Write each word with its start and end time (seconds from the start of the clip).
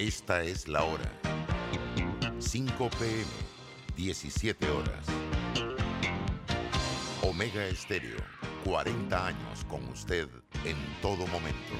Esta 0.00 0.42
es 0.42 0.66
la 0.66 0.82
hora. 0.82 1.12
5 2.38 2.88
pm, 2.98 3.24
17 3.98 4.70
horas. 4.70 5.04
Omega 7.22 7.66
Estéreo, 7.66 8.16
40 8.64 9.26
años 9.26 9.62
con 9.68 9.86
usted 9.88 10.26
en 10.64 10.76
todo 11.02 11.26
momento. 11.26 11.74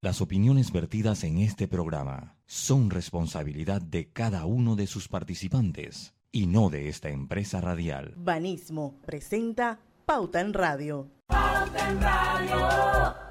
Las 0.00 0.20
opiniones 0.20 0.72
vertidas 0.72 1.22
en 1.22 1.38
este 1.38 1.68
programa 1.68 2.34
son 2.46 2.90
responsabilidad 2.90 3.80
de 3.80 4.10
cada 4.10 4.46
uno 4.46 4.74
de 4.74 4.88
sus 4.88 5.06
participantes 5.06 6.12
y 6.32 6.48
no 6.48 6.70
de 6.70 6.88
esta 6.88 7.10
empresa 7.10 7.60
radial. 7.60 8.14
Banismo 8.16 8.98
presenta 9.06 9.78
Pauta 10.06 10.40
en 10.40 10.54
Radio. 10.54 11.08
Pauta 11.28 11.88
en 11.88 12.02
Radio. 12.02 13.29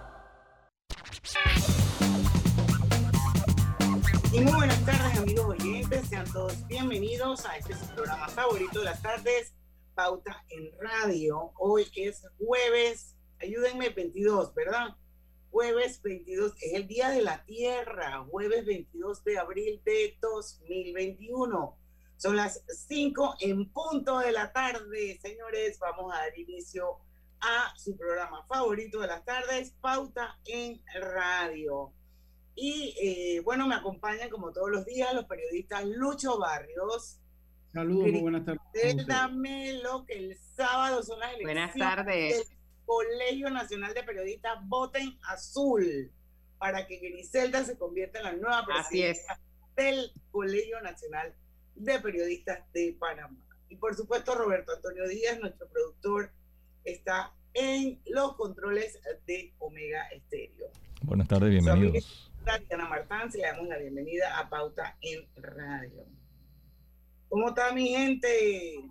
Muy 4.41 4.53
buenas 4.53 4.85
tardes 4.85 5.17
amigos 5.17 5.48
oyentes, 5.48 6.07
sean 6.07 6.31
todos 6.31 6.66
bienvenidos 6.67 7.45
a 7.45 7.57
este 7.57 7.75
programa 7.93 8.29
favorito 8.29 8.79
de 8.79 8.85
las 8.85 9.02
tardes, 9.02 9.53
Pauta 9.95 10.45
en 10.48 10.71
Radio. 10.79 11.52
Hoy 11.57 11.84
que 11.91 12.07
es 12.07 12.25
jueves, 12.38 13.17
ayúdenme 13.41 13.89
22, 13.89 14.55
¿verdad? 14.55 14.95
Jueves 15.52 16.02
22 16.02 16.53
es 16.62 16.73
el 16.73 16.88
Día 16.88 17.09
de 17.09 17.21
la 17.21 17.43
Tierra, 17.43 18.25
jueves 18.31 18.65
22 18.65 19.25
de 19.25 19.39
abril 19.39 19.81
de 19.84 20.17
2021. 20.21 21.77
Son 22.15 22.37
las 22.37 22.63
5 22.87 23.35
en 23.41 23.70
punto 23.73 24.20
de 24.20 24.31
la 24.31 24.53
tarde, 24.53 25.20
señores. 25.21 25.79
Vamos 25.79 26.13
a 26.13 26.20
dar 26.20 26.40
inicio 26.40 26.99
a 27.41 27.73
su 27.77 27.98
programa 27.98 28.45
favorito 28.48 29.01
de 29.01 29.07
las 29.07 29.26
tardes, 29.26 29.73
Pauta 29.81 30.40
en 30.45 30.81
Radio. 30.93 31.93
Y 32.62 32.96
eh, 33.02 33.41
bueno, 33.41 33.68
me 33.68 33.76
acompañan 33.76 34.29
como 34.29 34.52
todos 34.52 34.70
los 34.70 34.85
días 34.85 35.13
los 35.13 35.26
periodistas 35.26 35.85
Lucho 35.85 36.38
Barrios. 36.38 37.20
Saludos, 37.71 38.12
muy 38.12 38.21
buenas 38.21 38.46
tardes. 38.46 39.07
Dame 39.07 39.74
lo 39.82 40.05
que 40.05 40.18
el 40.18 40.38
sábado 40.38 41.04
son 41.04 41.20
las 41.20 41.29
elecciones. 41.34 41.76
Buenas 41.76 41.76
tardes 41.76 42.60
Colegio 42.90 43.51
Nacional 43.51 43.93
de 43.93 44.01
Periodistas 44.01 44.57
voten 44.68 45.16
azul 45.21 46.12
para 46.57 46.88
que 46.88 46.98
Griselda 46.98 47.63
se 47.63 47.77
convierta 47.77 48.18
en 48.18 48.26
la 48.26 48.34
nueva 48.34 48.66
presidenta 48.66 49.40
del 49.76 50.12
Colegio 50.32 50.82
Nacional 50.82 51.35
de 51.76 51.99
Periodistas 51.99 52.62
de 52.73 52.98
Panamá. 52.99 53.38
Y 53.70 53.76
por 53.76 53.94
supuesto, 53.94 54.34
Roberto 54.34 54.71
Antonio 54.76 55.07
Díaz, 55.07 55.40
nuestro 55.40 55.68
productor, 55.68 56.32
está 56.84 57.32
en 57.54 58.01
los 58.07 58.35
controles 58.35 58.99
de 59.27 59.54
Omega 59.60 60.07
Estéreo. 60.07 60.71
Buenas 61.04 61.27
tardes, 61.27 61.51
bienvenidos. 61.51 62.29
Diana 62.45 62.90
Martán, 62.90 63.29
le 63.34 63.41
damos 63.41 63.68
la 63.68 63.77
bienvenida 63.77 64.40
a 64.40 64.50
Pauta 64.50 64.97
en 65.01 65.28
Radio. 65.35 66.06
¿Cómo 67.28 67.50
está 67.50 67.72
mi 67.73 67.90
gente? 67.90 68.81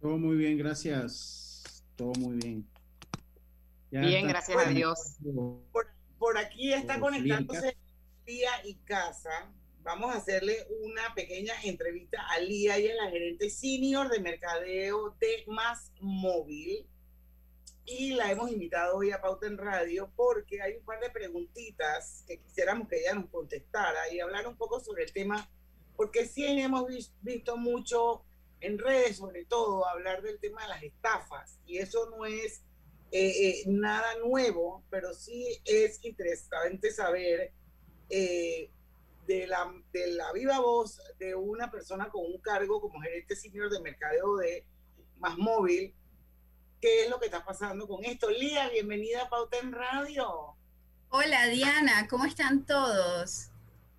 Todo 0.00 0.18
muy 0.18 0.36
bien, 0.36 0.58
gracias. 0.58 1.84
Todo 1.96 2.12
muy 2.18 2.36
bien. 2.36 2.68
Bien, 3.90 4.28
gracias 4.28 4.58
a 4.58 4.68
Dios. 4.68 5.16
Por, 6.18 6.38
aquí 6.38 6.72
está 6.72 7.00
conectándose 7.00 7.76
Lía 8.26 8.50
y 8.64 8.74
Casa. 8.84 9.50
Vamos 9.82 10.14
a 10.14 10.18
hacerle 10.18 10.66
una 10.82 11.14
pequeña 11.14 11.54
entrevista 11.64 12.20
a 12.28 12.40
Lía, 12.40 12.78
y 12.78 12.86
es 12.86 12.96
la 12.96 13.10
gerente 13.10 13.48
senior 13.48 14.10
de 14.10 14.20
mercadeo 14.20 15.16
de 15.18 15.44
Más 15.46 15.92
Móvil. 16.00 16.86
Y 17.90 18.12
la 18.12 18.30
hemos 18.30 18.52
invitado 18.52 18.98
hoy 18.98 19.12
a 19.12 19.20
Pauta 19.22 19.46
en 19.46 19.56
Radio 19.56 20.12
porque 20.14 20.60
hay 20.60 20.74
un 20.74 20.84
par 20.84 21.00
de 21.00 21.08
preguntitas 21.08 22.22
que 22.26 22.38
quisiéramos 22.38 22.86
que 22.86 23.00
ella 23.00 23.14
nos 23.14 23.30
contestara 23.30 24.12
y 24.12 24.20
hablar 24.20 24.46
un 24.46 24.58
poco 24.58 24.78
sobre 24.78 25.04
el 25.04 25.12
tema, 25.14 25.50
porque 25.96 26.26
sí 26.26 26.44
hemos 26.44 26.84
visto 27.22 27.56
mucho 27.56 28.26
en 28.60 28.78
redes, 28.78 29.16
sobre 29.16 29.46
todo, 29.46 29.88
hablar 29.88 30.20
del 30.20 30.38
tema 30.38 30.60
de 30.64 30.68
las 30.68 30.82
estafas. 30.82 31.58
Y 31.64 31.78
eso 31.78 32.10
no 32.10 32.26
es 32.26 32.62
eh, 33.10 33.48
eh, 33.48 33.64
nada 33.68 34.18
nuevo, 34.18 34.84
pero 34.90 35.14
sí 35.14 35.58
es 35.64 36.04
interesante 36.04 36.90
saber 36.90 37.52
eh, 38.10 38.70
de, 39.26 39.46
la, 39.46 39.72
de 39.94 40.08
la 40.08 40.30
viva 40.34 40.60
voz 40.60 41.00
de 41.18 41.34
una 41.34 41.70
persona 41.70 42.10
con 42.10 42.22
un 42.26 42.38
cargo 42.42 42.82
como 42.82 43.00
gerente 43.00 43.34
senior 43.34 43.70
de 43.70 43.80
mercadeo 43.80 44.36
de 44.36 44.66
Más 45.16 45.38
Móvil, 45.38 45.94
qué 46.80 47.04
es 47.04 47.10
lo 47.10 47.18
que 47.18 47.26
está 47.26 47.44
pasando 47.44 47.86
con 47.86 48.04
esto. 48.04 48.30
Lía, 48.30 48.68
bienvenida 48.68 49.22
a 49.22 49.28
Pauta 49.28 49.58
en 49.58 49.72
Radio. 49.72 50.54
Hola 51.10 51.46
Diana, 51.46 52.06
¿cómo 52.08 52.24
están 52.24 52.64
todos? 52.66 53.48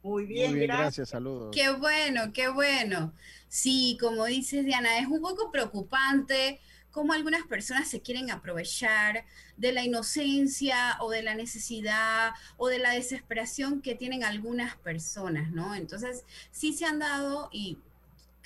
Muy 0.02 0.26
bien, 0.26 0.52
Muy 0.52 0.60
bien 0.60 0.68
gracias. 0.68 0.86
gracias. 0.86 1.10
saludos. 1.10 1.52
Qué 1.54 1.72
bueno, 1.72 2.32
qué 2.34 2.48
bueno. 2.50 3.14
Sí, 3.48 3.98
como 4.00 4.26
dices 4.26 4.64
Diana, 4.64 5.00
es 5.00 5.08
un 5.08 5.22
poco 5.22 5.52
preocupante 5.52 6.62
cómo 6.92 7.14
algunas 7.14 7.46
personas 7.48 7.88
se 7.90 8.02
quieren 8.02 8.32
aprovechar 8.32 9.26
de 9.58 9.72
la 9.74 9.84
inocencia 9.84 10.98
o 11.02 11.10
de 11.10 11.22
la 11.22 11.36
necesidad 11.36 12.32
o 12.58 12.68
de 12.68 12.80
la 12.80 12.92
desesperación 12.92 13.82
que 13.82 13.96
tienen 13.96 14.24
algunas 14.24 14.76
personas, 14.78 15.52
¿no? 15.52 15.76
Entonces, 15.76 16.24
sí 16.52 16.74
se 16.74 16.86
han 16.86 17.00
dado 17.00 17.50
y 17.52 17.78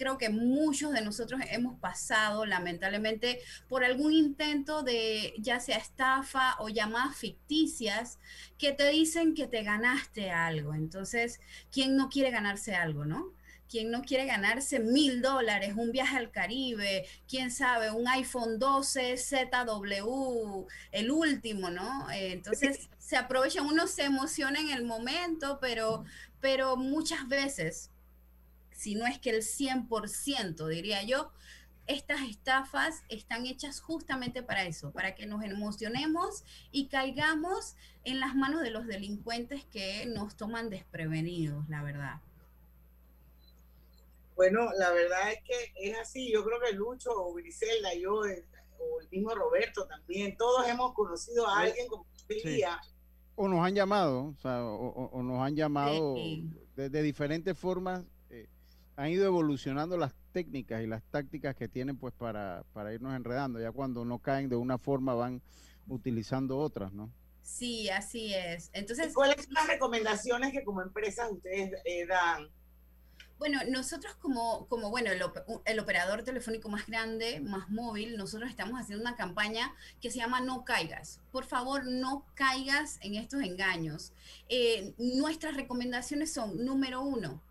creo 0.04 0.18
que 0.18 0.28
muchos 0.28 0.92
de 0.92 1.00
nosotros 1.00 1.40
hemos 1.50 1.80
pasado 1.80 2.46
lamentablemente 2.46 3.40
por 3.70 3.86
algún 3.86 4.12
intento 4.12 4.84
de 4.84 5.34
ya 5.38 5.62
sea 5.62 5.78
estafa 5.78 6.58
o 6.60 6.68
llamadas 6.68 7.16
ficticias 7.16 8.20
que 8.58 8.74
te 8.74 8.90
dicen 8.90 9.34
que 9.34 9.48
te 9.48 9.64
ganaste 9.64 10.30
algo. 10.30 10.74
Entonces, 10.74 11.40
¿quién 11.72 11.96
no 11.96 12.10
quiere 12.10 12.32
ganarse 12.32 12.76
algo, 12.76 13.06
no? 13.06 13.32
¿Quién 13.70 13.92
no 13.92 14.02
quiere 14.02 14.26
ganarse 14.26 14.82
mil 14.82 15.22
dólares, 15.22 15.74
un 15.78 15.94
viaje 15.94 16.18
al 16.18 16.32
Caribe, 16.32 17.08
quién 17.26 17.50
sabe, 17.50 17.90
un 17.90 18.06
iPhone 18.10 18.60
12 18.60 19.16
ZW, 19.16 20.68
el 20.92 21.12
último, 21.12 21.70
¿no? 21.70 22.12
Eh, 22.12 22.34
entonces 22.34 22.90
se 23.00 23.16
aprovechan, 23.16 23.66
uno 23.66 23.88
se 23.88 24.04
emociona 24.04 24.60
en 24.60 24.70
el 24.70 24.84
momento, 24.84 25.60
pero, 25.62 26.04
pero 26.42 26.76
muchas 26.76 27.26
veces, 27.30 27.90
si 28.84 28.96
no 28.96 29.08
es 29.08 29.18
que 29.18 29.30
el 29.30 29.44
100%, 29.44 30.68
diría 30.68 31.04
yo, 31.04 31.32
estas 31.88 32.22
estafas 32.22 33.04
están 33.08 33.46
hechas 33.46 33.80
justamente 33.80 34.44
para 34.44 34.66
eso, 34.66 34.92
para 34.92 35.16
que 35.16 35.26
nos 35.26 35.42
emocionemos 35.42 36.44
y 36.70 36.90
caigamos 36.90 37.76
en 38.04 38.20
las 38.20 38.36
manos 38.36 38.62
de 38.62 38.72
los 38.72 38.86
delincuentes 38.86 39.64
que 39.66 40.06
nos 40.06 40.36
toman 40.36 40.70
desprevenidos, 40.70 41.68
la 41.70 41.82
verdad. 41.82 42.20
Bueno, 44.36 44.70
la 44.78 44.92
verdad 44.92 45.32
es 45.32 45.40
que 45.44 45.74
es 45.78 45.98
así. 45.98 46.30
Yo 46.30 46.44
creo 46.44 46.60
que 46.60 46.74
Lucho 46.74 47.12
o 47.14 47.34
Griselda, 47.34 47.94
yo 47.94 48.26
eh, 48.26 48.44
o 48.80 49.00
el 49.00 49.10
mismo 49.10 49.34
Roberto 49.34 49.86
también, 49.88 50.36
todos 50.36 50.68
hemos 50.68 50.94
conocido 50.94 51.48
a 51.48 51.60
alguien 51.60 51.88
como 51.88 52.06
usted 52.14 52.66
O 53.36 53.48
nos 53.48 53.66
han 53.66 53.76
llamado, 53.76 54.26
o, 54.26 54.36
sea, 54.42 54.66
o, 54.66 55.24
nos 55.24 55.42
han 55.42 55.56
llamado 55.56 56.16
de, 56.76 57.02
diferentes 57.02 57.58
formas. 57.58 58.04
Han 58.96 59.10
ido 59.10 59.26
evolucionando 59.26 59.98
las 59.98 60.14
técnicas 60.32 60.84
y 60.84 60.88
las 60.88 61.04
tácticas 61.04 61.56
que 61.56 61.68
tienen 61.68 61.98
pues 61.98 62.14
para, 62.14 62.64
para 62.74 62.94
irnos 62.94 63.16
enredando. 63.16 63.60
Ya 63.60 63.72
cuando 63.72 64.06
no 64.06 64.20
caen 64.20 64.50
de 64.50 64.56
una 64.56 64.78
forma 64.78 65.14
van 65.14 65.42
utilizando 65.88 66.58
otras, 66.58 66.94
¿no? 66.94 67.12
Sí, 67.42 67.90
así 67.90 68.34
es. 68.34 68.70
Entonces, 68.74 69.14
¿cuáles 69.14 69.46
son 69.46 69.54
las 69.54 69.68
recomendaciones 69.68 70.52
que 70.52 70.64
como 70.64 70.82
empresas 70.82 71.30
ustedes 71.32 71.74
eh, 71.86 72.06
dan? 72.08 72.50
Bueno, 73.38 73.60
nosotros 73.70 74.16
como, 74.16 74.68
como 74.68 74.90
bueno, 74.90 75.10
el, 75.12 75.80
operador 75.80 76.24
telefónico 76.24 76.70
más 76.70 76.88
grande, 76.88 77.42
más 77.42 77.70
móvil, 77.70 78.16
nosotros 78.16 78.50
estamos 78.50 78.80
haciendo 78.80 79.02
una 79.02 79.18
campaña 79.18 79.76
que 80.02 80.10
se 80.10 80.20
llama 80.20 80.40
No 80.40 80.64
caigas. 80.64 81.20
Por 81.32 81.44
favor, 81.44 81.86
no 81.86 82.26
caigas 82.36 83.00
en 83.02 83.16
estos 83.16 83.42
engaños. 83.42 84.14
Eh, 84.48 84.94
nuestras 84.98 85.56
recomendaciones 85.56 86.32
son, 86.32 86.64
número 86.64 87.02
uno, 87.02 87.42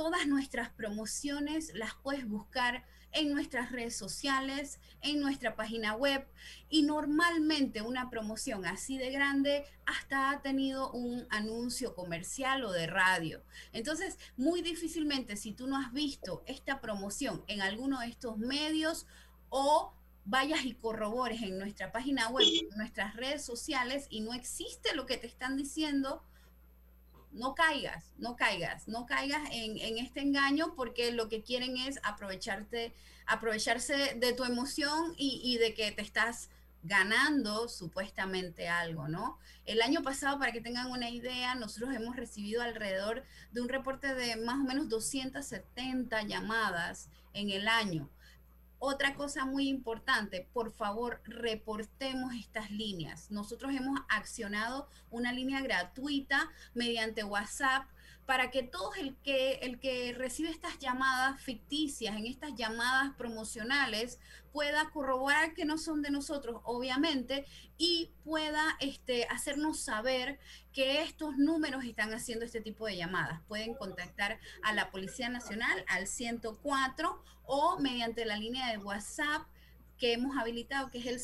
todas 0.00 0.26
nuestras 0.26 0.70
promociones 0.70 1.72
las 1.74 1.92
puedes 2.02 2.26
buscar 2.26 2.86
en 3.12 3.34
nuestras 3.34 3.70
redes 3.70 3.94
sociales, 3.94 4.80
en 5.02 5.20
nuestra 5.20 5.56
página 5.56 5.94
web 5.94 6.26
y 6.70 6.84
normalmente 6.84 7.82
una 7.82 8.08
promoción 8.08 8.64
así 8.64 8.96
de 8.96 9.10
grande 9.10 9.66
hasta 9.84 10.30
ha 10.30 10.40
tenido 10.40 10.90
un 10.92 11.26
anuncio 11.28 11.94
comercial 11.94 12.64
o 12.64 12.72
de 12.72 12.86
radio. 12.86 13.44
Entonces, 13.74 14.18
muy 14.38 14.62
difícilmente 14.62 15.36
si 15.36 15.52
tú 15.52 15.66
no 15.66 15.76
has 15.76 15.92
visto 15.92 16.44
esta 16.46 16.80
promoción 16.80 17.44
en 17.46 17.60
alguno 17.60 18.00
de 18.00 18.06
estos 18.06 18.38
medios 18.38 19.06
o 19.50 19.92
vayas 20.24 20.64
y 20.64 20.72
corrobores 20.76 21.42
en 21.42 21.58
nuestra 21.58 21.92
página 21.92 22.30
web, 22.30 22.46
en 22.48 22.74
nuestras 22.78 23.16
redes 23.16 23.44
sociales 23.44 24.06
y 24.08 24.22
no 24.22 24.32
existe 24.32 24.94
lo 24.94 25.04
que 25.04 25.18
te 25.18 25.26
están 25.26 25.58
diciendo, 25.58 26.24
no 27.32 27.54
caigas, 27.54 28.12
no 28.18 28.36
caigas, 28.36 28.88
no 28.88 29.06
caigas 29.06 29.42
en, 29.52 29.98
este 29.98 30.20
engaño 30.20 30.74
porque 30.74 31.12
lo 31.12 31.28
que 31.28 31.42
quieren 31.42 31.76
es 31.76 32.00
aprovecharte, 32.02 32.94
aprovecharse 33.26 34.14
de 34.16 34.32
tu 34.32 34.44
emoción 34.44 35.14
y, 35.16 35.58
de 35.58 35.74
que 35.74 35.92
te 35.92 36.02
estás 36.02 36.50
ganando 36.82 37.68
supuestamente 37.68 38.68
algo, 38.68 39.06
¿no? 39.06 39.38
El 39.66 39.82
año 39.82 40.02
pasado, 40.02 40.38
para 40.38 40.52
que 40.52 40.62
tengan 40.62 40.90
una 40.90 41.10
idea, 41.10 41.54
nosotros 41.54 41.94
hemos 41.94 42.16
recibido 42.16 42.62
alrededor 42.62 43.24
de 43.52 43.60
un 43.60 43.68
reporte 43.68 44.14
de 44.14 44.36
más 44.36 44.56
o 44.56 44.64
menos 44.64 44.88
270 44.88 46.22
llamadas 46.22 47.10
en 47.34 47.50
el 47.50 47.68
año. 47.68 48.08
Otra 48.82 49.14
cosa 49.14 49.44
muy 49.44 49.68
importante, 49.68 50.48
por 50.54 50.72
favor, 50.72 51.20
reportemos 51.24 52.32
estas 52.34 52.70
líneas. 52.70 53.30
Nosotros 53.30 53.74
hemos 53.74 54.00
accionado 54.08 54.88
una 55.10 55.34
línea 55.34 55.60
gratuita 55.60 56.50
mediante 56.72 57.22
WhatsApp 57.22 57.84
para 58.30 58.52
que 58.52 58.62
todos 58.62 58.96
el 58.96 59.16
que, 59.16 59.54
el 59.54 59.80
que 59.80 60.14
recibe 60.16 60.50
estas 60.50 60.78
llamadas 60.78 61.42
ficticias, 61.42 62.16
en 62.16 62.26
estas 62.26 62.54
llamadas 62.54 63.12
promocionales, 63.16 64.20
pueda 64.52 64.88
corroborar 64.90 65.52
que 65.52 65.64
no 65.64 65.78
son 65.78 66.00
de 66.00 66.12
nosotros, 66.12 66.60
obviamente, 66.62 67.44
y 67.76 68.12
pueda 68.22 68.76
este, 68.78 69.26
hacernos 69.30 69.80
saber 69.80 70.38
que 70.72 71.02
estos 71.02 71.38
números 71.38 71.84
están 71.84 72.14
haciendo 72.14 72.44
este 72.44 72.60
tipo 72.60 72.86
de 72.86 72.98
llamadas. 72.98 73.40
Pueden 73.48 73.74
contactar 73.74 74.38
a 74.62 74.74
la 74.74 74.92
Policía 74.92 75.28
Nacional 75.28 75.84
al 75.88 76.06
104 76.06 77.24
o 77.46 77.80
mediante 77.80 78.24
la 78.24 78.36
línea 78.36 78.70
de 78.70 78.78
WhatsApp 78.78 79.42
que 79.98 80.12
hemos 80.12 80.38
habilitado, 80.38 80.88
que 80.92 80.98
es 80.98 81.06
el 81.06 81.18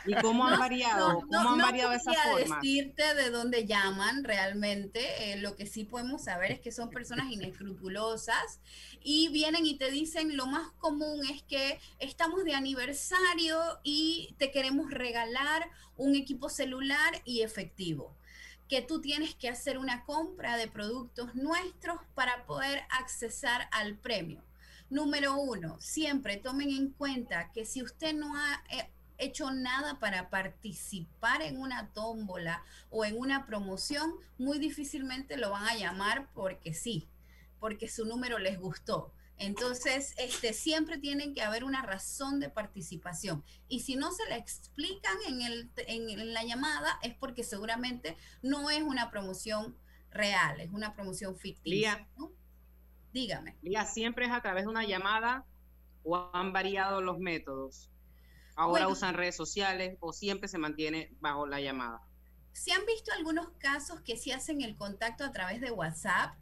¿Y 0.06 0.14
cómo 0.14 0.46
han 0.46 0.58
variado? 0.58 1.20
¿Cómo 1.20 1.50
han 1.50 1.58
variado 1.58 1.92
esa 1.92 2.12
forma? 2.12 2.56
decirte 2.56 3.14
de 3.14 3.30
dónde 3.30 3.66
llaman 3.66 4.24
realmente. 4.24 5.32
Eh, 5.32 5.36
lo 5.38 5.56
que 5.56 5.66
sí 5.66 5.84
podemos 5.84 6.24
saber 6.24 6.52
es 6.52 6.60
que 6.60 6.72
son 6.72 6.90
personas 6.90 7.30
inescrupulosas 7.30 8.60
y 9.02 9.28
vienen 9.28 9.66
y 9.66 9.76
te 9.76 9.90
dicen 9.90 10.36
lo 10.36 10.46
más 10.46 10.70
común 10.78 11.24
es 11.30 11.42
que 11.42 11.80
estamos 11.98 12.44
de 12.44 12.54
aniversario 12.54 13.58
y 13.82 14.34
te 14.38 14.50
queremos 14.50 14.90
regalar 14.90 15.70
un 15.96 16.14
equipo 16.14 16.48
celular 16.48 17.20
y 17.24 17.42
efectivo 17.42 18.16
que 18.70 18.82
tú 18.82 19.00
tienes 19.00 19.34
que 19.34 19.48
hacer 19.48 19.78
una 19.78 20.04
compra 20.04 20.56
de 20.56 20.68
productos 20.68 21.34
nuestros 21.34 21.98
para 22.14 22.46
poder 22.46 22.82
accesar 22.88 23.68
al 23.72 23.98
premio. 23.98 24.44
Número 24.90 25.36
uno, 25.36 25.76
siempre 25.80 26.36
tomen 26.36 26.70
en 26.70 26.90
cuenta 26.90 27.50
que 27.52 27.64
si 27.64 27.82
usted 27.82 28.14
no 28.14 28.36
ha 28.36 28.62
eh, 28.70 28.88
hecho 29.20 29.50
nada 29.50 29.98
para 29.98 30.30
participar 30.30 31.42
en 31.42 31.58
una 31.58 31.92
tómbola 31.92 32.64
o 32.90 33.04
en 33.04 33.16
una 33.16 33.46
promoción, 33.46 34.14
muy 34.38 34.58
difícilmente 34.58 35.36
lo 35.36 35.50
van 35.50 35.68
a 35.68 35.76
llamar 35.76 36.28
porque 36.34 36.74
sí, 36.74 37.08
porque 37.58 37.88
su 37.88 38.04
número 38.04 38.38
les 38.38 38.58
gustó. 38.58 39.12
Entonces, 39.40 40.14
este, 40.18 40.52
siempre 40.52 40.98
tienen 40.98 41.32
que 41.32 41.40
haber 41.40 41.64
una 41.64 41.80
razón 41.80 42.40
de 42.40 42.50
participación. 42.50 43.42
Y 43.68 43.80
si 43.80 43.96
no 43.96 44.12
se 44.12 44.28
la 44.28 44.36
explican 44.36 45.16
en, 45.26 45.40
el, 45.40 45.70
en, 45.86 46.34
la 46.34 46.44
llamada, 46.44 46.98
es 47.02 47.14
porque 47.14 47.42
seguramente 47.42 48.18
no 48.42 48.68
es 48.68 48.82
una 48.82 49.10
promoción 49.10 49.74
real, 50.10 50.60
es 50.60 50.70
una 50.70 50.92
promoción 50.92 51.36
ficticia. 51.36 52.06
Dígame. 53.14 53.56
Lía, 53.62 53.86
¿siempre 53.86 54.26
es 54.26 54.30
a 54.30 54.42
través 54.42 54.64
de 54.64 54.68
una 54.68 54.84
llamada 54.84 55.46
o 56.02 56.30
han 56.34 56.52
variado 56.52 57.00
los 57.00 57.18
métodos? 57.18 57.90
Ahora 58.60 58.88
usan 58.88 59.14
redes 59.14 59.36
sociales 59.36 59.96
o 60.00 60.12
siempre 60.12 60.48
se 60.48 60.58
mantiene 60.58 61.14
bajo 61.20 61.46
la 61.46 61.60
llamada. 61.60 62.02
Se 62.52 62.72
han 62.72 62.84
visto 62.84 63.12
algunos 63.12 63.48
casos 63.58 64.00
que 64.00 64.16
sí 64.16 64.32
hacen 64.32 64.60
el 64.60 64.76
contacto 64.76 65.24
a 65.24 65.32
través 65.32 65.60
de 65.60 65.70
WhatsApp, 65.70 66.34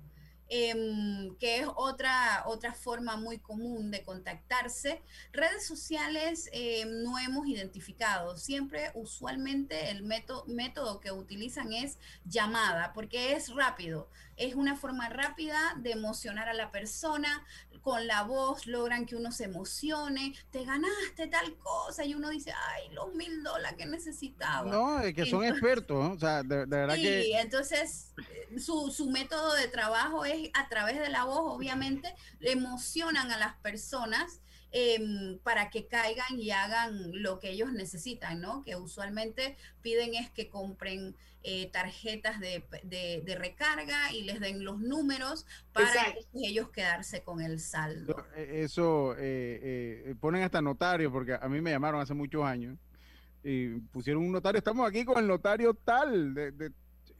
Em, 0.51 1.37
que 1.37 1.59
es 1.61 1.67
otra, 1.77 2.45
otra 2.47 2.73
forma 2.73 3.17
muy 3.17 3.39
común 3.39 3.91
de 3.91 4.03
contactarse. 4.03 5.03
Redes 5.31 5.67
sociales 5.67 6.49
em, 6.53 7.03
no 7.03 7.19
hemos 7.19 7.47
identificado. 7.47 8.39
Siempre, 8.39 8.91
usualmente, 8.95 9.91
el 9.91 10.03
método, 10.05 10.45
método 10.47 11.01
que 11.01 11.13
utilizan 11.13 11.75
es 11.75 11.99
llamada, 12.25 12.95
porque 12.95 13.35
es 13.35 13.55
rápido. 13.55 14.09
Es 14.39 14.55
una 14.55 14.77
forma 14.77 15.09
rápida 15.09 15.75
de 15.79 15.93
emocionar 15.93 16.49
a 16.49 16.55
la 16.55 16.71
persona. 16.71 17.45
Con 17.83 18.07
la 18.07 18.23
voz 18.23 18.67
logran 18.67 19.07
que 19.07 19.17
uno 19.17 19.33
se 19.33 19.45
emocione. 19.45 20.35
Te 20.51 20.65
ganaste 20.65 21.27
tal 21.29 21.57
cosa 21.57 22.05
y 22.05 22.15
uno 22.15 22.31
dice, 22.31 22.53
ay, 22.71 22.91
los 22.93 23.15
mil 23.15 23.43
dólares 23.43 23.77
que 23.79 23.87
necesitaba. 23.87 24.71
No, 24.71 25.01
es 25.01 25.15
que 25.15 25.27
son 25.27 25.45
expertos. 25.45 26.17
O 26.17 26.19
sea, 26.19 26.43
de, 26.43 26.67
verdad 26.67 26.95
sí, 26.95 27.33
entonces 27.35 28.15
eh, 28.31 28.59
su, 28.59 28.91
su 28.91 29.11
método 29.11 29.55
de 29.55 29.69
trabajo 29.69 30.25
es 30.25 30.51
a 30.55 30.69
través 30.69 30.99
de 30.99 31.09
la 31.09 31.25
voz, 31.25 31.55
obviamente, 31.55 32.15
emocionan 32.41 33.31
a 33.31 33.39
las 33.39 33.55
personas 33.57 34.41
em, 34.71 35.39
para 35.39 35.71
que 35.71 35.87
caigan 35.87 36.39
y 36.39 36.51
hagan 36.51 37.23
lo 37.23 37.39
que 37.39 37.51
ellos 37.51 37.73
necesitan, 37.73 38.41
¿no? 38.41 38.63
Que 38.63 38.77
usualmente 38.77 39.57
piden 39.83 40.15
es 40.15 40.31
que 40.31 40.49
compren 40.49 41.17
eh, 41.43 41.71
tarjetas 41.71 42.41
de, 42.41 43.37
recarga 43.39 44.13
y 44.13 44.23
les 44.23 44.41
den 44.41 44.65
los 44.65 44.81
números 44.81 45.47
para 45.73 45.93
ellos 46.35 46.71
quedarse 46.71 47.23
con 47.23 47.41
el 47.41 47.61
saldo. 47.61 48.17
E, 48.37 48.63
eso 48.65 49.15
eh, 49.19 50.15
ponen 50.21 50.43
hasta 50.43 50.61
notario, 50.61 51.11
porque 51.13 51.35
a 51.35 51.49
mí 51.49 51.61
me 51.61 51.71
llamaron 51.71 52.01
hace 52.01 52.15
muchos 52.15 52.45
años 52.45 52.77
y 53.43 53.69
pusieron 53.81 54.25
un 54.25 54.33
notario, 54.33 54.59
estamos 54.59 54.89
aquí 54.89 55.05
con 55.05 55.19
el 55.19 55.27
notario 55.27 55.75
tal, 55.75 56.35
de, 56.35 56.73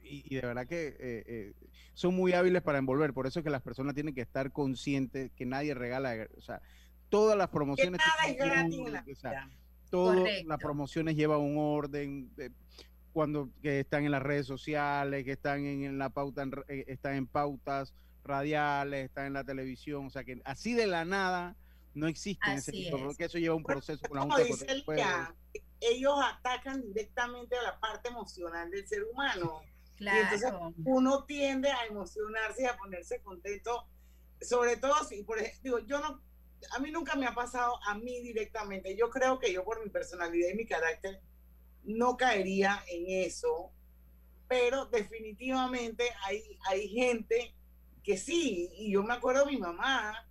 y, 0.03 0.35
de 0.35 0.41
verdad 0.41 0.67
que 0.67 0.87
eh, 0.87 1.23
eh, 1.25 1.53
son 1.93 2.15
muy 2.15 2.33
hábiles 2.33 2.61
para 2.61 2.77
envolver. 2.77 3.13
Por 3.13 3.27
eso 3.27 3.39
es 3.39 3.43
que 3.43 3.49
las 3.49 3.61
personas 3.61 3.93
tienen 3.93 4.13
que 4.13 4.21
estar 4.21 4.51
conscientes 4.51 5.31
que 5.35 5.45
nadie 5.45 5.73
regala, 5.73 6.27
o 6.37 6.41
sea, 6.41 6.61
todas 7.09 7.37
las 7.37 7.49
promociones. 7.49 8.01
todas 9.89 10.23
las 10.45 10.59
promociones 10.59 11.15
llevan 11.15 11.41
un 11.41 11.57
orden. 11.57 12.31
cuando 13.11 13.49
que 13.61 13.81
están 13.81 14.05
en 14.05 14.11
las 14.11 14.21
redes 14.21 14.45
sociales, 14.45 15.25
que 15.25 15.33
están 15.33 15.65
en, 15.65 15.97
la 15.97 16.09
pauta, 16.09 16.47
eh, 16.67 16.85
están 16.87 17.15
en 17.15 17.27
pautas 17.27 17.93
radiales, 18.23 19.05
están 19.05 19.25
en 19.25 19.33
la 19.33 19.43
televisión, 19.43 20.05
o 20.05 20.09
sea 20.09 20.23
que 20.23 20.41
así 20.45 20.73
de 20.73 20.87
la 20.87 21.05
nada 21.05 21.55
no 21.95 22.07
existe 22.07 22.53
ese 22.53 22.71
tipo, 22.71 22.97
porque 22.99 23.25
eso 23.25 23.39
lleva 23.39 23.55
un 23.55 23.63
proceso 23.63 24.01
con 24.07 24.17
la 24.17 24.23
Junta 24.23 25.33
ellos 25.81 26.13
atacan 26.21 26.81
directamente 26.81 27.55
a 27.57 27.63
la 27.63 27.79
parte 27.79 28.09
emocional 28.09 28.69
del 28.69 28.87
ser 28.87 29.03
humano. 29.05 29.61
Claro. 29.95 30.17
entonces 30.21 30.53
uno 30.85 31.25
tiende 31.25 31.69
a 31.69 31.85
emocionarse 31.85 32.63
y 32.63 32.65
a 32.65 32.77
ponerse 32.77 33.21
contento, 33.21 33.85
sobre 34.39 34.77
todo 34.77 34.93
si, 35.03 35.23
por 35.23 35.39
ejemplo, 35.39 35.59
digo, 35.61 35.79
yo 35.79 35.99
no, 35.99 36.21
a 36.71 36.79
mí 36.79 36.91
nunca 36.91 37.15
me 37.15 37.25
ha 37.25 37.33
pasado 37.33 37.79
a 37.85 37.95
mí 37.95 38.21
directamente. 38.21 38.95
Yo 38.95 39.09
creo 39.09 39.39
que 39.39 39.51
yo 39.51 39.63
por 39.63 39.83
mi 39.83 39.89
personalidad 39.89 40.49
y 40.49 40.55
mi 40.55 40.65
carácter 40.65 41.21
no 41.83 42.17
caería 42.17 42.83
en 42.87 43.25
eso, 43.25 43.71
pero 44.47 44.85
definitivamente 44.85 46.03
hay, 46.23 46.57
hay 46.67 46.89
gente 46.89 47.55
que 48.03 48.17
sí, 48.17 48.69
y 48.73 48.91
yo 48.91 49.03
me 49.03 49.13
acuerdo 49.13 49.45
de 49.45 49.51
mi 49.51 49.57
mamá, 49.57 50.27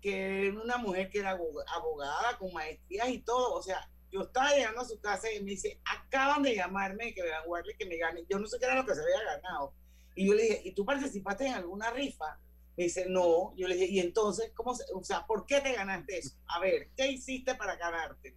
que 0.00 0.48
era 0.48 0.60
una 0.60 0.78
mujer 0.78 1.08
que 1.08 1.20
era 1.20 1.30
abogada 1.30 2.36
con 2.38 2.52
maestrías 2.52 3.08
y 3.08 3.18
todo, 3.20 3.54
o 3.54 3.62
sea, 3.62 3.88
yo 4.10 4.22
estaba 4.22 4.50
llegando 4.50 4.80
a 4.80 4.84
su 4.84 5.00
casa 5.00 5.30
y 5.32 5.42
me 5.42 5.50
dice, 5.52 5.80
acaban 5.84 6.42
de 6.42 6.54
llamarme 6.54 7.14
que 7.14 7.22
vean 7.22 7.42
a 7.42 7.76
que 7.78 7.86
me 7.86 7.98
gane. 7.98 8.24
Yo 8.28 8.38
no 8.38 8.46
sé 8.46 8.58
qué 8.58 8.66
era 8.66 8.76
lo 8.76 8.86
que 8.86 8.94
se 8.94 9.02
había 9.02 9.22
ganado. 9.24 9.74
Y 10.14 10.28
yo 10.28 10.34
le 10.34 10.42
dije, 10.42 10.62
¿y 10.64 10.72
tú 10.72 10.84
participaste 10.84 11.46
en 11.46 11.54
alguna 11.54 11.90
rifa? 11.90 12.38
Me 12.76 12.84
dice, 12.84 13.06
no. 13.08 13.54
Yo 13.56 13.68
le 13.68 13.74
dije, 13.74 13.92
¿y 13.92 14.00
entonces 14.00 14.52
cómo 14.54 14.74
se, 14.74 14.84
o 14.94 15.02
sea, 15.02 15.26
por 15.26 15.46
qué 15.46 15.60
te 15.60 15.72
ganaste 15.72 16.18
eso? 16.18 16.36
A 16.46 16.60
ver, 16.60 16.90
¿qué 16.96 17.10
hiciste 17.10 17.54
para 17.54 17.76
ganarte? 17.76 18.34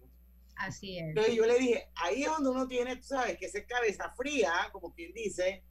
Así 0.56 0.98
es. 0.98 1.08
Entonces 1.08 1.34
yo 1.34 1.46
le 1.46 1.58
dije, 1.58 1.90
ahí 1.94 2.22
es 2.22 2.28
donde 2.28 2.50
uno 2.50 2.68
tiene, 2.68 2.96
tú 2.96 3.04
sabes, 3.04 3.38
que 3.38 3.48
ser 3.48 3.66
cabeza 3.66 4.12
fría, 4.16 4.52
como 4.72 4.94
quien 4.94 5.12
dice, 5.12 5.62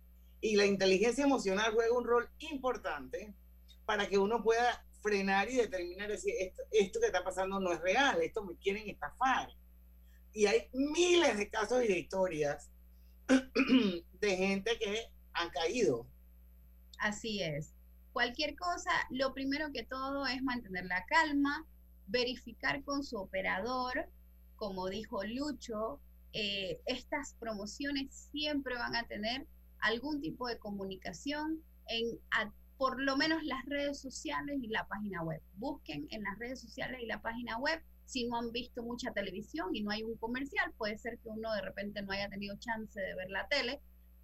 y 0.41 0.55
la 0.55 0.65
inteligencia 0.65 1.23
emocional 1.23 1.73
juega 1.73 1.97
un 1.97 2.05
rol 2.05 2.29
importante 2.39 3.33
para 3.85 4.07
que 4.07 4.17
uno 4.17 4.43
pueda 4.43 4.85
frenar 5.01 5.49
y 5.49 5.55
determinar, 5.57 6.09
decir, 6.09 6.33
esto, 6.39 6.63
esto 6.71 6.99
que 6.99 7.07
está 7.07 7.23
pasando 7.23 7.59
no 7.59 7.71
es 7.71 7.79
real, 7.81 8.21
esto 8.21 8.43
me 8.43 8.55
quieren 8.57 8.89
estafar 8.89 9.49
y 10.33 10.45
hay 10.45 10.69
miles 10.73 11.37
de 11.37 11.49
casos 11.49 11.83
y 11.83 11.87
de 11.87 11.99
historias 11.99 12.69
de 13.27 14.37
gente 14.37 14.77
que 14.77 15.05
han 15.33 15.49
caído. 15.49 16.07
Así 16.99 17.41
es. 17.41 17.73
Cualquier 18.13 18.55
cosa, 18.55 18.91
lo 19.09 19.33
primero 19.33 19.71
que 19.71 19.83
todo 19.83 20.25
es 20.25 20.41
mantener 20.43 20.85
la 20.85 21.05
calma, 21.05 21.65
verificar 22.07 22.83
con 22.83 23.03
su 23.03 23.17
operador, 23.17 24.09
como 24.55 24.89
dijo 24.89 25.23
Lucho, 25.23 26.01
eh, 26.33 26.81
estas 26.85 27.35
promociones 27.39 28.13
siempre 28.31 28.75
van 28.75 28.95
a 28.95 29.07
tener 29.07 29.47
algún 29.79 30.21
tipo 30.21 30.47
de 30.47 30.59
comunicación 30.59 31.63
en 31.87 32.19
por 32.79 33.01
lo 33.01 33.17
menos 33.17 33.43
las 33.43 33.65
redes 33.65 33.99
sociales 33.99 34.57
y 34.61 34.67
la 34.69 34.87
página 34.87 35.21
web. 35.21 35.41
Busquen 35.55 36.07
en 36.11 36.23
las 36.23 36.39
redes 36.39 36.61
sociales 36.61 37.01
y 37.03 37.07
la 37.07 37.21
página 37.21 37.57
web. 37.57 37.83
Si 38.05 38.25
no 38.25 38.37
han 38.37 38.53
visto 38.53 38.81
mucha 38.83 39.11
televisión 39.11 39.75
y 39.75 39.81
no 39.81 39.91
hay 39.91 40.03
un 40.03 40.15
comercial, 40.15 40.71
puede 40.77 40.97
ser 40.97 41.19
que 41.19 41.27
uno 41.27 41.53
de 41.53 41.61
repente 41.61 42.01
no 42.01 42.13
haya 42.13 42.29
tenido 42.29 42.55
chance 42.57 42.99
de 42.99 43.15
ver 43.15 43.29
la 43.29 43.47
tele. 43.49 43.81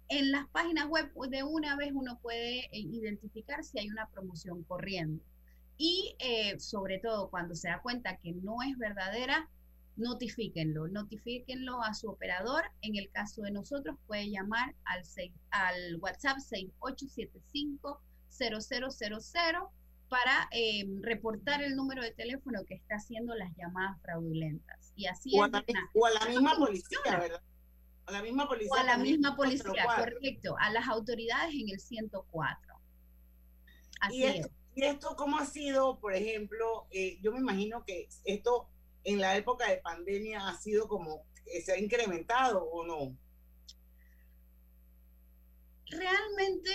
En 0.08 0.30
las 0.30 0.46
páginas 0.48 0.86
web 0.88 1.10
de 1.28 1.42
una 1.42 1.76
vez 1.76 1.90
uno 1.92 2.18
puede 2.22 2.60
eh, 2.66 2.68
identificar 2.72 3.64
si 3.64 3.78
hay 3.78 3.88
una 3.88 4.08
promoción 4.08 4.62
corriendo. 4.64 5.22
Y 5.78 6.14
eh, 6.20 6.58
sobre 6.58 6.98
todo 6.98 7.28
cuando 7.28 7.54
se 7.54 7.68
da 7.68 7.82
cuenta 7.82 8.16
que 8.16 8.32
no 8.32 8.62
es 8.62 8.78
verdadera, 8.78 9.50
notifíquenlo, 9.96 10.88
notifíquenlo 10.88 11.82
a 11.82 11.94
su 11.94 12.08
operador. 12.08 12.64
En 12.82 12.96
el 12.96 13.10
caso 13.10 13.42
de 13.42 13.50
nosotros, 13.50 13.96
puede 14.06 14.30
llamar 14.30 14.74
al, 14.84 15.02
al 15.50 15.96
WhatsApp 16.00 16.38
6875 16.38 18.00
0000 18.28 19.26
para 20.08 20.48
em, 20.52 21.02
reportar 21.02 21.62
el 21.62 21.74
número 21.74 22.02
de 22.02 22.12
teléfono 22.12 22.64
que 22.64 22.74
está 22.74 22.96
haciendo 22.96 23.34
las 23.34 23.54
llamadas 23.56 24.00
fraudulentas. 24.02 24.92
Y 24.94 25.06
así 25.06 25.32
o, 25.36 25.44
a 25.44 25.48
la, 25.48 25.64
misma 26.28 26.56
policía, 26.56 26.98
¿verdad? 27.04 27.42
A 28.06 28.12
la 28.12 28.22
misma 28.22 28.46
policía. 28.46 28.72
O 28.72 28.76
a 28.76 28.84
la 28.84 28.98
misma 28.98 29.36
policía, 29.36 29.84
correcto. 29.96 30.56
A 30.60 30.70
las 30.70 30.86
autoridades 30.88 31.54
en 31.54 31.70
el 31.70 31.80
104. 31.80 32.74
Así 34.00 34.18
¿Y 34.18 34.24
esto, 34.24 34.46
es. 34.46 34.52
¿Y 34.76 34.84
esto 34.84 35.16
cómo 35.16 35.38
ha 35.38 35.46
sido, 35.46 35.98
por 35.98 36.14
ejemplo, 36.14 36.86
eh, 36.90 37.18
yo 37.20 37.32
me 37.32 37.38
imagino 37.38 37.84
que 37.84 38.08
esto 38.24 38.68
en 39.04 39.20
la 39.20 39.36
época 39.36 39.68
de 39.68 39.78
pandemia 39.78 40.48
ha 40.48 40.56
sido 40.56 40.86
como, 40.86 41.24
eh, 41.46 41.60
se 41.62 41.72
ha 41.72 41.78
incrementado 41.78 42.62
o 42.64 42.86
no? 42.86 43.16
Realmente 45.86 46.70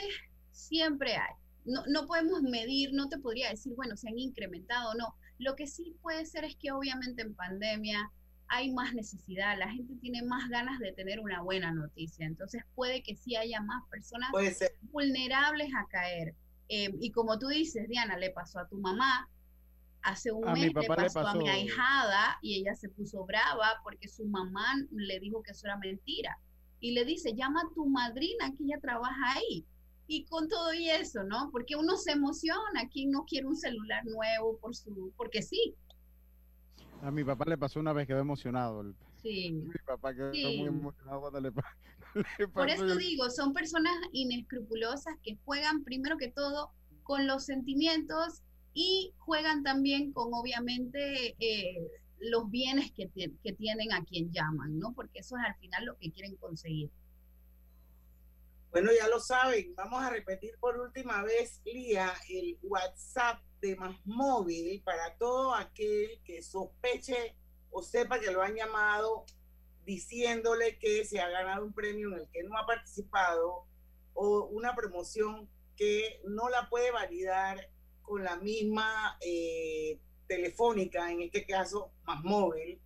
siempre 0.52 1.16
hay. 1.16 1.34
No, 1.64 1.86
no 1.88 2.08
podemos 2.08 2.42
medir, 2.42 2.92
no 2.94 3.08
te 3.08 3.20
podría 3.20 3.50
decir, 3.52 3.74
bueno, 3.76 3.96
se 3.96 4.10
han 4.10 4.18
incrementado 4.18 4.92
o 4.92 4.96
no. 4.96 5.16
Lo 5.38 5.56
que 5.56 5.68
sí 5.68 5.96
puede 6.02 6.26
ser 6.26 6.44
es 6.44 6.56
que 6.56 6.72
obviamente 6.72 7.22
en 7.22 7.36
pandemia 7.36 8.12
hay 8.54 8.70
más 8.74 8.94
necesidad, 8.94 9.58
la 9.58 9.72
gente 9.72 9.96
tiene 10.02 10.24
más 10.24 10.50
ganas 10.50 10.78
de 10.80 10.92
tener 10.92 11.22
una 11.22 11.42
buena 11.42 11.72
noticia, 11.72 12.26
entonces 12.26 12.64
puede 12.76 13.02
que 13.02 13.16
sí 13.16 13.38
haya 13.38 13.62
más 13.62 13.82
personas 13.90 14.30
vulnerables 14.92 15.70
a 15.74 15.88
caer. 15.88 16.36
Eh, 16.68 16.94
y 17.00 17.12
como 17.12 17.40
tú 17.40 17.48
dices, 17.48 17.88
Diana, 17.88 18.18
le 18.18 18.30
pasó 18.30 18.60
a 18.60 18.68
tu 18.68 18.78
mamá, 18.78 19.30
Hace 20.04 20.32
un 20.32 20.52
mes 20.54 20.74
le 20.74 20.88
pasó, 20.88 21.20
a 21.20 21.36
mi 21.36 21.48
ahijada 21.48 22.40
y 22.42 22.60
ella 22.60 22.74
se 22.74 22.90
puso 22.90 23.24
brava 23.24 23.80
porque 23.84 24.08
su 24.08 24.26
mamá 24.26 24.66
le 24.90 25.20
dijo 25.20 25.44
que 25.44 25.52
eso 25.52 25.68
era 25.68 25.78
mentira. 25.78 26.40
Y 26.80 26.94
le 26.94 27.06
dice, 27.06 27.36
llama 27.36 27.62
a 27.62 27.74
tu 27.76 27.86
madrina 27.86 28.52
que 28.58 28.64
ella 28.64 28.80
trabaja 28.82 29.34
ahí. 29.36 29.64
Y 30.08 30.26
con 30.26 30.50
todo 30.50 30.74
y 30.74 30.90
eso, 30.90 31.24
¿no? 31.24 31.52
Porque 31.52 31.76
uno 31.76 31.98
se 31.98 32.14
emociona, 32.14 32.90
quien 32.92 33.12
no 33.12 33.26
quiere 33.26 33.46
un 33.46 33.56
celular 33.56 34.04
nuevo 34.06 34.58
por 34.58 34.76
su, 34.76 35.14
porque 35.16 35.44
sí. 35.44 35.76
A 37.02 37.12
mi 37.12 37.24
papá 37.24 37.46
le 37.48 37.58
pasó 37.58 37.80
una 37.80 37.94
vez, 37.94 38.08
quedó 38.08 38.20
emocionado. 38.20 38.84
Sí. 39.22 39.52
Mi 39.52 39.80
papá 39.86 40.14
quedó 40.14 40.32
muy 40.32 40.68
emocionado 40.68 41.22
cuando 41.22 41.40
le, 41.40 41.52
pasó. 41.52 42.52
Por 42.54 42.70
eso 42.70 42.96
digo, 42.96 43.30
son 43.30 43.54
personas 43.54 43.94
inescrupulosas 44.12 45.16
que 45.24 45.38
juegan 45.46 45.84
primero 45.84 46.18
que 46.18 46.30
todo 46.30 46.72
con 47.04 47.28
los 47.28 47.46
sentimientos 47.46 48.42
y 48.74 49.14
juegan 49.18 49.64
también 49.64 50.12
con 50.14 50.34
obviamente 50.34 51.36
eh, 51.40 51.88
los 52.20 52.50
bienes 52.50 52.92
que, 52.92 53.10
que 53.44 53.54
tienen 53.54 53.92
a 53.94 54.04
quien 54.06 54.32
llaman, 54.32 54.78
¿no? 54.80 54.94
Porque 54.94 55.20
eso 55.20 55.38
es 55.38 55.44
al 55.46 55.56
final 55.56 55.86
lo 55.86 55.98
que 55.98 56.12
quieren 56.12 56.36
conseguir. 56.36 56.90
Bueno, 58.72 58.90
ya 58.98 59.08
lo 59.10 59.20
saben, 59.20 59.74
vamos 59.76 60.02
a 60.02 60.10
repetir 60.10 60.52
por 60.60 60.80
última 60.80 61.24
vez, 61.24 61.62
Lía, 61.66 62.14
el 62.30 62.58
WhatsApp 62.64 63.42
de 63.62 63.76
Más 63.76 63.96
Móvil 64.06 64.82
para 64.84 65.16
todo 65.18 65.54
aquel 65.54 66.20
que 66.26 66.42
sospeche 66.42 67.36
o 67.70 67.84
sepa 67.84 68.20
que 68.20 68.32
lo 68.32 68.42
han 68.42 68.56
llamado 68.56 69.26
diciéndole 69.86 70.80
que 70.80 71.06
se 71.06 71.20
ha 71.20 71.30
ganado 71.30 71.64
un 71.66 71.74
premio 71.74 72.08
en 72.10 72.22
el 72.22 72.28
que 72.30 72.42
no 72.44 72.58
ha 72.58 72.66
participado 72.66 73.68
o 74.14 74.46
una 74.48 74.76
promoción 74.76 75.48
que 75.76 76.22
no 76.26 76.50
la 76.50 76.68
puede 76.70 76.92
validar 76.92 77.70
con 78.02 78.24
la 78.24 78.38
misma 78.38 79.18
eh, 79.22 80.00
telefónica, 80.28 81.12
en 81.12 81.22
este 81.22 81.46
caso 81.46 81.92
más 82.04 82.24
móvil, 82.24 82.82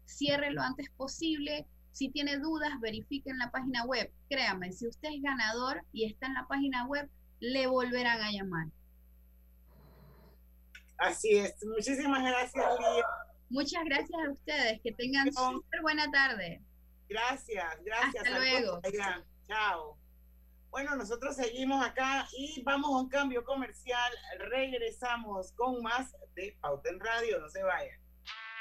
Cierren 0.08 0.56
lo 0.56 0.64
antes 0.64 0.90
posible, 0.98 1.68
si 1.92 2.10
tiene 2.10 2.38
dudas, 2.38 2.72
verifique 2.82 3.30
en 3.30 3.38
la 3.38 3.52
página 3.52 3.86
web. 3.86 4.12
Créame, 4.28 4.72
si 4.72 4.88
usted 4.88 5.10
es 5.10 5.22
ganador 5.22 5.84
y 5.94 6.06
está 6.06 6.26
en 6.26 6.34
la 6.34 6.48
página 6.48 6.88
web, 6.88 7.08
le 7.40 7.68
volverán 7.68 8.22
a 8.22 8.32
llamar. 8.32 8.70
Así 10.98 11.38
es. 11.38 11.54
Muchísimas 11.64 12.24
gracias, 12.24 12.66
Lía. 12.80 13.04
Muchas 13.50 13.84
gracias 13.86 14.20
a 14.28 14.32
ustedes. 14.32 14.82
Que 14.82 14.94
tengan 14.94 15.32
súper 15.32 15.82
buena 15.84 16.10
tarde. 16.10 16.64
Gracias, 17.10 17.66
gracias. 17.84 18.24
Hasta 18.26 18.40
luego. 18.40 18.82
Chao. 19.48 19.98
Bueno, 20.70 20.96
nosotros 20.96 21.36
seguimos 21.36 21.84
acá 21.84 22.28
y 22.38 22.62
vamos 22.62 22.92
a 22.92 23.02
un 23.02 23.10
cambio 23.10 23.44
comercial. 23.44 24.12
Regresamos 24.38 25.52
con 25.54 25.82
más 25.82 26.12
de 26.36 26.56
Pauta 26.62 26.90
en 26.90 27.00
Radio. 27.00 27.40
No 27.42 27.50
se 27.50 27.64
vayan. 27.64 28.00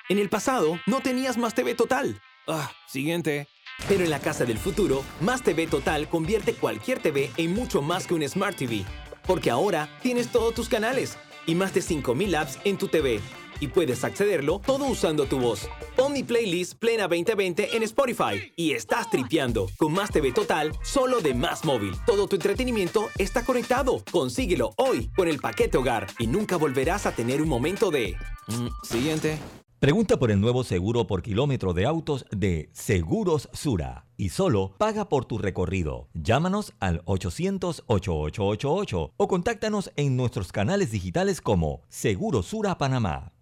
En 0.08 0.18
el 0.18 0.30
pasado, 0.30 0.80
no 0.86 1.00
tenías 1.00 1.36
más 1.36 1.54
TV 1.54 1.74
Total 1.74 2.18
Ah, 2.50 2.72
siguiente. 2.86 3.46
Pero 3.88 4.04
en 4.04 4.10
la 4.10 4.20
casa 4.20 4.46
del 4.46 4.56
futuro, 4.56 5.04
Más 5.20 5.42
TV 5.42 5.66
Total 5.66 6.08
convierte 6.08 6.54
cualquier 6.54 6.98
TV 6.98 7.30
en 7.36 7.52
mucho 7.52 7.82
más 7.82 8.06
que 8.06 8.14
un 8.14 8.26
Smart 8.26 8.56
TV. 8.56 8.86
Porque 9.26 9.50
ahora 9.50 9.86
tienes 10.00 10.32
todos 10.32 10.54
tus 10.54 10.68
canales 10.70 11.18
y 11.46 11.54
más 11.54 11.74
de 11.74 11.82
5000 11.82 12.34
apps 12.34 12.58
en 12.64 12.78
tu 12.78 12.88
TV. 12.88 13.20
Y 13.60 13.68
puedes 13.68 14.04
accederlo 14.04 14.60
todo 14.64 14.86
usando 14.86 15.26
tu 15.26 15.38
voz. 15.38 15.68
Pon 15.96 16.14
playlist 16.26 16.78
Plena 16.78 17.08
2020 17.08 17.76
en 17.76 17.82
Spotify 17.82 18.52
y 18.56 18.72
estás 18.72 19.10
tripeando 19.10 19.68
con 19.76 19.92
Más 19.92 20.10
TV 20.10 20.32
Total 20.32 20.72
solo 20.82 21.20
de 21.20 21.34
Más 21.34 21.64
Móvil. 21.64 21.94
Todo 22.06 22.28
tu 22.28 22.36
entretenimiento 22.36 23.08
está 23.18 23.44
conectado. 23.44 24.02
Consíguelo 24.10 24.72
hoy 24.76 25.10
con 25.16 25.28
el 25.28 25.38
paquete 25.38 25.78
hogar 25.78 26.06
y 26.18 26.26
nunca 26.26 26.56
volverás 26.56 27.06
a 27.06 27.12
tener 27.12 27.42
un 27.42 27.48
momento 27.48 27.90
de... 27.90 28.16
Mm, 28.48 28.68
siguiente. 28.82 29.38
Pregunta 29.80 30.18
por 30.18 30.32
el 30.32 30.40
nuevo 30.40 30.64
seguro 30.64 31.06
por 31.06 31.22
kilómetro 31.22 31.72
de 31.72 31.86
autos 31.86 32.24
de 32.32 32.68
Seguros 32.72 33.48
Sura 33.52 34.06
y 34.16 34.30
solo 34.30 34.72
paga 34.76 35.08
por 35.08 35.24
tu 35.24 35.38
recorrido. 35.38 36.08
Llámanos 36.14 36.74
al 36.80 37.04
800-8888 37.04 39.12
o 39.16 39.28
contáctanos 39.28 39.92
en 39.94 40.16
nuestros 40.16 40.50
canales 40.50 40.90
digitales 40.90 41.40
como 41.40 41.82
Seguro 41.88 42.42
Sura 42.42 42.76
Panamá. 42.76 43.34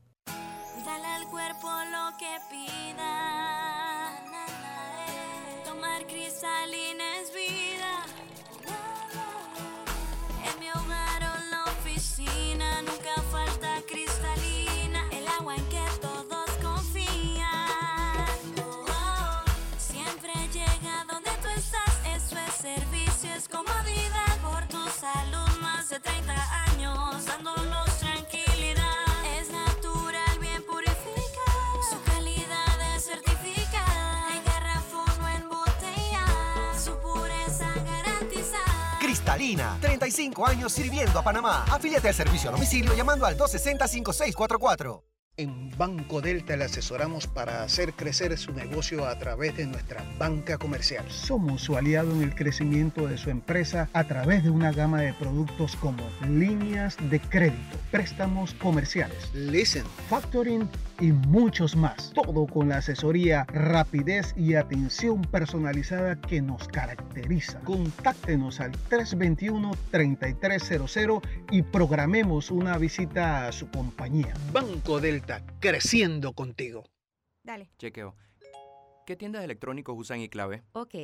Cristalina, 39.47 39.79
35 39.81 40.47
años 40.47 40.73
sirviendo 40.73 41.19
a 41.19 41.23
Panamá. 41.23 41.65
Afíliate 41.71 42.09
al 42.09 42.15
servicio 42.15 42.51
a 42.51 42.53
domicilio 42.53 42.95
llamando 42.95 43.27
al 43.27 43.37
260-5644. 43.37 45.03
En 45.39 45.69
Banco 45.77 46.23
Delta 46.23 46.57
le 46.57 46.65
asesoramos 46.65 47.27
para 47.27 47.63
hacer 47.63 47.93
crecer 47.93 48.39
su 48.39 48.55
negocio 48.55 49.05
a 49.05 49.19
través 49.19 49.55
de 49.55 49.67
nuestra 49.67 50.03
banca 50.19 50.57
comercial. 50.57 51.05
Somos 51.11 51.61
su 51.61 51.77
aliado 51.77 52.11
en 52.13 52.23
el 52.23 52.35
crecimiento 52.35 53.07
de 53.07 53.19
su 53.19 53.29
empresa 53.29 53.91
a 53.93 54.05
través 54.05 54.45
de 54.45 54.51
una 54.51 54.73
gama 54.73 55.03
de 55.03 55.13
productos 55.13 55.77
como 55.77 56.03
líneas 56.27 56.97
de 57.11 57.21
crédito, 57.21 57.77
préstamos 57.91 58.55
comerciales, 58.55 59.31
leasing, 59.35 59.85
factoring 60.09 60.67
y 61.01 61.13
muchos 61.13 61.77
más. 61.77 62.13
Todo 62.15 62.47
con 62.47 62.71
la 62.71 62.79
asesoría, 62.79 63.45
rapidez 63.53 64.33
y 64.39 64.55
atención 64.55 65.21
personalizada 65.21 66.19
que 66.19 66.41
nos 66.41 66.67
caracteriza. 66.69 67.61
Contáctenos 67.61 68.61
al 68.61 68.73
321-3300 68.89 71.21
y 71.51 71.61
programemos 71.61 72.51
una 72.51 72.79
visita 72.79 73.49
a 73.49 73.53
su 73.53 73.71
compañía. 73.71 74.33
Banco 74.51 74.99
Delta, 74.99 75.26
creciendo 75.61 76.33
contigo. 76.33 76.85
Dale. 77.43 77.71
Chequeo. 77.79 78.15
¿Qué 79.07 79.17
tiendas 79.17 79.45
electrónicos 79.45 79.95
usan 79.97 80.21
iClave? 80.21 80.65
Ok. 80.73 80.95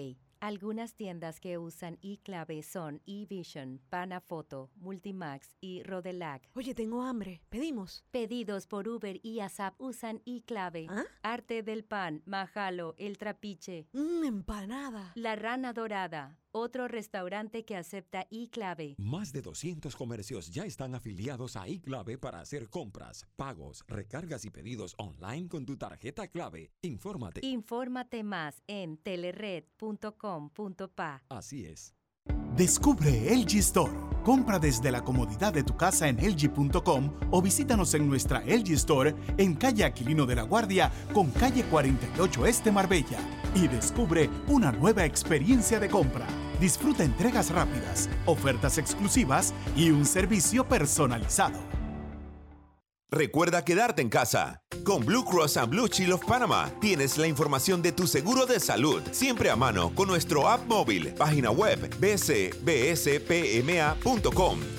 Algunas 0.41 0.97
tiendas 0.97 1.39
que 1.39 1.57
usan 1.57 1.99
iClave 2.01 2.65
son 2.65 3.01
eVision, 3.07 3.81
Panafoto, 3.91 4.71
Multimax 4.75 5.55
y 5.61 5.85
Rodelac. 5.85 6.51
Oye, 6.57 6.75
tengo 6.75 7.03
hambre. 7.03 7.43
¿Pedimos? 7.49 8.05
Pedidos 8.11 8.67
por 8.67 8.89
Uber 8.89 9.21
y 9.23 9.39
ASAP 9.39 9.81
usan 9.81 10.21
iClave. 10.25 10.89
¿Ah? 10.91 11.05
Arte 11.23 11.63
del 11.63 11.85
Pan, 11.85 12.23
Majalo, 12.27 12.97
El 12.99 13.19
Trapiche. 13.19 13.87
Mmm, 13.93 14.25
empanada. 14.25 15.13
La 15.15 15.37
Rana 15.37 15.73
Dorada. 15.73 16.41
Otro 16.53 16.87
restaurante 16.87 17.65
que 17.65 17.77
acepta 17.77 18.27
iClave. 18.31 18.95
Más 18.99 19.33
de 19.33 19.41
200 19.41 19.97
comercios 19.97 20.51
ya 20.51 20.65
están 20.65 20.95
afiliados 20.95 21.57
a 21.57 21.67
iClave 21.67 22.19
para 22.19 22.41
hacer 22.41 22.69
compras, 22.69 23.27
pagos, 23.37 23.85
recargas 23.89 24.45
y 24.45 24.51
pedidos 24.51 24.95
online 24.99 25.49
con 25.49 25.65
tu 25.65 25.79
tarjeta 25.79 26.29
clave. 26.29 26.71
Infórmate. 26.83 27.41
Infórmate 27.47 28.23
más 28.23 28.63
en 28.67 28.99
telered.com.pa. 28.99 31.23
Así 31.31 31.65
es. 31.65 31.95
Descubre 32.57 33.35
LG 33.35 33.61
Store. 33.61 33.91
Compra 34.23 34.59
desde 34.59 34.93
la 34.93 35.01
comodidad 35.01 35.55
de 35.55 35.63
tu 35.63 35.75
casa 35.75 36.07
en 36.09 36.19
LG.com 36.19 37.11
o 37.31 37.41
visítanos 37.41 37.95
en 37.95 38.07
nuestra 38.07 38.41
LG 38.41 38.73
Store 38.73 39.15
en 39.39 39.55
calle 39.55 39.85
Aquilino 39.85 40.27
de 40.27 40.37
la 40.37 40.43
Guardia 40.43 40.93
con 41.15 41.31
calle 41.31 41.65
48 41.65 42.47
Este 42.47 42.71
Marbella 42.71 43.19
y 43.55 43.69
descubre 43.69 44.29
una 44.49 44.71
nueva 44.71 45.07
experiencia 45.07 45.81
de 45.81 45.89
compra. 45.89 46.27
Disfruta 46.61 47.05
entregas 47.05 47.51
rápidas, 47.51 48.11
ofertas 48.27 48.77
exclusivas 48.77 49.55
y 49.75 49.91
un 49.91 50.05
servicio 50.05 50.69
personalizado. 50.69 51.72
Recuerda 53.15 53.63
quedarte 53.63 54.01
en 54.01 54.09
casa. 54.09 54.63
Con 54.85 55.05
Blue 55.05 55.23
Cross 55.23 55.59
and 55.59 55.69
Blue 55.69 55.87
Shield 55.87 56.15
of 56.15 56.25
Panama 56.25 56.71
tienes 56.81 57.19
la 57.19 57.27
información 57.29 57.83
de 57.83 57.93
tu 57.93 58.07
seguro 58.07 58.47
de 58.47 58.59
salud 58.59 59.03
siempre 59.11 59.51
a 59.51 59.57
mano 59.57 59.93
con 59.95 60.09
nuestro 60.09 60.49
app 60.49 60.67
móvil, 60.67 61.13
página 61.13 61.51
web 61.51 61.79
bcbspma.com. 62.01 62.61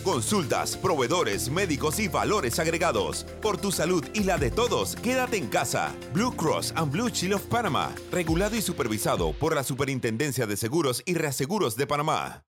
Consultas, 0.03 0.75
proveedores, 0.75 1.51
médicos 1.51 1.99
y 1.99 2.07
valores 2.07 2.57
agregados. 2.57 3.23
Por 3.39 3.57
tu 3.57 3.71
salud 3.71 4.03
y 4.15 4.23
la 4.23 4.39
de 4.39 4.49
todos, 4.49 4.95
quédate 4.95 5.37
en 5.37 5.45
casa. 5.45 5.93
Blue 6.11 6.35
Cross 6.35 6.73
and 6.75 6.91
Blue 6.91 7.09
Shield 7.09 7.35
of 7.35 7.43
Panama, 7.43 7.93
regulado 8.11 8.55
y 8.55 8.63
supervisado 8.63 9.33
por 9.33 9.53
la 9.53 9.63
Superintendencia 9.63 10.47
de 10.47 10.57
Seguros 10.57 11.03
y 11.05 11.13
Reaseguros 11.13 11.75
de 11.75 11.85
Panamá. 11.85 12.43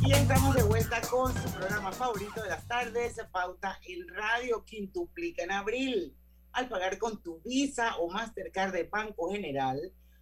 Y 0.00 0.12
estamos 0.12 0.54
de 0.54 0.62
vuelta 0.62 1.02
con 1.02 1.34
su 1.34 1.50
programa 1.50 1.92
favorito 1.92 2.42
de 2.42 2.48
las 2.48 2.66
tardes, 2.66 3.16
Pauta 3.30 3.78
en 3.86 4.08
Radio, 4.08 4.64
quintuplica 4.64 5.44
en 5.44 5.52
abril. 5.52 6.16
Al 6.52 6.70
pagar 6.70 6.96
con 6.96 7.22
tu 7.22 7.42
Visa 7.42 7.96
o 7.98 8.10
Mastercard 8.10 8.72
de 8.72 8.84
Banco 8.84 9.30
General, 9.30 9.78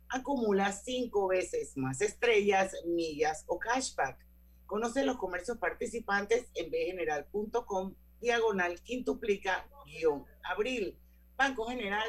acumula 0.08 0.72
cinco 0.72 1.28
veces 1.28 1.76
más 1.76 2.00
estrellas, 2.00 2.74
millas 2.84 3.44
o 3.46 3.60
cashback. 3.60 4.27
Conoce 4.68 5.02
los 5.02 5.16
comercios 5.16 5.56
participantes 5.56 6.50
en 6.54 6.70
bgeneral.com, 6.70 7.94
diagonal 8.20 8.78
quintuplica 8.82 9.66
guion 9.86 10.26
abril. 10.44 10.94
Banco 11.38 11.64
General, 11.64 12.06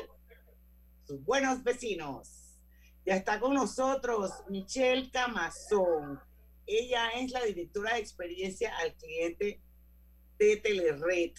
sus 1.07 1.23
buenos 1.23 1.63
vecinos. 1.63 2.57
Ya 3.05 3.15
está 3.15 3.39
con 3.39 3.53
nosotros 3.53 4.43
Michelle 4.49 5.09
Camazón. 5.09 6.19
Ella 6.65 7.11
es 7.11 7.31
la 7.31 7.45
directora 7.45 7.93
de 7.93 8.01
experiencia 8.01 8.77
al 8.79 8.93
cliente 8.95 9.61
de 10.37 10.57
Telered. 10.57 11.31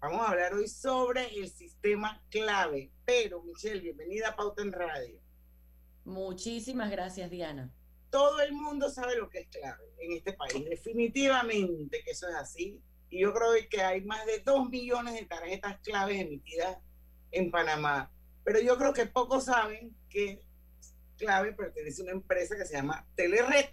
Vamos 0.00 0.20
a 0.20 0.32
hablar 0.32 0.52
hoy 0.52 0.68
sobre 0.68 1.34
el 1.34 1.48
sistema 1.48 2.22
clave. 2.28 2.92
Pero, 3.06 3.42
Michelle, 3.42 3.80
bienvenida 3.80 4.28
a 4.28 4.36
Pauta 4.36 4.60
en 4.60 4.72
Radio. 4.72 5.18
Muchísimas 6.04 6.90
gracias, 6.90 7.30
Diana. 7.30 7.72
Todo 8.10 8.40
el 8.40 8.52
mundo 8.52 8.90
sabe 8.90 9.16
lo 9.16 9.28
que 9.28 9.40
es 9.40 9.48
clave 9.48 9.84
en 9.98 10.12
este 10.12 10.32
país. 10.32 10.64
Definitivamente 10.68 12.02
que 12.04 12.10
eso 12.10 12.28
es 12.28 12.34
así. 12.34 12.82
Y 13.10 13.20
yo 13.20 13.32
creo 13.32 13.50
que 13.70 13.82
hay 13.82 14.02
más 14.02 14.24
de 14.26 14.40
dos 14.40 14.68
millones 14.68 15.14
de 15.14 15.24
tarjetas 15.24 15.80
claves 15.80 16.20
emitidas 16.20 16.78
en 17.30 17.50
Panamá. 17.50 18.10
Pero 18.44 18.60
yo 18.60 18.76
creo 18.78 18.92
que 18.92 19.06
pocos 19.06 19.44
saben 19.44 19.94
que 20.08 20.42
clave 21.16 21.52
pertenece 21.52 22.02
a 22.02 22.04
una 22.04 22.12
empresa 22.12 22.56
que 22.56 22.64
se 22.64 22.74
llama 22.74 23.06
Telered. 23.14 23.70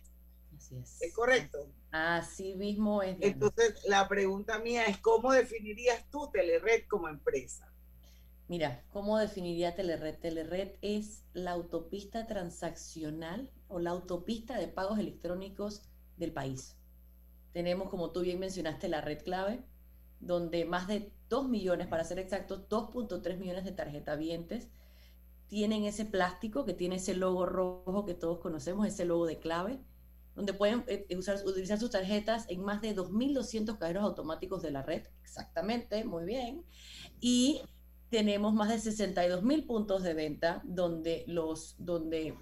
Así 0.57 0.77
es. 0.77 1.01
¿Es 1.01 1.13
correcto? 1.13 1.71
Así 1.91 2.55
mismo 2.55 3.01
es. 3.01 3.17
Diana. 3.17 3.33
Entonces, 3.33 3.81
la 3.85 4.07
pregunta 4.07 4.59
mía 4.59 4.85
es, 4.85 4.97
¿cómo 4.97 5.31
definirías 5.31 6.09
tú 6.09 6.29
Telered 6.31 6.87
como 6.87 7.07
empresa? 7.07 7.71
Mira, 8.47 8.83
¿cómo 8.91 9.17
definiría 9.17 9.75
Telered? 9.75 10.19
Telered 10.19 10.73
es 10.81 11.23
la 11.33 11.51
autopista 11.51 12.27
transaccional 12.27 13.49
o 13.67 13.79
la 13.79 13.89
autopista 13.89 14.59
de 14.59 14.67
pagos 14.67 14.99
electrónicos 14.99 15.81
del 16.17 16.31
país. 16.31 16.77
Tenemos, 17.53 17.89
como 17.89 18.11
tú 18.11 18.21
bien 18.21 18.39
mencionaste, 18.39 18.87
la 18.87 19.01
red 19.01 19.23
clave, 19.23 19.63
donde 20.19 20.65
más 20.65 20.87
de 20.87 21.11
2 21.29 21.49
millones, 21.49 21.87
para 21.87 22.03
ser 22.03 22.19
exactos, 22.19 22.69
2.3 22.69 23.37
millones 23.37 23.65
de 23.65 23.71
tarjetavientes 23.71 24.69
tienen 25.47 25.85
ese 25.85 26.05
plástico 26.05 26.65
que 26.65 26.73
tiene 26.73 26.97
ese 26.97 27.15
logo 27.15 27.47
rojo 27.47 28.05
que 28.05 28.13
todos 28.13 28.39
conocemos, 28.39 28.85
ese 28.85 29.05
logo 29.05 29.25
de 29.25 29.39
clave, 29.39 29.79
donde 30.35 30.53
pueden 30.53 30.83
eh, 30.87 31.07
usar, 31.17 31.37
utilizar 31.45 31.79
sus 31.79 31.89
tarjetas 31.89 32.45
en 32.49 32.63
más 32.63 32.81
de 32.81 32.95
2.200 32.95 33.79
cajeros 33.79 34.03
automáticos 34.03 34.61
de 34.61 34.69
la 34.69 34.83
red. 34.83 35.07
Exactamente, 35.23 36.03
muy 36.03 36.25
bien. 36.25 36.63
Y 37.19 37.61
tenemos 38.09 38.53
más 38.53 38.69
de 38.69 38.91
62.000 38.91 39.65
puntos 39.65 40.03
de 40.03 40.13
venta 40.13 40.61
donde, 40.63 41.23
los, 41.27 41.75
donde 41.77 42.35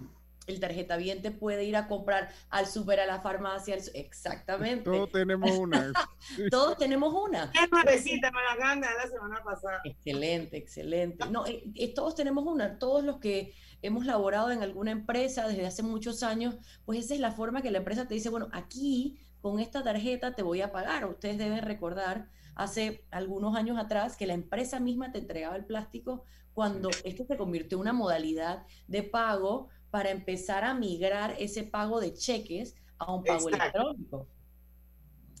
el 0.46 0.60
tarjeta 0.60 0.96
viente 0.96 1.30
puede 1.30 1.64
ir 1.64 1.76
a 1.76 1.88
comprar 1.88 2.30
al 2.50 2.66
super, 2.66 3.00
a 3.00 3.06
la 3.06 3.20
farmacia, 3.20 3.76
exactamente. 3.94 4.84
Todos 4.84 5.10
tenemos 5.10 5.50
una. 5.52 5.92
Todos 6.50 6.76
tenemos 6.76 7.14
una. 7.14 7.50
Es 7.54 7.70
nuevecita, 7.70 8.30
me 8.30 8.42
la 8.42 8.56
gana 8.56 8.88
la 8.94 9.08
semana 9.08 9.42
pasada. 9.42 9.80
Excelente, 9.84 10.56
excelente. 10.56 11.26
No, 11.30 11.46
eh, 11.46 11.64
eh, 11.74 11.94
todos 11.94 12.14
tenemos 12.14 12.44
una. 12.46 12.78
Todos 12.78 13.04
los 13.04 13.18
que 13.18 13.54
hemos 13.82 14.06
laborado 14.06 14.50
en 14.50 14.62
alguna 14.62 14.90
empresa 14.90 15.48
desde 15.48 15.66
hace 15.66 15.82
muchos 15.82 16.22
años, 16.22 16.56
pues 16.84 16.98
esa 16.98 17.14
es 17.14 17.20
la 17.20 17.32
forma 17.32 17.62
que 17.62 17.70
la 17.70 17.78
empresa 17.78 18.06
te 18.06 18.14
dice, 18.14 18.28
bueno, 18.30 18.48
aquí 18.52 19.18
con 19.40 19.60
esta 19.60 19.82
tarjeta 19.82 20.34
te 20.34 20.42
voy 20.42 20.60
a 20.60 20.72
pagar. 20.72 21.06
Ustedes 21.06 21.38
deben 21.38 21.62
recordar 21.62 22.28
hace 22.54 23.04
algunos 23.10 23.56
años 23.56 23.78
atrás 23.78 24.16
que 24.16 24.26
la 24.26 24.34
empresa 24.34 24.80
misma 24.80 25.12
te 25.12 25.18
entregaba 25.18 25.56
el 25.56 25.64
plástico 25.64 26.24
cuando 26.52 26.90
esto 27.04 27.24
se 27.26 27.36
convirtió 27.36 27.76
en 27.76 27.82
una 27.82 27.92
modalidad 27.92 28.64
de 28.86 29.02
pago 29.02 29.68
para 29.90 30.10
empezar 30.10 30.64
a 30.64 30.74
migrar 30.74 31.34
ese 31.38 31.64
pago 31.64 32.00
de 32.00 32.14
cheques 32.14 32.76
a 32.98 33.12
un 33.12 33.24
pago 33.24 33.48
electrónico. 33.48 34.26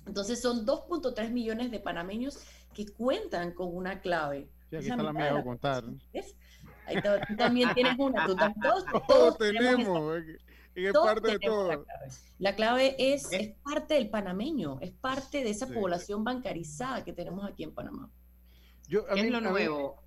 Entonces 0.06 0.40
son 0.40 0.66
2.3 0.66 1.30
millones 1.30 1.70
de 1.70 1.80
panameños 1.80 2.38
que 2.74 2.86
cuentan 2.86 3.52
con 3.52 3.74
una 3.74 4.00
clave. 4.00 4.50
Sí, 4.70 4.76
aquí 4.76 4.90
está 4.90 5.02
la 5.02 5.12
mía, 5.12 5.38
a 5.38 5.42
contar. 5.42 5.84
Ahí 6.86 6.96
también 7.36 7.72
tienes 7.72 7.98
una, 7.98 8.26
tú 8.26 8.36
también, 8.36 8.60
todos, 8.62 9.06
todos, 9.06 9.38
tenemos, 9.38 10.22
es 10.74 10.92
parte 10.92 11.32
de 11.32 11.38
todo. 11.38 11.68
La 11.68 11.76
clave, 11.76 12.06
la 12.38 12.56
clave 12.56 12.96
es, 12.98 13.32
es, 13.32 13.54
parte 13.62 13.94
del 13.94 14.10
panameño, 14.10 14.78
es 14.80 14.92
parte 14.92 15.44
de 15.44 15.50
esa 15.50 15.66
sí. 15.66 15.72
población 15.72 16.24
bancarizada 16.24 17.04
que 17.04 17.12
tenemos 17.12 17.44
aquí 17.44 17.62
en 17.62 17.74
Panamá. 17.74 18.10
Yo, 18.88 19.06
¿Qué 19.06 19.14
mí, 19.14 19.20
es 19.20 19.30
lo 19.30 19.40
nuevo? 19.40 20.02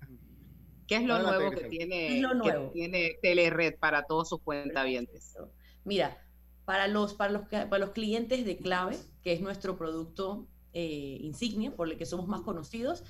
¿Qué 0.86 0.96
es 0.96 1.02
lo 1.02 1.18
nuevo 1.18 1.50
que 1.50 1.64
tiene, 1.68 2.20
lo 2.20 2.34
nuevo? 2.34 2.66
que 2.68 2.72
tiene 2.72 3.18
Telered 3.20 3.78
para 3.78 4.04
todos 4.04 4.28
sus 4.30 4.40
cuentavientes? 4.40 5.36
Mira, 5.84 6.16
para 6.64 6.86
los, 6.86 7.14
para, 7.14 7.32
los, 7.32 7.42
para 7.48 7.78
los 7.78 7.90
clientes 7.90 8.44
de 8.44 8.56
clave, 8.56 8.96
que 9.22 9.32
es 9.32 9.40
nuestro 9.40 9.76
producto 9.76 10.46
eh, 10.72 11.18
insignia, 11.20 11.74
por 11.74 11.90
el 11.90 11.98
que 11.98 12.06
somos 12.06 12.28
más 12.28 12.42
conocidos, 12.42 13.04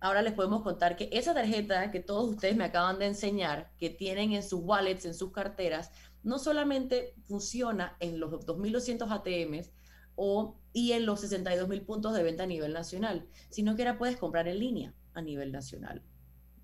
ahora 0.00 0.22
les 0.22 0.34
podemos 0.34 0.62
contar 0.62 0.96
que 0.96 1.08
esa 1.12 1.32
tarjeta 1.34 1.90
que 1.90 2.00
todos 2.00 2.30
ustedes 2.30 2.56
me 2.56 2.64
acaban 2.64 2.98
de 2.98 3.06
enseñar, 3.06 3.70
que 3.78 3.88
tienen 3.90 4.32
en 4.32 4.42
sus 4.42 4.60
wallets, 4.62 5.04
en 5.04 5.14
sus 5.14 5.32
carteras, 5.32 5.90
no 6.22 6.38
solamente 6.38 7.14
funciona 7.22 7.96
en 8.00 8.20
los 8.20 8.32
2.200 8.46 9.10
ATMs 9.10 9.70
o, 10.14 10.56
y 10.72 10.92
en 10.92 11.06
los 11.06 11.24
62.000 11.24 11.84
puntos 11.84 12.14
de 12.14 12.22
venta 12.22 12.44
a 12.44 12.46
nivel 12.46 12.72
nacional, 12.72 13.26
sino 13.50 13.76
que 13.76 13.82
ahora 13.82 13.98
puedes 13.98 14.16
comprar 14.16 14.48
en 14.48 14.58
línea 14.58 14.94
a 15.14 15.22
nivel 15.22 15.52
nacional 15.52 16.02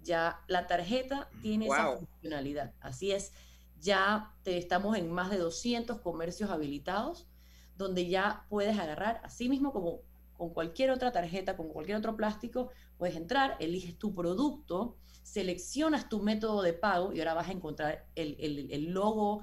ya 0.09 0.41
la 0.49 0.67
tarjeta 0.67 1.29
tiene 1.43 1.67
wow. 1.67 1.75
esa 1.75 1.97
funcionalidad. 1.99 2.75
Así 2.81 3.13
es, 3.13 3.33
ya 3.79 4.35
te, 4.43 4.59
estamos 4.59 4.97
en 4.97 5.13
más 5.13 5.31
de 5.31 5.39
200 5.39 6.01
comercios 6.01 6.51
habilitados 6.51 7.29
donde 7.77 8.09
ya 8.09 8.45
puedes 8.49 8.77
agarrar, 8.77 9.21
así 9.23 9.49
mismo 9.49 9.73
como 9.73 10.01
con 10.37 10.53
cualquier 10.53 10.91
otra 10.91 11.13
tarjeta, 11.13 11.57
con 11.57 11.69
cualquier 11.69 11.99
otro 11.99 12.17
plástico, 12.17 12.71
puedes 12.99 13.17
entrar, 13.17 13.57
eliges 13.61 13.97
tu 13.97 14.15
producto, 14.15 14.97
seleccionas 15.23 16.09
tu 16.09 16.21
método 16.21 16.63
de 16.63 16.73
pago 16.73 17.13
y 17.13 17.21
ahora 17.21 17.35
vas 17.35 17.49
a 17.49 17.53
encontrar 17.53 18.07
el, 18.15 18.37
el, 18.39 18.91
logo 18.91 19.43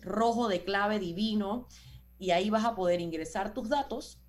rojo 0.00 0.48
de 0.48 0.64
clave 0.64 0.98
divino 0.98 1.68
y 2.18 2.32
ahí 2.32 2.50
vas 2.50 2.64
a 2.64 2.74
poder 2.74 3.00
ingresar 3.00 3.54
tus 3.54 3.68
datos, 3.68 4.20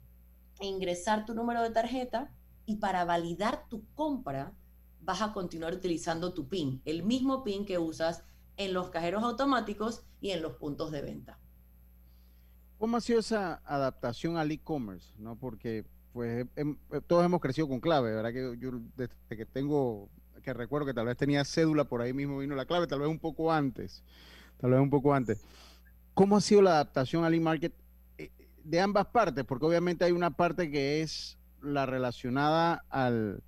ingresar 0.61 1.25
tu 1.25 1.33
número 1.33 1.61
de 1.63 1.71
tarjeta 1.71 2.33
y 2.65 2.77
para 2.77 3.03
validar 3.03 3.67
tu 3.67 3.85
compra, 3.95 4.53
vas 5.01 5.21
a 5.21 5.33
continuar 5.33 5.73
utilizando 5.73 6.33
tu 6.33 6.47
PIN, 6.47 6.81
el 6.85 7.03
mismo 7.03 7.43
PIN 7.43 7.65
que 7.65 7.79
usas 7.79 8.23
en 8.57 8.73
los 8.73 8.89
cajeros 8.89 9.23
automáticos 9.23 10.05
y 10.19 10.31
en 10.31 10.41
los 10.41 10.53
puntos 10.53 10.91
de 10.91 11.01
venta. 11.01 11.39
¿Cómo 12.77 12.97
ha 12.97 13.01
sido 13.01 13.19
esa 13.19 13.61
adaptación 13.65 14.37
al 14.37 14.51
e-commerce? 14.51 15.13
¿no? 15.17 15.37
Porque 15.37 15.85
pues 16.17 16.47
hem, 16.55 16.75
todos 17.05 17.23
hemos 17.23 17.39
crecido 17.39 17.67
con 17.67 17.79
clave, 17.79 18.11
¿verdad? 18.11 18.33
Que 18.33 18.57
yo 18.59 18.71
desde 18.95 19.13
que 19.29 19.45
tengo, 19.45 20.09
que 20.41 20.51
recuerdo 20.51 20.87
que 20.87 20.93
tal 20.95 21.05
vez 21.05 21.15
tenía 21.15 21.45
cédula, 21.45 21.83
por 21.83 22.01
ahí 22.01 22.11
mismo 22.11 22.39
vino 22.39 22.55
la 22.55 22.65
clave, 22.65 22.87
tal 22.87 23.01
vez 23.01 23.07
un 23.07 23.19
poco 23.19 23.53
antes, 23.53 24.01
tal 24.59 24.71
vez 24.71 24.79
un 24.79 24.89
poco 24.89 25.13
antes. 25.13 25.39
¿Cómo 26.15 26.35
ha 26.35 26.41
sido 26.41 26.63
la 26.63 26.71
adaptación 26.71 27.23
al 27.23 27.35
e-market 27.35 27.71
eh, 28.17 28.31
de 28.63 28.79
ambas 28.79 29.05
partes? 29.05 29.45
Porque 29.45 29.67
obviamente 29.67 30.05
hay 30.05 30.11
una 30.11 30.31
parte 30.31 30.71
que 30.71 31.03
es 31.03 31.37
la 31.61 31.85
relacionada 31.85 32.83
al, 32.89 33.43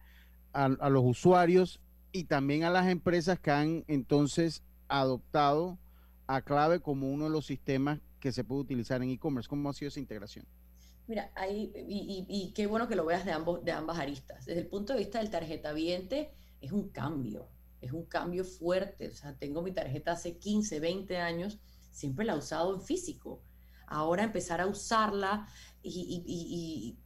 a, 0.54 0.90
los 0.90 1.04
usuarios 1.04 1.82
y 2.12 2.26
también 2.26 2.66
a 2.66 2.70
las 2.70 2.88
empresas 2.88 3.40
que 3.40 3.50
han 3.50 3.84
entonces 3.88 4.62
adoptado 4.90 5.80
a 6.28 6.44
clave 6.44 6.82
como 6.82 7.12
uno 7.12 7.24
de 7.24 7.32
los 7.32 7.48
sistemas 7.48 8.00
que 8.20 8.32
se 8.32 8.44
puede 8.44 8.62
utilizar 8.62 9.02
en 9.02 9.10
e-commerce. 9.10 9.50
¿Cómo 9.50 9.72
ha 9.72 9.74
sido 9.74 9.90
esa 9.90 10.00
integración? 10.00 10.46
Mira, 11.10 11.32
ahí, 11.34 11.74
y, 11.76 12.28
y, 12.30 12.44
y, 12.44 12.54
qué 12.54 12.68
bueno 12.68 12.88
que 12.88 12.96
lo 12.96 13.04
veas 13.04 13.26
de, 13.26 13.32
ambos, 13.32 13.66
de 13.66 13.72
ambas 13.72 13.98
aristas. 13.98 14.46
Desde 14.46 14.62
el 14.62 14.68
punto 14.68 14.94
de 14.94 15.00
vista 15.00 15.18
del 15.18 15.32
tarjeta 15.32 15.74
viente, 15.74 16.32
es 16.62 16.72
un 16.72 16.90
cambio, 16.90 17.50
es 17.82 17.94
un 17.94 18.06
cambio 18.06 18.46
fuerte. 18.46 19.08
O 19.08 19.16
sea, 19.16 19.36
tengo 19.36 19.64
mi 19.64 19.72
tarjeta 19.72 20.12
hace 20.12 20.38
15, 20.38 20.80
20 20.80 21.18
años, 21.18 21.58
siempre 21.90 22.26
la 22.26 22.34
he 22.34 22.38
usado 22.38 22.76
en 22.76 22.84
físico. 22.84 23.42
Ahora 23.88 24.24
empezar 24.24 24.62
a 24.62 24.68
usarla 24.68 25.48
y, 25.82 26.24
y 26.28 27.00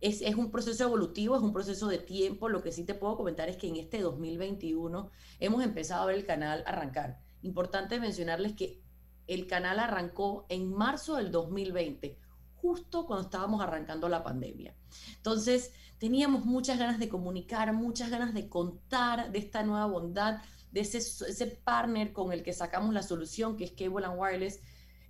es, 0.00 0.22
es, 0.22 0.34
un 0.34 0.50
proceso 0.50 0.84
evolutivo, 0.84 1.36
es 1.36 1.42
un 1.42 1.52
proceso 1.52 1.86
de 1.86 1.98
tiempo. 1.98 2.48
Lo 2.48 2.62
que 2.62 2.72
sí 2.72 2.84
te 2.84 2.94
puedo 2.94 3.18
comentar 3.18 3.50
es 3.50 3.58
que 3.58 3.68
en 3.68 3.76
este 3.76 4.00
2021 4.00 5.10
hemos 5.38 5.62
empezado 5.62 6.04
a 6.04 6.06
ver 6.06 6.16
el 6.16 6.24
canal 6.24 6.64
arrancar. 6.64 7.20
Importante 7.42 8.00
mencionarles 8.00 8.54
que 8.54 8.80
el 9.26 9.46
canal 9.46 9.80
arrancó 9.80 10.46
en 10.48 10.72
marzo 10.72 11.16
del 11.16 11.30
2020, 11.30 12.18
justo 12.60 13.06
cuando 13.06 13.24
estábamos 13.24 13.60
arrancando 13.60 14.08
la 14.08 14.22
pandemia. 14.22 14.74
Entonces, 15.16 15.72
teníamos 15.98 16.44
muchas 16.44 16.78
ganas 16.78 16.98
de 16.98 17.08
comunicar, 17.08 17.72
muchas 17.72 18.10
ganas 18.10 18.34
de 18.34 18.48
contar 18.48 19.32
de 19.32 19.38
esta 19.38 19.62
nueva 19.62 19.86
bondad, 19.86 20.42
de 20.70 20.80
ese, 20.80 20.98
ese 20.98 21.46
partner 21.46 22.12
con 22.12 22.32
el 22.32 22.42
que 22.42 22.52
sacamos 22.52 22.92
la 22.92 23.02
solución, 23.02 23.56
que 23.56 23.64
es 23.64 23.72
Cable 23.72 24.06
and 24.06 24.18
Wireless, 24.18 24.60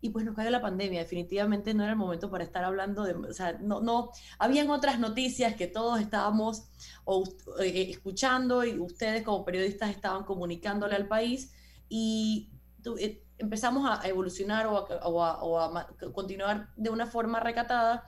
y 0.00 0.10
pues 0.10 0.24
nos 0.24 0.34
cayó 0.36 0.50
la 0.50 0.60
pandemia. 0.60 1.00
Definitivamente 1.00 1.74
no 1.74 1.82
era 1.82 1.92
el 1.92 1.98
momento 1.98 2.30
para 2.30 2.44
estar 2.44 2.64
hablando 2.64 3.04
de, 3.04 3.14
o 3.14 3.32
sea, 3.32 3.54
no, 3.60 3.80
no, 3.80 4.10
habían 4.38 4.70
otras 4.70 4.98
noticias 4.98 5.54
que 5.56 5.66
todos 5.66 6.00
estábamos 6.00 6.68
o, 7.04 7.24
eh, 7.60 7.90
escuchando 7.90 8.64
y 8.64 8.78
ustedes 8.78 9.22
como 9.22 9.44
periodistas 9.44 9.90
estaban 9.90 10.24
comunicándole 10.24 10.94
al 10.94 11.08
país 11.08 11.52
y 11.88 12.50
eh, 12.98 13.24
empezamos 13.38 13.88
a 13.88 14.06
evolucionar 14.08 14.66
o 14.66 14.76
a, 14.76 15.06
o, 15.06 15.24
a, 15.24 15.42
o 15.42 15.58
a, 15.58 15.86
continuar 16.12 16.68
de 16.76 16.90
una 16.90 17.06
forma 17.06 17.40
recatada 17.40 18.04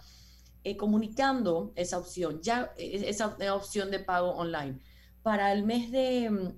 eh, 0.64 0.76
comunicando 0.76 1.72
esa 1.76 1.98
opción, 1.98 2.40
ya 2.42 2.72
eh, 2.76 3.04
esa 3.06 3.36
opción 3.54 3.90
de 3.90 4.00
pago 4.00 4.32
online. 4.32 4.80
Para 5.22 5.52
el 5.52 5.64
mes 5.64 5.90
de 5.90 6.54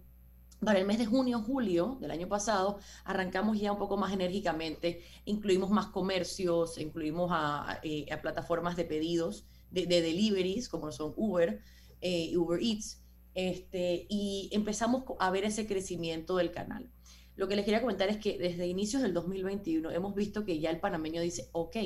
para 0.64 0.78
el 0.78 0.86
mes 0.86 0.98
de 0.98 1.06
junio, 1.06 1.40
julio 1.40 1.98
del 2.00 2.12
año 2.12 2.28
pasado, 2.28 2.78
arrancamos 3.04 3.58
ya 3.58 3.72
un 3.72 3.78
poco 3.78 3.96
más 3.96 4.12
enérgicamente, 4.12 5.02
incluimos 5.24 5.70
más 5.70 5.86
comercios, 5.86 6.78
incluimos 6.78 7.30
a, 7.32 7.80
eh, 7.82 8.06
a 8.12 8.20
plataformas 8.20 8.76
de 8.76 8.84
pedidos, 8.84 9.44
de, 9.70 9.86
de, 9.86 10.00
deliveries, 10.00 10.68
como 10.68 10.92
son 10.92 11.14
Uber, 11.16 11.60
eh, 12.00 12.36
Uber 12.36 12.62
Eats, 12.62 13.02
este, 13.34 14.06
y 14.08 14.50
empezamos 14.52 15.04
a 15.18 15.30
ver 15.30 15.44
ese 15.44 15.66
crecimiento 15.66 16.36
del 16.36 16.52
canal. 16.52 16.88
Lo 17.36 17.48
que 17.48 17.56
les 17.56 17.64
quería 17.64 17.80
comentar 17.80 18.08
es 18.08 18.18
que 18.18 18.38
desde 18.38 18.66
inicios 18.66 19.02
del 19.02 19.14
2021 19.14 19.90
hemos 19.90 20.14
visto 20.14 20.44
que 20.44 20.60
ya 20.60 20.70
el 20.70 20.80
panameño 20.80 21.20
dice, 21.22 21.48
ok, 21.52 21.76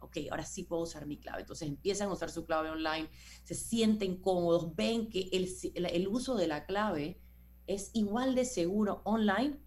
ok, 0.00 0.18
ahora 0.30 0.44
sí 0.44 0.64
puedo 0.64 0.82
usar 0.82 1.06
mi 1.06 1.16
clave. 1.16 1.40
Entonces 1.40 1.68
empiezan 1.68 2.08
a 2.08 2.12
usar 2.12 2.30
su 2.30 2.44
clave 2.44 2.70
online, 2.70 3.08
se 3.42 3.54
sienten 3.54 4.16
cómodos, 4.16 4.74
ven 4.76 5.08
que 5.08 5.30
el, 5.32 6.08
uso 6.08 6.36
de 6.36 6.46
la 6.46 6.66
clave 6.66 7.18
es 7.66 7.90
igual 7.94 8.34
de 8.34 8.44
seguro 8.44 9.00
online 9.04 9.58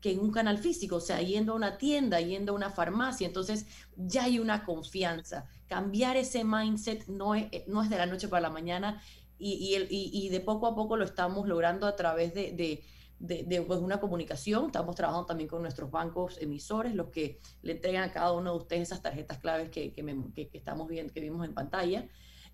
que 0.00 0.12
en 0.12 0.20
un 0.20 0.32
canal 0.32 0.58
físico, 0.58 0.96
o 0.96 1.00
sea, 1.00 1.22
yendo 1.22 1.52
a 1.52 1.56
una 1.56 1.78
tienda, 1.78 2.20
yendo 2.20 2.52
a 2.52 2.56
una 2.56 2.68
farmacia, 2.68 3.26
entonces 3.26 3.64
ya 3.96 4.24
hay 4.24 4.38
una 4.38 4.64
confianza. 4.66 5.46
Cambiar 5.66 6.18
ese 6.18 6.44
mindset 6.44 7.06
no 7.06 7.34
es, 7.34 7.46
es 7.50 7.64
de 7.66 7.96
la 7.96 8.04
noche 8.04 8.28
para 8.28 8.42
la 8.42 8.50
mañana 8.50 9.00
y, 9.38 10.28
de 10.28 10.40
poco 10.40 10.66
a 10.66 10.74
poco 10.74 10.96
lo 10.96 11.04
estamos 11.04 11.48
logrando 11.48 11.86
a 11.86 11.96
través 11.96 12.34
de, 12.34 12.82
de, 13.18 13.44
de 13.44 13.62
pues 13.62 13.80
una 13.80 14.00
comunicación. 14.00 14.66
Estamos 14.66 14.96
trabajando 14.96 15.26
también 15.26 15.48
con 15.48 15.62
nuestros 15.62 15.90
bancos 15.90 16.40
emisores, 16.40 16.94
los 16.94 17.08
que 17.08 17.40
le 17.62 17.72
entregan 17.72 18.08
a 18.08 18.12
cada 18.12 18.32
uno 18.32 18.52
de 18.52 18.58
ustedes 18.58 18.82
esas 18.82 19.02
tarjetas 19.02 19.38
claves 19.38 19.70
que, 19.70 19.92
que, 19.92 20.02
me, 20.02 20.32
que, 20.32 20.48
que 20.48 20.58
estamos 20.58 20.88
viendo, 20.88 21.12
que 21.12 21.20
vimos 21.20 21.46
en 21.46 21.54
pantalla. 21.54 22.08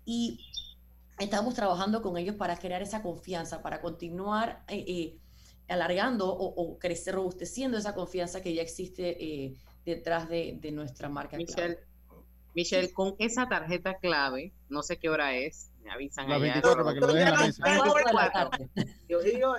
Y 0.05 0.39
estamos 1.19 1.53
trabajando 1.53 2.01
con 2.01 2.17
ellos 2.17 2.35
para 2.35 2.57
crear 2.57 2.81
esa 2.81 3.01
confianza, 3.01 3.61
para 3.61 3.81
continuar 3.81 4.63
eh, 4.67 4.83
eh, 4.87 5.17
alargando 5.67 6.27
o, 6.33 6.77
crecer, 6.79 7.15
robusteciendo 7.15 7.77
esa 7.77 7.93
confianza 7.93 8.41
que 8.41 8.53
ya 8.53 8.61
existe 8.61 9.23
eh, 9.23 9.55
detrás 9.85 10.27
de, 10.29 10.59
nuestra 10.73 11.09
marca. 11.09 11.37
Michelle, 11.37 11.79
Michelle, 12.53 12.91
con 12.91 13.15
esa 13.19 13.47
tarjeta 13.47 13.97
clave, 13.97 14.53
no 14.69 14.83
sé 14.83 14.97
qué 14.97 15.09
hora 15.09 15.35
es, 15.35 15.70
me 15.83 15.91
avisan 15.91 16.29
la 16.29 16.37
24 16.37 16.83
para 16.83 16.93
que 16.93 16.99
lo 16.99 17.07
dejen 17.07 17.33
la 17.33 17.39
mesa. 17.39 17.63
Yo 19.07 19.21
digo, 19.21 19.55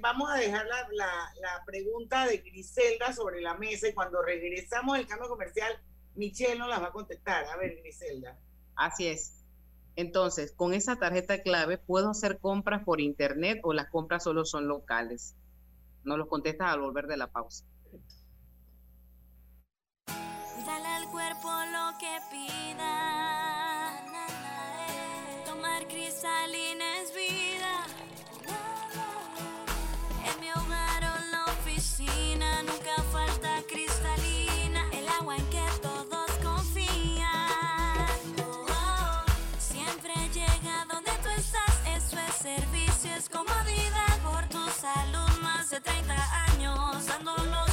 vamos 0.00 0.30
a 0.30 0.34
dejar 0.34 0.66
la, 0.66 0.88
la, 1.40 1.64
pregunta 1.64 2.26
de 2.26 2.38
Griselda 2.38 3.12
sobre 3.12 3.40
la 3.40 3.54
mesa 3.54 3.88
y 3.88 3.92
cuando 3.92 4.22
regresamos 4.22 4.96
del 4.96 5.06
cambio 5.06 5.28
comercial, 5.28 5.72
Michelle 6.14 6.58
nos 6.58 6.68
las 6.68 6.82
va 6.82 6.88
a 6.88 6.92
contestar. 6.92 7.44
A 7.46 7.56
ver, 7.56 7.76
Griselda. 7.76 8.38
Así 8.76 9.06
es. 9.06 9.44
Entonces, 9.96 10.52
con 10.52 10.74
esa 10.74 10.96
tarjeta 10.96 11.42
clave 11.42 11.78
puedo 11.78 12.10
hacer 12.10 12.38
compras 12.38 12.84
por 12.84 13.00
internet 13.00 13.60
o 13.64 13.72
las 13.72 13.90
compras 13.90 14.22
solo 14.22 14.44
son 14.44 14.68
locales. 14.68 15.34
No 16.04 16.16
los 16.16 16.28
contestas 16.28 16.72
al 16.72 16.80
volver 16.80 17.08
de 17.08 17.16
la 17.16 17.26
pausa. 17.26 17.64
Dale 20.64 20.86
al 20.86 21.08
cuerpo 21.10 21.48
lo 21.72 21.98
que 21.98 22.18
pida. 22.30 23.07
Cristalina 26.20 26.84
es 27.00 27.14
vida. 27.14 27.86
En 30.26 30.40
mi 30.40 30.50
hogar 30.50 31.04
o 31.04 31.30
la 31.30 31.44
oficina 31.44 32.60
nunca 32.64 33.00
falta 33.12 33.62
cristalina, 33.68 34.90
el 34.92 35.08
agua 35.08 35.36
en 35.36 35.46
que 35.48 35.62
todos 35.80 36.28
servicio 42.38 43.10
es 43.16 43.28
comodidad 43.28 44.18
por 44.22 44.48
tu 44.48 44.64
salud. 44.70 45.30
Más 45.42 45.70
de 45.70 45.80
30 45.80 46.14
años 46.52 47.06
dándonos 47.06 47.67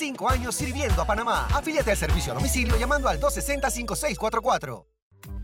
25 0.00 0.30
años 0.30 0.54
sirviendo 0.54 1.02
a 1.02 1.04
Panamá. 1.04 1.46
Afíliate 1.52 1.90
al 1.90 1.96
servicio 1.96 2.32
a 2.32 2.34
domicilio 2.34 2.74
llamando 2.78 3.06
al 3.08 3.20
260-5644. 3.20 4.86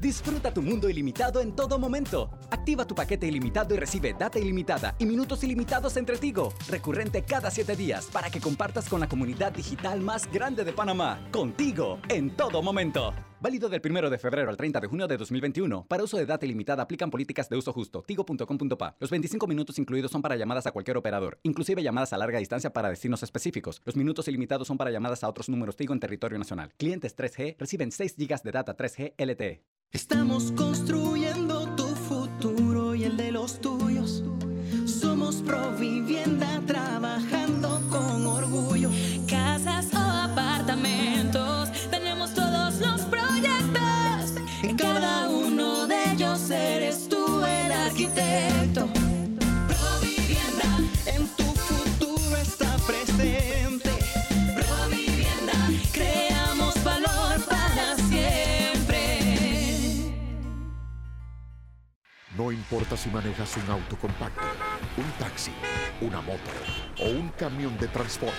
Disfruta 0.00 0.52
tu 0.52 0.60
mundo 0.60 0.90
ilimitado 0.90 1.40
en 1.40 1.56
todo 1.56 1.78
momento. 1.78 2.30
Activa 2.50 2.86
tu 2.86 2.94
paquete 2.94 3.26
ilimitado 3.26 3.74
y 3.74 3.78
recibe 3.78 4.14
data 4.18 4.38
ilimitada 4.38 4.94
y 4.98 5.06
minutos 5.06 5.42
ilimitados 5.42 5.96
entre 5.96 6.18
Tigo, 6.18 6.52
recurrente 6.68 7.22
cada 7.22 7.50
7 7.50 7.76
días 7.76 8.06
para 8.12 8.28
que 8.28 8.40
compartas 8.40 8.90
con 8.90 9.00
la 9.00 9.08
comunidad 9.08 9.52
digital 9.52 10.02
más 10.02 10.30
grande 10.30 10.64
de 10.64 10.72
Panamá. 10.72 11.26
Contigo, 11.32 11.98
en 12.10 12.36
todo 12.36 12.60
momento. 12.60 13.14
Válido 13.40 13.68
del 13.68 13.80
1 13.84 14.10
de 14.10 14.18
febrero 14.18 14.50
al 14.50 14.56
30 14.56 14.80
de 14.80 14.86
junio 14.86 15.06
de 15.06 15.16
2021. 15.16 15.86
Para 15.86 16.04
uso 16.04 16.18
de 16.18 16.26
data 16.26 16.44
ilimitada 16.44 16.82
aplican 16.82 17.10
políticas 17.10 17.48
de 17.48 17.56
uso 17.56 17.72
justo. 17.72 18.02
Tigo.com.pa. 18.02 18.96
Los 18.98 19.10
25 19.10 19.46
minutos 19.46 19.78
incluidos 19.78 20.10
son 20.10 20.20
para 20.20 20.36
llamadas 20.36 20.66
a 20.66 20.72
cualquier 20.72 20.96
operador, 20.98 21.38
inclusive 21.42 21.82
llamadas 21.82 22.12
a 22.12 22.18
larga 22.18 22.38
distancia 22.38 22.72
para 22.72 22.90
destinos 22.90 23.22
específicos. 23.22 23.80
Los 23.84 23.96
minutos 23.96 24.28
ilimitados 24.28 24.68
son 24.68 24.76
para 24.76 24.90
llamadas 24.90 25.24
a 25.24 25.28
otros 25.28 25.48
números 25.48 25.76
Tigo 25.76 25.94
en 25.94 26.00
territorio 26.00 26.38
nacional. 26.38 26.72
Clientes 26.76 27.16
3G 27.16 27.56
reciben 27.58 27.92
6 27.92 28.16
GB 28.16 28.42
de 28.42 28.50
data 28.52 28.76
3G 28.76 29.14
LTE. 29.16 29.62
Estamos 29.96 30.52
construyendo 30.52 31.74
tu 31.74 31.86
futuro 31.86 32.94
y 32.94 33.04
el 33.04 33.16
de 33.16 33.32
los 33.32 33.58
tuyos. 33.62 34.22
Somos 34.84 35.36
Provivienda 35.36 36.60
trabajando 36.66 37.80
con 37.88 38.26
orgullo. 38.26 38.90
No 62.36 62.52
importa 62.52 62.98
si 62.98 63.08
manejas 63.08 63.56
un 63.56 63.70
auto 63.70 63.96
compacto, 63.96 64.42
un 64.98 65.10
taxi, 65.18 65.52
una 66.02 66.20
moto 66.20 66.50
o 67.00 67.08
un 67.08 67.30
camión 67.30 67.78
de 67.78 67.88
transporte. 67.88 68.34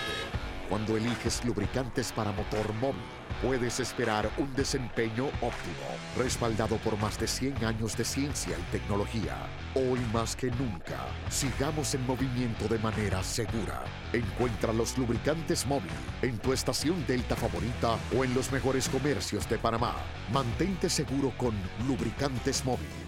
Cuando 0.68 0.96
eliges 0.96 1.44
lubricantes 1.44 2.12
para 2.12 2.30
motor 2.30 2.72
móvil, 2.74 3.02
puedes 3.42 3.80
esperar 3.80 4.30
un 4.36 4.54
desempeño 4.54 5.26
óptimo, 5.40 5.88
respaldado 6.16 6.76
por 6.76 6.96
más 6.98 7.18
de 7.18 7.26
100 7.26 7.64
años 7.64 7.96
de 7.96 8.04
ciencia 8.04 8.56
y 8.56 8.70
tecnología. 8.70 9.34
Hoy 9.74 9.98
más 10.12 10.36
que 10.36 10.50
nunca, 10.52 11.06
sigamos 11.28 11.92
en 11.94 12.06
movimiento 12.06 12.68
de 12.68 12.78
manera 12.78 13.24
segura. 13.24 13.82
Encuentra 14.12 14.72
los 14.72 14.96
lubricantes 14.96 15.66
móvil 15.66 15.90
en 16.22 16.38
tu 16.38 16.52
estación 16.52 17.04
Delta 17.06 17.34
favorita 17.34 17.96
o 18.16 18.22
en 18.22 18.32
los 18.34 18.52
mejores 18.52 18.88
comercios 18.88 19.48
de 19.48 19.58
Panamá. 19.58 19.96
Mantente 20.32 20.88
seguro 20.88 21.32
con 21.36 21.54
lubricantes 21.88 22.64
móvil. 22.64 23.07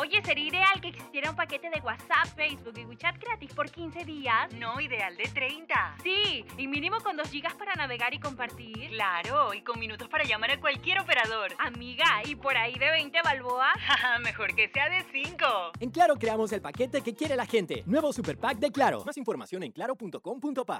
Oye, 0.00 0.22
sería 0.24 0.46
ideal 0.46 0.80
que 0.80 0.88
existiera 0.90 1.28
un 1.28 1.34
paquete 1.34 1.70
de 1.70 1.80
WhatsApp, 1.80 2.28
Facebook 2.36 2.78
y 2.78 2.84
WeChat 2.84 3.18
gratis 3.18 3.52
por 3.52 3.68
15 3.68 4.04
días. 4.04 4.52
No, 4.54 4.80
ideal 4.80 5.16
de 5.16 5.24
30. 5.24 5.96
Sí, 6.04 6.44
y 6.56 6.68
mínimo 6.68 6.98
con 7.00 7.16
2 7.16 7.28
gigas 7.28 7.54
para 7.54 7.74
navegar 7.74 8.14
y 8.14 8.20
compartir. 8.20 8.90
Claro, 8.90 9.52
y 9.54 9.62
con 9.62 9.80
minutos 9.80 10.06
para 10.08 10.22
llamar 10.22 10.52
a 10.52 10.60
cualquier 10.60 11.00
operador. 11.00 11.52
Amiga, 11.58 12.04
¿y 12.24 12.36
por 12.36 12.56
ahí 12.56 12.74
de 12.74 12.92
20 12.92 13.22
balboa? 13.22 13.72
Mejor 14.22 14.54
que 14.54 14.70
sea 14.72 14.88
de 14.88 15.04
5. 15.10 15.46
En 15.80 15.90
Claro 15.90 16.14
creamos 16.14 16.52
el 16.52 16.62
paquete 16.62 17.02
que 17.02 17.16
quiere 17.16 17.34
la 17.34 17.46
gente. 17.46 17.82
Nuevo 17.84 18.12
Super 18.12 18.38
Pack 18.38 18.58
de 18.58 18.70
Claro. 18.70 19.02
Más 19.04 19.16
información 19.16 19.64
en 19.64 19.72
claro.com.pa. 19.72 20.78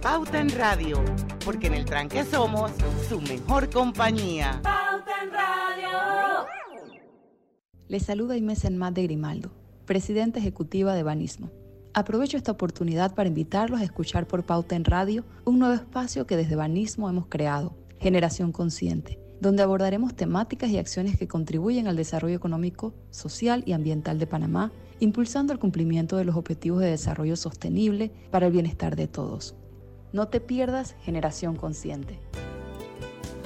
Pauta 0.00 0.38
en 0.38 0.56
Radio, 0.56 1.04
porque 1.44 1.66
en 1.66 1.74
el 1.74 1.84
tranque 1.84 2.22
somos 2.22 2.70
su 3.08 3.20
mejor 3.20 3.68
compañía. 3.70 4.60
Pauta 4.62 5.22
en 5.22 5.32
Radio. 5.32 6.59
Les 7.90 8.04
saluda 8.04 8.36
Inés 8.36 8.64
Enmat 8.64 8.94
de 8.94 9.02
Grimaldo, 9.02 9.50
presidenta 9.84 10.38
ejecutiva 10.38 10.94
de 10.94 11.02
Banismo. 11.02 11.50
Aprovecho 11.92 12.36
esta 12.36 12.52
oportunidad 12.52 13.16
para 13.16 13.28
invitarlos 13.28 13.80
a 13.80 13.82
escuchar 13.82 14.28
por 14.28 14.44
Pauta 14.44 14.76
en 14.76 14.84
Radio 14.84 15.24
un 15.44 15.58
nuevo 15.58 15.74
espacio 15.74 16.24
que 16.24 16.36
desde 16.36 16.54
Banismo 16.54 17.10
hemos 17.10 17.26
creado, 17.26 17.74
Generación 17.98 18.52
Consciente, 18.52 19.18
donde 19.40 19.64
abordaremos 19.64 20.14
temáticas 20.14 20.70
y 20.70 20.78
acciones 20.78 21.18
que 21.18 21.26
contribuyen 21.26 21.88
al 21.88 21.96
desarrollo 21.96 22.36
económico, 22.36 22.94
social 23.10 23.64
y 23.66 23.72
ambiental 23.72 24.20
de 24.20 24.28
Panamá, 24.28 24.70
impulsando 25.00 25.52
el 25.52 25.58
cumplimiento 25.58 26.16
de 26.16 26.24
los 26.24 26.36
objetivos 26.36 26.82
de 26.82 26.90
desarrollo 26.90 27.34
sostenible 27.34 28.12
para 28.30 28.46
el 28.46 28.52
bienestar 28.52 28.94
de 28.94 29.08
todos. 29.08 29.56
No 30.12 30.28
te 30.28 30.38
pierdas 30.38 30.94
Generación 31.02 31.56
Consciente. 31.56 32.20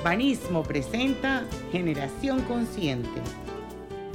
Banismo 0.05 0.65
presenta 0.65 1.45
Generación 1.73 2.43
Consciente. 2.43 3.23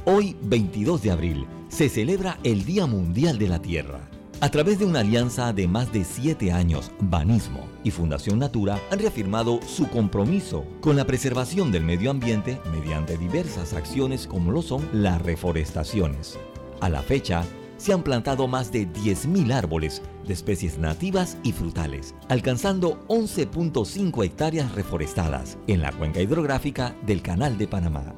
Hoy, 0.06 0.34
22 0.42 1.02
de 1.02 1.10
abril, 1.10 1.46
se 1.68 1.90
celebra 1.90 2.38
el 2.42 2.64
Día 2.64 2.86
Mundial 2.86 3.38
de 3.38 3.48
la 3.48 3.60
Tierra. 3.60 4.08
A 4.40 4.48
través 4.48 4.78
de 4.78 4.86
una 4.86 5.00
alianza 5.00 5.52
de 5.52 5.68
más 5.68 5.92
de 5.92 6.04
siete 6.04 6.52
años, 6.52 6.90
Banismo 7.00 7.68
y 7.84 7.90
Fundación 7.90 8.38
Natura 8.38 8.80
han 8.90 8.98
reafirmado 8.98 9.60
su 9.60 9.90
compromiso 9.90 10.64
con 10.80 10.96
la 10.96 11.06
preservación 11.06 11.70
del 11.70 11.84
medio 11.84 12.10
ambiente 12.10 12.58
mediante 12.72 13.18
diversas 13.18 13.74
acciones 13.74 14.26
como 14.26 14.52
lo 14.52 14.62
son 14.62 14.88
las 14.94 15.20
reforestaciones. 15.20 16.38
A 16.80 16.88
la 16.88 17.02
fecha, 17.02 17.44
se 17.76 17.92
han 17.92 18.02
plantado 18.02 18.48
más 18.48 18.72
de 18.72 18.88
10.000 18.88 19.52
árboles 19.52 20.00
de 20.26 20.32
especies 20.32 20.78
nativas 20.78 21.36
y 21.42 21.52
frutales, 21.52 22.14
alcanzando 22.30 23.06
11.5 23.08 24.24
hectáreas 24.24 24.74
reforestadas 24.74 25.58
en 25.66 25.82
la 25.82 25.92
cuenca 25.92 26.22
hidrográfica 26.22 26.96
del 27.04 27.20
Canal 27.20 27.58
de 27.58 27.68
Panamá. 27.68 28.14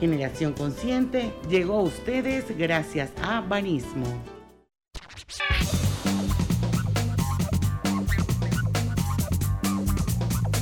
Generación 0.00 0.52
Consciente 0.52 1.32
llegó 1.48 1.78
a 1.78 1.82
ustedes 1.84 2.56
gracias 2.58 3.10
a 3.22 3.40
Banismo. 3.40 4.06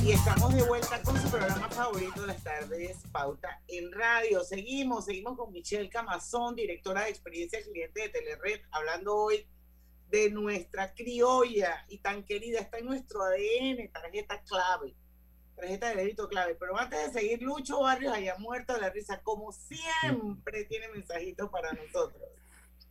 Y 0.01 0.11
estamos 0.11 0.55
de 0.55 0.63
vuelta 0.63 1.01
con 1.03 1.19
su 1.19 1.29
programa 1.29 1.67
favorito 1.69 2.21
de 2.21 2.27
las 2.27 2.43
tardes, 2.43 2.97
Pauta 3.11 3.61
en 3.67 3.91
Radio. 3.91 4.41
Seguimos, 4.45 5.03
seguimos 5.03 5.35
con 5.37 5.51
Michelle 5.51 5.89
Camazón, 5.89 6.55
directora 6.55 7.03
de 7.03 7.09
experiencia 7.09 7.61
cliente 7.61 8.03
de 8.03 8.09
Telered, 8.09 8.61
hablando 8.71 9.15
hoy 9.15 9.45
de 10.09 10.29
nuestra 10.29 10.93
criolla 10.93 11.85
y 11.89 11.97
tan 11.97 12.23
querida, 12.23 12.59
está 12.59 12.77
en 12.77 12.85
nuestro 12.85 13.21
ADN, 13.21 13.91
tarjeta 13.91 14.41
clave, 14.43 14.95
tarjeta 15.55 15.89
de 15.89 15.95
débito 15.95 16.27
clave. 16.27 16.55
Pero 16.55 16.77
antes 16.77 17.13
de 17.13 17.19
seguir, 17.19 17.41
Lucho 17.41 17.81
Barrios 17.81 18.13
haya 18.13 18.35
muerto 18.37 18.73
de 18.73 18.81
la 18.81 18.89
risa, 18.89 19.21
como 19.21 19.51
siempre, 19.51 20.65
tiene 20.65 20.89
mensajitos 20.89 21.49
para 21.49 21.71
nosotros. 21.73 22.21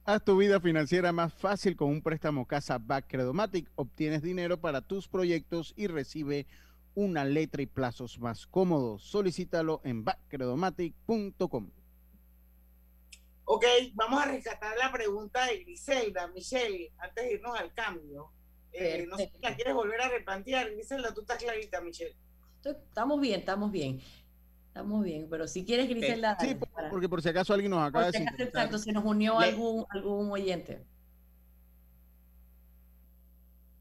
Haz 0.06 0.22
tu 0.22 0.36
vida 0.36 0.60
financiera 0.60 1.12
más 1.12 1.32
fácil 1.32 1.76
con 1.76 1.88
un 1.88 2.02
préstamo 2.02 2.46
Casa 2.46 2.78
Back 2.78 3.06
Credomatic. 3.08 3.70
Obtienes 3.74 4.22
dinero 4.22 4.60
para 4.60 4.82
tus 4.82 5.08
proyectos 5.08 5.72
y 5.76 5.86
recibe 5.86 6.46
una 6.94 7.24
letra 7.24 7.62
y 7.62 7.66
plazos 7.66 8.18
más 8.18 8.46
cómodos. 8.46 9.02
Solicítalo 9.02 9.80
en 9.82 10.04
backcredomatic.com. 10.04 11.70
Ok, 13.46 13.64
vamos 13.94 14.22
a 14.22 14.26
rescatar 14.26 14.76
la 14.76 14.90
pregunta 14.90 15.46
de 15.46 15.64
Griselda. 15.64 16.28
Michelle, 16.28 16.92
antes 16.98 17.24
de 17.24 17.32
irnos 17.34 17.58
al 17.58 17.72
cambio, 17.74 18.30
eh, 18.72 19.06
no 19.08 19.16
sé 19.16 19.30
si 19.30 19.38
la 19.40 19.54
quieres 19.54 19.74
volver 19.74 20.00
a 20.00 20.08
replantear. 20.08 20.70
Griselda, 20.70 21.12
tú 21.12 21.22
estás 21.22 21.38
clarita, 21.38 21.80
Michelle. 21.80 22.16
Estamos 22.64 23.20
bien, 23.20 23.40
estamos 23.40 23.70
bien. 23.70 24.00
Estamos 24.68 25.04
bien, 25.04 25.28
pero 25.30 25.46
si 25.46 25.64
quieres, 25.64 25.88
Griselda. 25.88 26.36
Sí, 26.40 26.56
porque 26.90 27.08
por 27.08 27.22
si 27.22 27.28
acaso 27.28 27.54
alguien 27.54 27.70
nos 27.70 27.82
acaba 27.86 28.06
de 28.06 28.12
decir. 28.12 28.28
Exacto, 28.38 28.78
se 28.78 28.92
nos 28.92 29.04
unió 29.04 29.38
algún, 29.38 29.86
algún 29.90 30.32
oyente. 30.32 30.84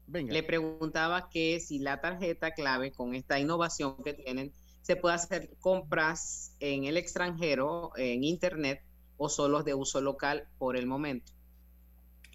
Le 0.06 0.42
preguntaba 0.44 1.28
que 1.28 1.58
si 1.58 1.80
la 1.80 2.00
tarjeta 2.00 2.52
clave 2.52 2.92
con 2.92 3.14
esta 3.14 3.40
innovación 3.40 3.96
que 4.04 4.14
tienen 4.14 4.52
se 4.82 4.94
puede 4.94 5.14
hacer 5.16 5.50
compras 5.58 6.54
en 6.60 6.84
el 6.84 6.96
extranjero, 6.96 7.90
en 7.96 8.22
internet 8.22 8.84
o 9.16 9.28
solo 9.28 9.62
de 9.62 9.74
uso 9.74 10.00
local 10.00 10.46
por 10.58 10.76
el 10.76 10.86
momento. 10.86 11.32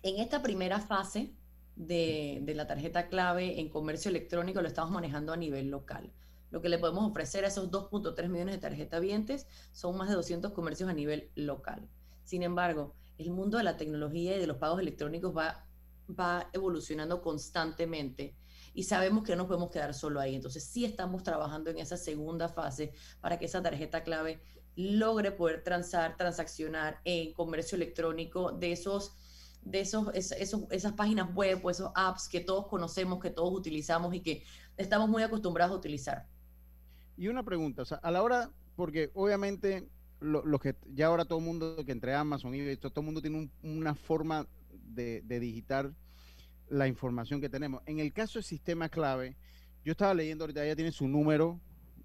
En 0.02 0.20
esta 0.20 0.42
primera 0.42 0.80
fase 0.80 1.32
de, 1.76 2.40
de 2.42 2.56
la 2.56 2.68
tarjeta 2.68 3.08
clave 3.08 3.60
en 3.62 3.70
comercio 3.70 4.10
electrónico 4.10 4.62
lo 4.62 4.68
estamos 4.68 4.92
manejando 4.92 5.32
a 5.32 5.38
nivel 5.38 5.70
local. 5.70 6.12
Lo 6.52 6.62
que 6.62 6.70
le 6.70 6.80
podemos 6.80 7.10
ofrecer 7.10 7.46
a 7.46 7.50
esos 7.50 7.70
2.3 7.70 8.28
millones 8.30 8.56
de 8.56 8.62
tarjetas 8.62 9.02
vientes 9.02 9.48
son 9.72 9.98
más 9.98 10.10
de 10.10 10.16
200 10.16 10.52
comercios 10.52 10.90
a 10.90 10.94
nivel 10.94 11.32
local. 11.36 11.88
Sin 12.24 12.44
embargo, 12.44 12.96
el 13.18 13.32
mundo 13.32 13.58
de 13.58 13.64
la 13.64 13.78
tecnología 13.78 14.36
y 14.36 14.40
de 14.40 14.48
los 14.48 14.58
pagos 14.58 14.80
electrónicos 14.80 15.36
va 15.36 15.66
va 16.18 16.50
evolucionando 16.54 17.22
constantemente 17.22 18.36
y 18.74 18.84
sabemos 18.84 19.24
que 19.24 19.32
no 19.34 19.40
nos 19.40 19.48
podemos 19.48 19.72
quedar 19.72 19.94
solo 19.94 20.20
ahí. 20.20 20.36
Entonces 20.36 20.64
sí 20.64 20.86
estamos 20.86 21.24
trabajando 21.24 21.70
en 21.70 21.78
esa 21.78 21.98
segunda 21.98 22.48
fase 22.50 22.94
para 23.22 23.38
que 23.38 23.46
esa 23.46 23.62
tarjeta 23.62 24.04
clave 24.04 24.42
logre 24.76 25.32
poder 25.32 25.64
transar, 25.64 26.16
transaccionar 26.18 27.02
en 27.04 27.34
comercio 27.34 27.76
electrónico 27.76 28.52
de 28.52 28.72
esos 28.72 29.16
de 29.62 29.82
esos, 29.82 30.08
esos, 30.14 30.62
esas 30.72 30.94
páginas 30.94 31.36
web 31.36 31.60
o 31.64 31.70
esos 31.70 31.92
apps 31.94 32.30
que 32.30 32.40
todos 32.40 32.68
conocemos, 32.68 33.20
que 33.20 33.30
todos 33.30 33.52
utilizamos 33.54 34.16
y 34.16 34.22
que 34.22 34.44
estamos 34.78 35.10
muy 35.10 35.22
acostumbrados 35.22 35.76
a 35.76 35.78
utilizar. 35.78 36.30
Y 37.20 37.28
una 37.28 37.44
pregunta, 37.44 37.82
o 37.82 37.86
sea, 37.86 37.98
a 37.98 38.12
la 38.12 38.24
hora, 38.24 38.50
porque 38.78 39.12
obviamente 39.14 39.86
lo, 40.22 40.58
que 40.58 40.74
ya 40.96 41.08
ahora 41.08 41.26
todo 41.26 41.40
el 41.40 41.44
mundo 41.44 41.84
que 41.86 41.92
entre 41.92 42.16
Amazon 42.16 42.56
y 42.56 42.78
todo 42.78 42.94
el 42.96 43.06
mundo 43.06 43.22
tiene 43.22 43.50
una 43.62 43.94
forma 43.94 44.48
de, 44.72 45.22
digitar 45.28 45.92
la 46.70 46.88
información 46.88 47.42
que 47.42 47.50
tenemos. 47.50 47.84
En 47.88 48.00
el 48.00 48.14
caso 48.14 48.40
del 48.40 48.46
sistema 48.46 48.88
clave, 48.88 49.36
yo 49.84 49.92
estaba 49.92 50.14
leyendo 50.14 50.46
ahorita, 50.46 50.64
ella 50.64 50.78
tiene 50.78 50.94
su 50.94 51.10
número, 51.10 51.60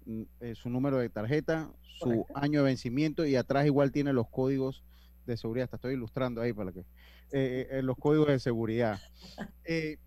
mm, 0.05 0.23
eh, 0.41 0.53
su 0.53 0.69
número 0.69 0.97
de 0.97 1.07
tarjeta, 1.07 1.71
su 1.81 2.25
año 2.35 2.59
de 2.59 2.65
vencimiento 2.65 3.25
y 3.25 3.37
atrás 3.37 3.65
igual 3.65 3.93
tiene 3.93 4.11
los 4.11 4.27
códigos 4.27 4.83
de 5.25 5.37
seguridad. 5.37 5.63
Hasta 5.63 5.77
estoy 5.77 5.93
ilustrando 5.93 6.41
ahí 6.41 6.51
para 6.51 6.73
que 6.73 6.81
eh, 7.31 7.67
eh, 7.71 7.81
los 7.83 7.95
códigos 7.95 8.27
de 8.27 8.39
seguridad. 8.39 8.99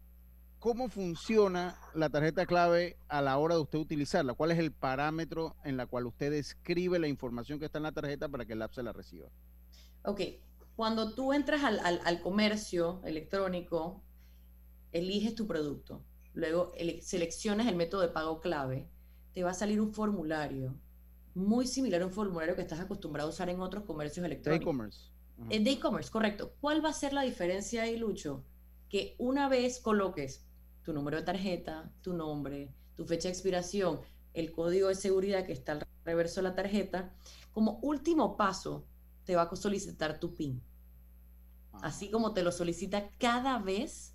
¿Cómo 0.59 0.89
funciona 0.89 1.79
la 1.95 2.11
tarjeta 2.11 2.45
clave 2.45 2.97
a 3.09 3.23
la 3.23 3.39
hora 3.39 3.55
de 3.55 3.61
usted 3.61 3.79
utilizarla? 3.79 4.35
¿Cuál 4.35 4.51
es 4.51 4.59
el 4.59 4.73
parámetro 4.73 5.55
en 5.63 5.77
la 5.77 5.87
cual 5.87 6.07
usted 6.07 6.33
escribe 6.33 6.99
la 6.99 7.07
información 7.07 7.61
que 7.61 7.67
está 7.67 7.79
en 7.79 7.85
la 7.85 7.93
tarjeta 7.93 8.29
para 8.29 8.45
que 8.45 8.55
el 8.55 8.63
app 8.63 8.73
se 8.73 8.83
la 8.83 8.93
reciba? 8.93 9.29
Ok, 10.03 10.21
cuando 10.75 11.15
tú 11.15 11.33
entras 11.33 11.63
al, 11.63 12.23
comercio 12.23 13.01
electrónico, 13.05 14.03
eliges 14.91 15.37
tu 15.37 15.47
producto, 15.47 16.03
luego 16.35 16.73
seleccionas 17.03 17.69
el 17.69 17.77
método 17.77 18.01
de 18.01 18.09
pago 18.09 18.41
clave, 18.41 18.89
te 19.35 19.45
va 19.45 19.51
a 19.51 19.55
salir 19.55 19.81
un 19.81 19.93
formulario 19.93 20.75
muy 21.35 21.69
similar 21.69 22.03
a 22.03 22.07
un 22.07 22.13
formulario 22.13 22.57
que 22.57 22.63
estás 22.63 22.81
acostumbrado 22.81 23.29
a 23.29 23.33
usar 23.33 23.49
en 23.49 23.61
otros 23.61 23.85
comercios 23.85 24.27
electrónicos. 24.27 24.65
De 24.65 24.71
e-commerce. 24.71 25.11
Eh, 25.51 25.63
de 25.63 25.71
e-commerce, 25.71 26.11
correcto. 26.11 26.53
¿Cuál 26.61 26.85
va 26.85 26.89
a 26.89 26.95
ser 26.95 27.13
la 27.13 27.23
diferencia 27.23 27.83
ahí, 27.83 27.97
Lucho? 27.97 28.45
Que 28.89 29.15
una 29.19 29.49
vez 29.49 29.79
coloques 29.79 30.48
tu 30.89 30.95
número 30.95 31.19
de 31.19 31.23
tarjeta, 31.23 31.93
tu 32.01 32.15
nombre, 32.15 32.73
tu 32.97 33.05
fecha 33.05 33.29
de 33.29 33.35
expiración, 33.35 34.01
el 34.33 34.53
código 34.53 34.89
de 34.89 34.95
seguridad 34.95 35.45
que 35.45 35.53
está 35.53 35.73
al 35.73 35.87
reverso 36.03 36.41
de 36.41 36.49
la 36.49 36.55
tarjeta, 36.55 37.13
como 37.53 37.79
último 37.83 38.39
paso 38.39 38.87
te 39.25 39.37
va 39.37 39.43
a 39.43 39.55
solicitar 39.55 40.19
tu 40.19 40.35
PIN 40.35 40.63
así 41.83 42.11
como 42.11 42.33
te 42.33 42.43
lo 42.43 42.51
solicita 42.51 43.11
cada 43.19 43.59
vez 43.59 44.15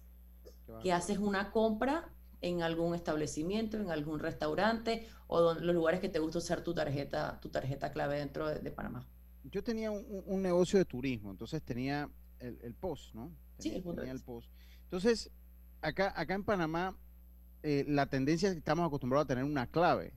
que 0.82 0.92
haces 0.92 1.20
una 1.20 1.52
compra 1.52 2.12
en 2.42 2.64
algún 2.64 2.96
establecimiento, 2.96 3.78
en 3.78 3.92
algún 3.92 4.20
restaurante 4.20 5.08
o 5.28 5.54
los 5.54 5.76
lugares 5.76 6.02
que 6.02 6.10
te 6.10 6.18
gusta 6.18 6.40
usar 6.40 6.64
tu 6.64 6.74
tarjeta, 6.74 7.40
tu 7.40 7.50
tarjeta 7.50 7.92
clave 7.92 8.18
dentro 8.18 8.48
de, 8.48 8.72
Panamá. 8.72 9.08
Yo 9.44 9.64
tenía 9.64 9.92
un, 9.92 10.42
negocio 10.42 10.80
de 10.80 10.86
turismo, 10.86 11.30
entonces 11.30 11.62
tenía 11.62 12.10
el, 12.40 12.74
POS, 12.74 13.12
¿no? 13.14 13.32
sí, 13.60 13.76
el, 13.76 13.84
tenía 13.84 14.12
el 14.12 14.22
POS. 14.22 14.50
Entonces, 14.86 15.32
acá, 15.84 16.14
acá 16.16 16.34
en 16.34 16.44
Panamá, 16.44 16.98
eh, 17.62 17.86
la 17.88 18.08
tendencia 18.08 18.50
es 18.50 18.54
que 18.54 18.60
estamos 18.60 18.86
acostumbrados 18.88 19.26
a 19.26 19.28
tener 19.28 19.44
una 19.44 19.68
clave. 19.68 20.14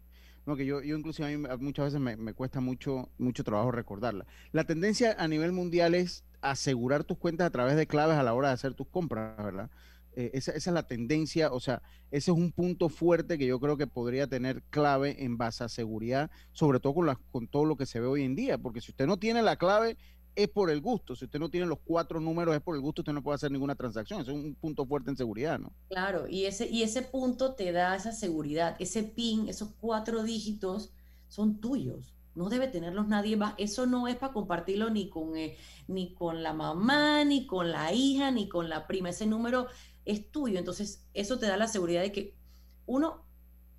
No, 0.47 0.57
que 0.57 0.65
yo, 0.65 0.81
yo 0.81 0.97
inclusive 0.97 1.27
a 1.27 1.37
mí 1.37 1.49
muchas 1.59 1.93
veces 1.93 2.01
me, 2.01 2.33
cuesta 2.33 2.61
mucho, 2.61 3.11
mucho 3.19 3.43
trabajo 3.43 3.73
recordarla. 3.73 4.27
La 4.53 4.65
tendencia 4.65 5.17
a 5.19 5.27
nivel 5.27 5.51
mundial 5.51 5.95
es 5.95 6.25
asegurar 6.41 7.03
tus 7.03 7.19
cuentas 7.19 7.49
a 7.49 7.51
través 7.51 7.77
de 7.77 7.89
claves 7.89 8.17
a 8.17 8.23
la 8.23 8.33
hora 8.33 8.49
de 8.49 8.55
hacer 8.55 8.75
tus 8.75 8.87
compras, 8.87 9.37
¿verdad? 9.37 9.71
Eh, 10.13 10.31
esa, 10.35 10.53
es 10.53 10.67
la 10.69 10.85
tendencia, 10.85 11.53
o 11.53 11.59
sea, 11.59 11.83
ese 12.13 12.31
es 12.31 12.37
un 12.37 12.53
punto 12.53 12.89
fuerte 12.89 13.39
que 13.39 13.47
yo 13.47 13.59
creo 13.59 13.77
que 13.77 13.89
podría 13.89 14.29
tener 14.29 14.63
clave 14.71 15.25
en 15.25 15.37
base 15.37 15.65
a 15.65 15.69
seguridad, 15.69 16.31
sobre 16.53 16.79
todo 16.79 16.95
con, 16.95 17.19
con 17.33 17.49
todo 17.49 17.65
lo 17.65 17.77
que 17.77 17.85
se 17.85 17.99
ve 17.99 18.07
hoy 18.07 18.23
en 18.23 18.37
día, 18.37 18.57
porque 18.57 18.81
si 18.81 18.93
usted 18.93 19.07
no 19.07 19.19
tiene 19.19 19.43
la 19.43 19.57
clave, 19.57 19.99
es 20.37 20.49
por 20.49 20.71
el 20.71 20.81
gusto. 20.81 21.17
Si 21.17 21.25
usted 21.25 21.41
no 21.41 21.49
tiene 21.49 21.67
los 21.67 21.79
cuatro 21.85 22.21
números, 22.21 22.55
es 22.55 22.63
por 22.63 22.77
el 22.77 22.83
gusto, 22.83 23.03
usted 23.03 23.13
no 23.13 23.23
puede 23.23 23.35
hacer 23.35 23.51
ninguna 23.51 23.75
transacción. 23.75 24.21
Es 24.21 24.29
un 24.29 24.55
punto 24.55 24.87
fuerte 24.87 25.11
en 25.11 25.17
seguridad, 25.17 25.59
¿no? 25.59 25.73
Claro, 25.89 26.29
y 26.29 26.45
ese, 26.45 26.69
y 26.69 26.83
ese 26.83 27.03
punto 27.03 27.55
te 27.55 27.73
da 27.73 27.97
esa 27.97 28.13
seguridad. 28.13 28.77
Ese 28.79 29.03
PIN, 29.03 29.49
esos 29.49 29.71
cuatro 29.81 30.23
dígitos, 30.23 30.93
son 31.29 31.61
tuyos 31.61 32.17
no 32.37 32.51
debe 32.51 32.69
tenerlos 32.69 33.09
nadie 33.09 33.37
más. 33.37 33.55
Eso 33.57 33.87
no 33.87 34.07
es 34.07 34.17
para 34.17 34.33
compartirlo 34.33 34.91
ni 34.91 35.09
con, 35.09 35.37
eh, 35.37 35.57
ni 35.89 36.15
con 36.15 36.43
la 36.43 36.53
mamá, 36.53 37.25
ni 37.25 37.47
con 37.47 37.73
la 37.73 37.93
hija, 37.93 38.31
ni 38.31 38.49
con 38.49 38.69
la 38.69 38.87
prima. 38.87 39.09
Ese 39.09 39.27
número 39.27 39.67
es 40.05 40.31
tuyo. 40.31 40.59
Entonces, 40.59 41.09
eso 41.15 41.39
te 41.39 41.47
da 41.47 41.57
la 41.57 41.67
seguridad 41.67 42.03
de 42.03 42.13
que 42.13 42.37
uno, 42.85 43.25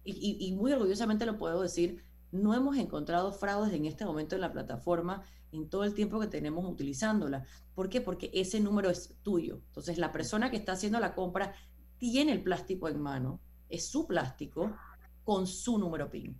y, 0.03 0.51
muy 0.53 0.73
orgullosamente 0.73 1.25
lo 1.25 1.37
puedo 1.37 1.61
decir, 1.61 2.03
no 2.31 2.53
hemos 2.53 2.77
encontrado 2.77 3.31
fraudes 3.31 3.73
en 3.73 3.85
este 3.85 4.05
momento 4.05 4.35
en 4.35 4.41
la 4.41 4.51
plataforma 4.51 5.23
en 5.51 5.69
todo 5.69 5.83
el 5.83 5.93
tiempo 5.93 6.19
que 6.19 6.27
tenemos 6.27 6.65
utilizándola. 6.69 7.45
¿Por 7.73 7.89
qué? 7.89 8.01
Porque 8.01 8.29
ese 8.33 8.59
número 8.59 8.89
es 8.89 9.15
tuyo. 9.23 9.61
Entonces, 9.67 9.97
la 9.97 10.11
persona 10.11 10.51
que 10.51 10.57
está 10.57 10.73
haciendo 10.73 10.99
la 10.99 11.15
compra 11.15 11.53
tiene 11.97 12.33
el 12.33 12.43
plástico 12.43 12.89
en 12.89 12.99
mano, 12.99 13.39
es 13.69 13.87
su 13.87 14.07
plástico 14.07 14.75
con 15.23 15.47
su 15.47 15.77
número 15.77 16.09
PIN. 16.09 16.39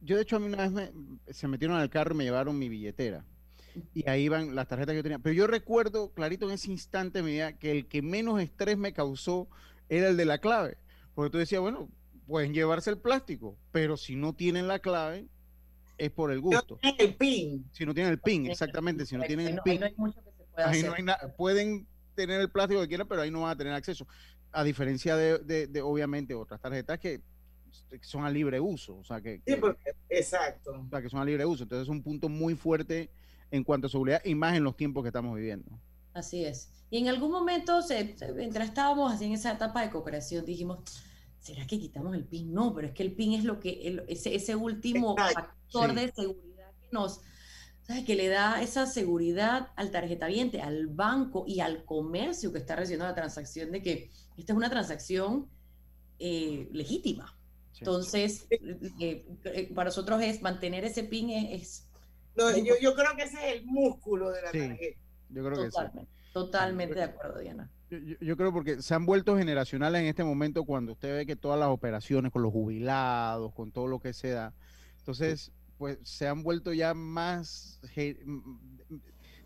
Yo, 0.00 0.16
de 0.16 0.22
hecho, 0.22 0.36
a 0.36 0.38
mí 0.38 0.46
una 0.46 0.68
vez 0.68 0.92
se 1.30 1.48
metieron 1.48 1.76
al 1.76 1.90
carro 1.90 2.14
y 2.14 2.18
me 2.18 2.24
llevaron 2.24 2.58
mi 2.58 2.68
billetera. 2.68 3.24
Y 3.94 4.08
ahí 4.08 4.28
van 4.28 4.54
las 4.54 4.68
tarjetas 4.68 4.92
que 4.92 4.98
yo 4.98 5.02
tenía. 5.02 5.18
Pero 5.18 5.34
yo 5.34 5.46
recuerdo 5.46 6.12
clarito 6.12 6.46
en 6.46 6.52
ese 6.52 6.70
instante 6.70 7.22
mi 7.22 7.32
vida 7.32 7.58
que 7.58 7.70
el 7.72 7.88
que 7.88 8.02
menos 8.02 8.40
estrés 8.40 8.76
me 8.76 8.92
causó 8.92 9.48
era 9.88 10.08
el 10.08 10.16
de 10.16 10.24
la 10.24 10.38
clave. 10.38 10.78
Porque 11.14 11.30
tú 11.30 11.38
decías, 11.38 11.60
bueno, 11.60 11.88
pueden 12.26 12.54
llevarse 12.54 12.90
el 12.90 12.98
plástico, 12.98 13.56
pero 13.70 13.96
si 13.96 14.16
no 14.16 14.34
tienen 14.34 14.68
la 14.68 14.78
clave, 14.78 15.26
es 15.98 16.10
por 16.10 16.32
el 16.32 16.40
gusto. 16.40 16.78
Si 16.80 16.88
no 16.88 16.94
tienen 16.94 17.10
el 17.10 17.16
PIN. 17.16 17.70
Si 17.72 17.86
no 17.86 17.94
tienen 17.94 18.12
el 18.12 18.20
PIN, 18.20 18.46
exactamente. 18.46 19.06
Si 19.06 19.16
no 19.16 19.24
tienen 19.24 19.48
el 19.48 19.60
PIN. 19.62 19.82
ahí 20.56 20.82
no 20.82 20.94
hay 20.94 21.02
nada. 21.02 21.34
Pueden 21.36 21.86
tener 22.14 22.40
el 22.40 22.50
plástico 22.50 22.80
que 22.82 22.88
quieran, 22.88 23.08
pero 23.08 23.22
ahí 23.22 23.30
no 23.30 23.42
van 23.42 23.52
a 23.52 23.56
tener 23.56 23.72
acceso. 23.72 24.06
A 24.50 24.64
diferencia 24.64 25.16
de, 25.16 25.66
de, 25.66 25.82
obviamente, 25.82 26.34
otras 26.34 26.60
tarjetas 26.60 26.98
que 26.98 27.22
son 28.02 28.24
a 28.24 28.30
libre 28.30 28.60
uso. 28.60 28.96
O 28.96 29.04
sea, 29.04 29.20
que, 29.20 29.40
exacto. 30.08 30.82
O 30.86 30.88
sea, 30.90 31.00
que 31.00 31.08
son 31.08 31.20
a 31.20 31.24
libre 31.24 31.46
uso. 31.46 31.62
Entonces 31.62 31.84
es 31.84 31.88
un 31.88 32.02
punto 32.02 32.28
muy 32.28 32.54
fuerte 32.54 33.10
en 33.50 33.64
cuanto 33.64 33.86
a 33.86 33.90
seguridad 33.90 34.20
y 34.24 34.34
más 34.34 34.56
en 34.56 34.64
los 34.64 34.76
tiempos 34.76 35.02
que 35.02 35.08
estamos 35.08 35.34
viviendo. 35.36 35.70
Así 36.14 36.44
es. 36.44 36.70
Y 36.90 36.98
en 36.98 37.08
algún 37.08 37.30
momento, 37.30 37.80
se, 37.80 38.14
mientras 38.34 38.68
estábamos 38.68 39.12
así 39.12 39.24
en 39.24 39.32
esa 39.32 39.52
etapa 39.52 39.82
de 39.82 39.90
cooperación, 39.90 40.44
dijimos, 40.44 40.80
¿será 41.42 41.66
que 41.66 41.78
quitamos 41.78 42.14
el 42.14 42.24
PIN? 42.24 42.54
No, 42.54 42.72
pero 42.74 42.88
es 42.88 42.94
que 42.94 43.02
el 43.02 43.14
PIN 43.14 43.34
es 43.34 43.44
lo 43.44 43.58
que, 43.60 44.00
ese, 44.08 44.34
ese 44.34 44.54
último 44.56 45.16
factor 45.16 45.92
de 45.92 46.12
seguridad 46.12 46.70
que 46.80 46.88
nos, 46.92 47.20
que 48.06 48.14
le 48.14 48.28
da 48.28 48.62
esa 48.62 48.86
seguridad 48.86 49.70
al 49.74 49.90
tarjetaviente, 49.90 50.62
al 50.62 50.86
banco 50.86 51.44
y 51.46 51.60
al 51.60 51.84
comercio 51.84 52.52
que 52.52 52.58
está 52.58 52.76
recibiendo 52.76 53.06
la 53.06 53.14
transacción 53.14 53.72
de 53.72 53.82
que 53.82 54.10
esta 54.38 54.52
es 54.52 54.56
una 54.56 54.70
transacción 54.70 55.48
eh, 56.18 56.68
legítima. 56.72 57.36
Entonces, 57.76 58.46
eh, 58.50 59.26
eh, 59.44 59.74
para 59.74 59.88
nosotros 59.88 60.22
es 60.22 60.40
mantener 60.42 60.84
ese 60.84 61.02
PIN 61.02 61.30
es... 61.30 61.88
yo, 62.36 62.74
yo, 62.80 62.94
creo 62.94 63.16
que 63.16 63.24
ese 63.24 63.48
es 63.48 63.56
el 63.56 63.66
músculo 63.66 64.30
de 64.30 64.42
la 64.42 64.52
tarjeta. 64.52 65.00
Yo 65.30 65.44
creo 65.44 65.64
totalmente, 65.64 65.98
que 65.98 66.04
sí. 66.04 66.32
Totalmente 66.32 66.94
de 66.94 67.02
acuerdo, 67.02 67.40
Diana. 67.40 67.70
Yo, 68.20 68.36
creo 68.38 68.52
porque 68.52 68.80
se 68.80 68.94
han 68.94 69.04
vuelto 69.04 69.36
generacionales 69.36 70.00
en 70.00 70.06
este 70.06 70.24
momento 70.24 70.64
cuando 70.64 70.92
usted 70.92 71.14
ve 71.14 71.26
que 71.26 71.36
todas 71.36 71.60
las 71.60 71.68
operaciones 71.68 72.32
con 72.32 72.40
los 72.42 72.50
jubilados, 72.50 73.52
con 73.52 73.70
todo 73.70 73.86
lo 73.86 74.00
que 74.00 74.14
se 74.14 74.30
da, 74.30 74.54
entonces, 75.02 75.52
pues 75.78 75.98
se 76.04 76.28
han 76.28 76.42
vuelto 76.42 76.72
ya 76.72 76.94
más, 76.94 77.80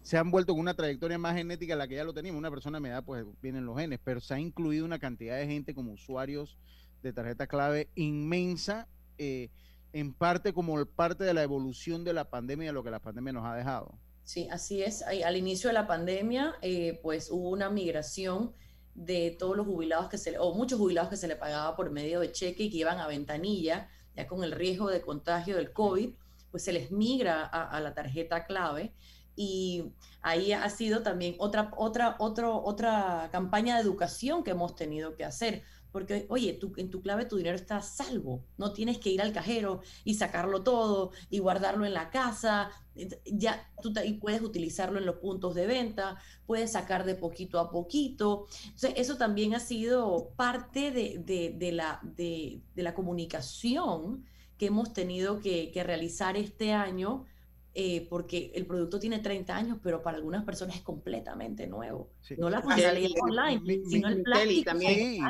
se 0.02 0.18
han 0.18 0.30
vuelto 0.30 0.52
con 0.52 0.60
una 0.60 0.74
trayectoria 0.74 1.18
más 1.18 1.34
genética 1.34 1.74
a 1.74 1.76
la 1.76 1.88
que 1.88 1.96
ya 1.96 2.04
lo 2.04 2.12
teníamos. 2.12 2.38
Una 2.38 2.50
persona 2.50 2.78
de 2.78 2.88
edad, 2.88 3.04
pues 3.04 3.24
vienen 3.40 3.64
los 3.64 3.78
genes, 3.78 3.98
pero 4.04 4.20
se 4.20 4.34
ha 4.34 4.38
incluido 4.38 4.84
una 4.84 4.98
cantidad 4.98 5.36
de 5.38 5.46
gente 5.46 5.74
como 5.74 5.92
usuarios 5.92 6.58
de 7.02 7.12
tarjeta 7.12 7.46
clave 7.46 7.88
inmensa, 7.94 8.86
eh, 9.18 9.48
en 9.92 10.12
parte 10.12 10.52
como 10.52 10.84
parte 10.84 11.24
de 11.24 11.32
la 11.32 11.42
evolución 11.42 12.04
de 12.04 12.12
la 12.12 12.28
pandemia, 12.28 12.68
de 12.68 12.74
lo 12.74 12.84
que 12.84 12.90
la 12.90 13.00
pandemia 13.00 13.32
nos 13.32 13.46
ha 13.46 13.54
dejado. 13.56 13.98
Sí, 14.26 14.48
así 14.50 14.82
es. 14.82 15.02
Al 15.02 15.36
inicio 15.36 15.68
de 15.68 15.74
la 15.74 15.86
pandemia, 15.86 16.56
eh, 16.60 16.98
pues 17.00 17.30
hubo 17.30 17.48
una 17.48 17.70
migración 17.70 18.52
de 18.92 19.36
todos 19.38 19.56
los 19.56 19.66
jubilados 19.66 20.08
que 20.08 20.18
se 20.18 20.36
o 20.36 20.52
muchos 20.52 20.80
jubilados 20.80 21.10
que 21.10 21.16
se 21.16 21.28
le 21.28 21.36
pagaba 21.36 21.76
por 21.76 21.90
medio 21.90 22.18
de 22.18 22.32
cheque 22.32 22.64
y 22.64 22.70
que 22.70 22.78
iban 22.78 22.98
a 22.98 23.06
ventanilla, 23.06 23.88
ya 24.16 24.26
con 24.26 24.42
el 24.42 24.50
riesgo 24.50 24.88
de 24.90 25.00
contagio 25.00 25.54
del 25.54 25.72
COVID, 25.72 26.10
pues 26.50 26.64
se 26.64 26.72
les 26.72 26.90
migra 26.90 27.44
a, 27.44 27.78
la 27.80 27.94
tarjeta 27.94 28.46
clave. 28.46 28.92
Y 29.36 29.92
ahí 30.22 30.52
ha 30.52 30.68
sido 30.70 31.04
también 31.04 31.36
otra, 31.38 31.70
otra, 31.76 32.16
otra 32.18 33.28
campaña 33.30 33.76
de 33.76 33.82
educación 33.82 34.42
que 34.42 34.50
hemos 34.50 34.74
tenido 34.74 35.14
que 35.14 35.24
hacer 35.24 35.62
porque, 35.96 36.26
oye, 36.28 36.58
en 36.76 36.90
tu 36.90 37.00
clave 37.00 37.24
tu 37.24 37.38
dinero 37.38 37.56
está 37.56 37.80
salvo. 37.80 38.44
No 38.58 38.74
tienes 38.74 38.98
que 38.98 39.08
ir 39.08 39.22
al 39.22 39.32
cajero 39.32 39.80
y 40.04 40.12
sacarlo 40.12 40.62
todo 40.62 41.12
y 41.30 41.38
guardarlo 41.38 41.86
en 41.86 41.94
la 41.94 42.10
casa. 42.10 42.70
Ya 43.24 43.72
tú 43.80 43.94
y 44.04 44.12
puedes 44.12 44.42
utilizarlo 44.42 44.98
en 44.98 45.06
los 45.06 45.16
puntos 45.16 45.54
de 45.54 45.66
venta, 45.66 46.18
puedes 46.44 46.72
sacar 46.72 47.06
de 47.06 47.14
poquito 47.14 47.58
a 47.58 47.70
poquito. 47.70 48.44
Entonces, 48.64 48.92
eso 48.96 49.16
también 49.16 49.54
ha 49.54 49.58
sido 49.58 50.34
parte 50.36 50.90
de, 50.90 51.72
la, 51.72 51.98
de, 52.02 52.60
la 52.74 52.92
comunicación 52.92 54.26
que 54.58 54.66
hemos 54.66 54.92
tenido 54.92 55.40
que, 55.40 55.72
realizar 55.82 56.36
este 56.36 56.74
año. 56.74 57.24
Eh, 57.72 58.06
porque 58.10 58.52
el 58.54 58.66
producto 58.66 58.98
tiene 58.98 59.18
30 59.18 59.56
años, 59.56 59.78
pero 59.82 60.02
para 60.02 60.18
algunas 60.18 60.44
personas 60.44 60.76
es 60.76 60.82
completamente 60.82 61.66
nuevo. 61.66 62.10
No 62.36 62.50
la 62.50 62.60
funcionalidad 62.60 63.12
online, 63.22 63.80
sino 63.88 64.08
el 64.08 64.22
plástico. 64.22 64.70
También, 64.72 65.22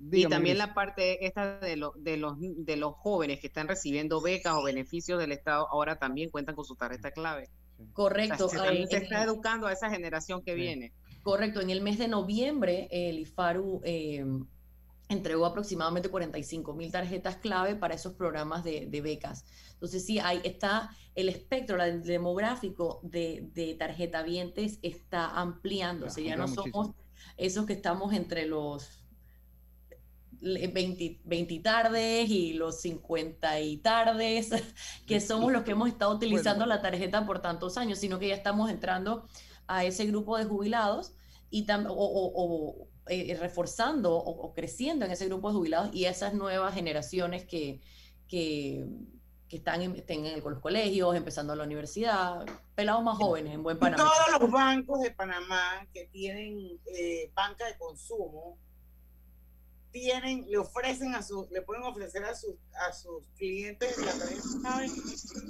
y 0.00 0.26
también 0.26 0.58
la 0.58 0.74
parte 0.74 1.26
esta 1.26 1.58
de, 1.58 1.76
de, 1.96 2.16
los, 2.16 2.36
de 2.38 2.76
los 2.76 2.94
jóvenes 2.94 3.40
que 3.40 3.48
están 3.48 3.66
recibiendo 3.66 4.20
becas 4.20 4.54
o 4.54 4.62
beneficios 4.62 5.18
del 5.18 5.32
Estado 5.32 5.68
ahora 5.70 5.98
también 5.98 6.30
cuentan 6.30 6.54
con 6.54 6.64
su 6.64 6.76
tarjeta 6.76 7.10
clave. 7.10 7.50
Correcto. 7.92 8.48
se, 8.48 8.56
está 8.90 9.22
educando 9.22 9.66
a 9.66 9.72
esa 9.72 9.90
generación 9.90 10.42
que 10.42 10.54
viene. 10.54 10.92
Correcto. 11.22 11.60
En 11.60 11.70
el 11.70 11.80
mes 11.80 11.98
de 11.98 12.08
noviembre, 12.08 12.88
el 12.90 13.18
IFARU 13.18 13.80
eh, 13.84 14.24
entregó 15.08 15.46
aproximadamente 15.46 16.08
45 16.08 16.74
mil 16.74 16.90
tarjetas 16.90 17.36
clave 17.36 17.76
para 17.76 17.94
esos 17.94 18.14
programas 18.14 18.64
de, 18.64 19.00
becas. 19.02 19.44
Entonces, 19.74 20.04
sí, 20.04 20.18
ahí 20.18 20.40
está 20.44 20.90
el 21.14 21.28
espectro 21.28 21.82
el 21.82 22.02
demográfico 22.02 23.00
de, 23.02 23.48
de 23.52 23.74
tarjetavientes 23.74 24.78
está 24.82 25.30
ampliándose. 25.38 26.24
Ya 26.24 26.36
no 26.36 26.48
somos 26.48 26.92
esos 27.36 27.66
que 27.66 27.72
estamos 27.72 28.12
entre 28.12 28.46
los 28.46 28.97
20, 30.40 31.60
tardes 31.62 32.30
y 32.30 32.52
los 32.52 32.80
50 32.80 33.60
y 33.60 33.78
tardes, 33.78 34.50
que 35.06 35.20
somos 35.20 35.52
los 35.52 35.64
que 35.64 35.72
hemos 35.72 35.88
estado 35.88 36.14
utilizando 36.14 36.66
la 36.66 36.80
tarjeta 36.80 37.26
por 37.26 37.40
tantos 37.40 37.76
años, 37.76 37.98
sino 37.98 38.18
que 38.18 38.28
ya 38.28 38.34
estamos 38.34 38.70
entrando 38.70 39.26
a 39.66 39.84
ese 39.84 40.06
grupo 40.06 40.36
de 40.36 40.44
jubilados 40.44 41.14
y 41.50 41.66
o, 41.70 42.88
eh, 43.06 43.36
reforzando 43.40 44.14
o, 44.14 44.52
creciendo 44.54 45.04
en 45.04 45.12
ese 45.12 45.26
grupo 45.26 45.48
de 45.48 45.54
jubilados 45.56 45.94
y 45.94 46.04
esas 46.04 46.34
nuevas 46.34 46.74
generaciones 46.74 47.44
que, 47.44 47.80
que, 48.28 48.86
están 49.50 49.80
en, 49.80 50.42
los 50.44 50.60
colegios, 50.60 51.16
empezando 51.16 51.56
la 51.56 51.64
universidad, 51.64 52.44
pelados 52.74 53.02
más 53.02 53.16
jóvenes 53.16 53.54
en 53.54 53.62
buen 53.62 53.78
Panamá. 53.78 54.04
Todos 54.04 54.42
los 54.42 54.50
bancos 54.50 55.00
de 55.00 55.10
Panamá 55.10 55.86
que 55.92 56.04
tienen 56.06 56.78
eh, 56.94 57.30
banca 57.34 57.64
de 57.66 57.78
consumo 57.78 58.58
tienen, 60.00 60.44
le 60.48 60.58
ofrecen 60.58 61.14
a 61.14 61.22
sus, 61.22 61.50
le 61.50 61.62
pueden 61.62 61.82
ofrecer 61.82 62.24
a 62.24 62.34
sus, 62.34 62.54
a 62.88 62.92
sus 62.92 63.26
clientes 63.36 63.96
la 63.98 64.12
tarjeta 64.12 64.86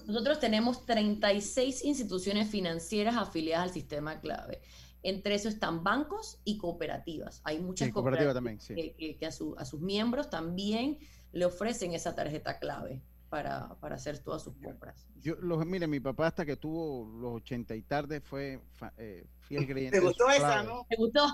Nosotros 0.07 0.41
tenemos 0.41 0.87
36 0.87 1.85
instituciones 1.85 2.49
financieras 2.49 3.17
afiliadas 3.17 3.69
al 3.69 3.75
sistema 3.75 4.21
clave. 4.21 4.61
Entre 5.03 5.35
eso 5.35 5.49
están 5.49 5.85
bancos 5.85 6.41
y 6.45 6.59
cooperativas. 6.59 7.41
Hay 7.45 7.61
muchas 7.61 7.91
cooperativas, 7.91 8.35
también, 8.35 8.59
que, 8.59 9.19
a, 9.23 9.29
a, 9.29 9.65
sus 9.65 9.81
miembros 9.81 10.29
también 10.31 10.99
le 11.33 11.45
ofrecen 11.45 11.93
esa 11.93 12.15
tarjeta 12.15 12.59
clave 12.59 13.01
para, 13.29 13.77
para 13.81 13.97
hacer 13.97 14.19
todas 14.19 14.43
sus 14.43 14.55
compras. 14.57 15.07
Yo, 15.21 15.37
los, 15.37 15.65
mire, 15.67 15.87
mi 15.87 16.01
papá 16.01 16.29
hasta 16.29 16.45
que 16.45 16.57
tuvo 16.57 17.09
los 17.21 17.37
80 17.43 17.77
y 17.77 17.83
tarde 17.83 18.21
fue 18.21 18.61
eh, 18.97 19.27
fiel 19.49 19.67
creyente. 19.67 19.99
¿Te 19.99 20.05
gustó 20.05 20.31
esa, 20.31 20.63
no? 20.63 20.87
¿Te 20.89 20.97
gustó? 20.97 21.27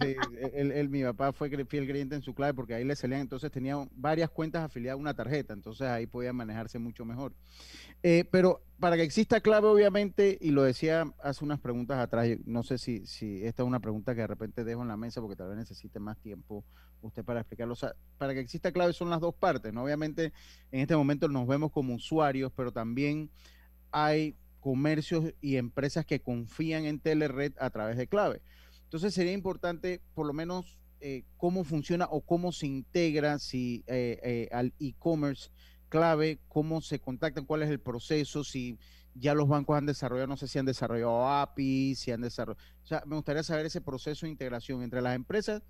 Sí, 0.00 0.14
él, 0.54 0.88
mi 0.88 1.02
papá 1.02 1.32
fue 1.32 1.50
fiel 1.66 1.88
creyente 1.88 2.14
en 2.14 2.22
su 2.22 2.34
clave 2.34 2.54
porque 2.54 2.74
ahí 2.74 2.84
le 2.84 2.94
salían, 2.94 3.22
entonces 3.22 3.50
tenía 3.50 3.76
varias 3.96 4.30
cuentas 4.30 4.62
afiliadas 4.62 4.96
a 4.96 5.00
una 5.00 5.14
tarjeta, 5.14 5.54
entonces 5.54 5.88
ahí 5.88 6.06
podía 6.06 6.32
manejarse 6.32 6.78
mucho 6.78 7.04
mejor. 7.04 7.34
Eh, 8.04 8.24
pero 8.30 8.62
para 8.78 8.96
que 8.96 9.02
exista 9.02 9.40
clave, 9.40 9.66
obviamente, 9.66 10.38
y 10.40 10.50
lo 10.50 10.62
decía 10.62 11.04
hace 11.22 11.44
unas 11.44 11.58
preguntas 11.58 11.98
atrás, 11.98 12.28
no 12.44 12.62
sé 12.62 12.78
si, 12.78 13.06
si 13.06 13.44
esta 13.44 13.62
es 13.62 13.66
una 13.66 13.80
pregunta 13.80 14.14
que 14.14 14.20
de 14.20 14.26
repente 14.28 14.62
dejo 14.64 14.82
en 14.82 14.88
la 14.88 14.96
mesa 14.96 15.20
porque 15.20 15.36
tal 15.36 15.48
vez 15.48 15.56
necesite 15.56 15.98
más 15.98 16.18
tiempo 16.18 16.64
usted 17.00 17.24
para 17.24 17.40
explicarlo. 17.40 17.72
O 17.72 17.76
sea, 17.76 17.94
para 18.18 18.34
que 18.34 18.40
exista 18.40 18.72
clave 18.72 18.92
son 18.92 19.10
las 19.10 19.20
dos 19.20 19.34
partes, 19.34 19.72
¿no? 19.72 19.84
Obviamente, 19.84 20.32
en 20.70 20.80
este 20.80 20.96
momento 20.96 21.28
nos 21.28 21.46
vemos 21.46 21.72
como 21.72 21.94
usuarios, 21.94 22.52
pero 22.54 22.72
también 22.72 23.30
hay 23.90 24.36
comercios 24.62 25.34
y 25.40 25.56
empresas 25.56 26.06
que 26.06 26.20
confían 26.20 26.86
en 26.86 27.00
Telered 27.00 27.52
a 27.58 27.68
través 27.68 27.96
de 27.96 28.06
clave. 28.06 28.40
Entonces 28.84 29.12
sería 29.12 29.32
importante 29.32 30.00
por 30.14 30.26
lo 30.26 30.32
menos 30.32 30.78
eh, 31.00 31.24
cómo 31.36 31.64
funciona 31.64 32.06
o 32.10 32.20
cómo 32.20 32.52
se 32.52 32.66
integra 32.66 33.40
si 33.40 33.82
eh, 33.88 34.20
eh, 34.22 34.48
al 34.52 34.72
e-commerce 34.78 35.50
clave, 35.88 36.38
cómo 36.48 36.80
se 36.80 37.00
contactan, 37.00 37.44
cuál 37.44 37.62
es 37.62 37.70
el 37.70 37.80
proceso, 37.80 38.44
si 38.44 38.78
ya 39.14 39.34
los 39.34 39.48
bancos 39.48 39.76
han 39.76 39.84
desarrollado, 39.84 40.28
no 40.28 40.36
sé 40.36 40.46
si 40.46 40.58
han 40.60 40.64
desarrollado 40.64 41.28
API, 41.28 41.96
si 41.96 42.12
han 42.12 42.20
desarrollado, 42.20 42.64
o 42.82 42.86
sea, 42.86 43.02
me 43.04 43.16
gustaría 43.16 43.42
saber 43.42 43.66
ese 43.66 43.80
proceso 43.80 44.26
de 44.26 44.32
integración 44.32 44.82
entre 44.82 45.02
las 45.02 45.16
empresas 45.16 45.62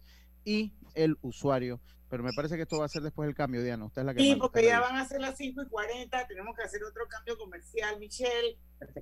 y 0.45 0.73
el 0.95 1.17
usuario. 1.23 1.81
Pero 2.09 2.23
me 2.23 2.33
parece 2.35 2.57
que 2.57 2.63
esto 2.63 2.79
va 2.79 2.85
a 2.85 2.89
ser 2.89 3.03
después 3.03 3.27
del 3.27 3.35
cambio, 3.35 3.63
Diana. 3.63 3.87
Usted 3.87 4.03
es 4.03 4.07
la 4.07 4.13
que 4.13 4.21
sí, 4.21 4.37
porque 4.37 4.65
ya 4.65 4.81
van 4.81 4.97
a 4.97 5.09
ser 5.09 5.23
las 5.23 5.35
5 5.39 5.63
y 5.63 5.67
40, 5.67 6.27
tenemos 6.27 6.55
que 6.55 6.63
hacer 6.63 6.85
otro 6.85 7.09
cambio 7.09 7.39
comercial, 7.39 7.99
Michelle. 7.99 8.59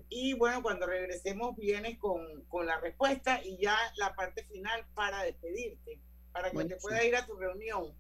Y 0.09 0.35
bueno, 0.35 0.63
cuando 0.63 0.87
regresemos 0.87 1.57
vienes 1.57 1.99
con, 1.99 2.45
con, 2.47 2.67
la 2.67 2.79
respuesta 2.79 3.43
y 3.43 3.59
ya 3.61 3.77
la 3.97 4.15
parte 4.15 4.45
final 4.45 4.87
para 4.95 5.25
despedirte, 5.25 6.01
para 6.31 6.53
que 6.53 6.65
te 6.67 6.77
puedas 6.77 7.05
ir 7.05 7.17
a 7.17 7.27
tu 7.27 7.37
reunión. 7.37 7.97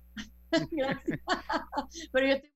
Gracias. 0.70 1.20
Pero 2.12 2.26
yo 2.26 2.32
estoy... 2.34 2.52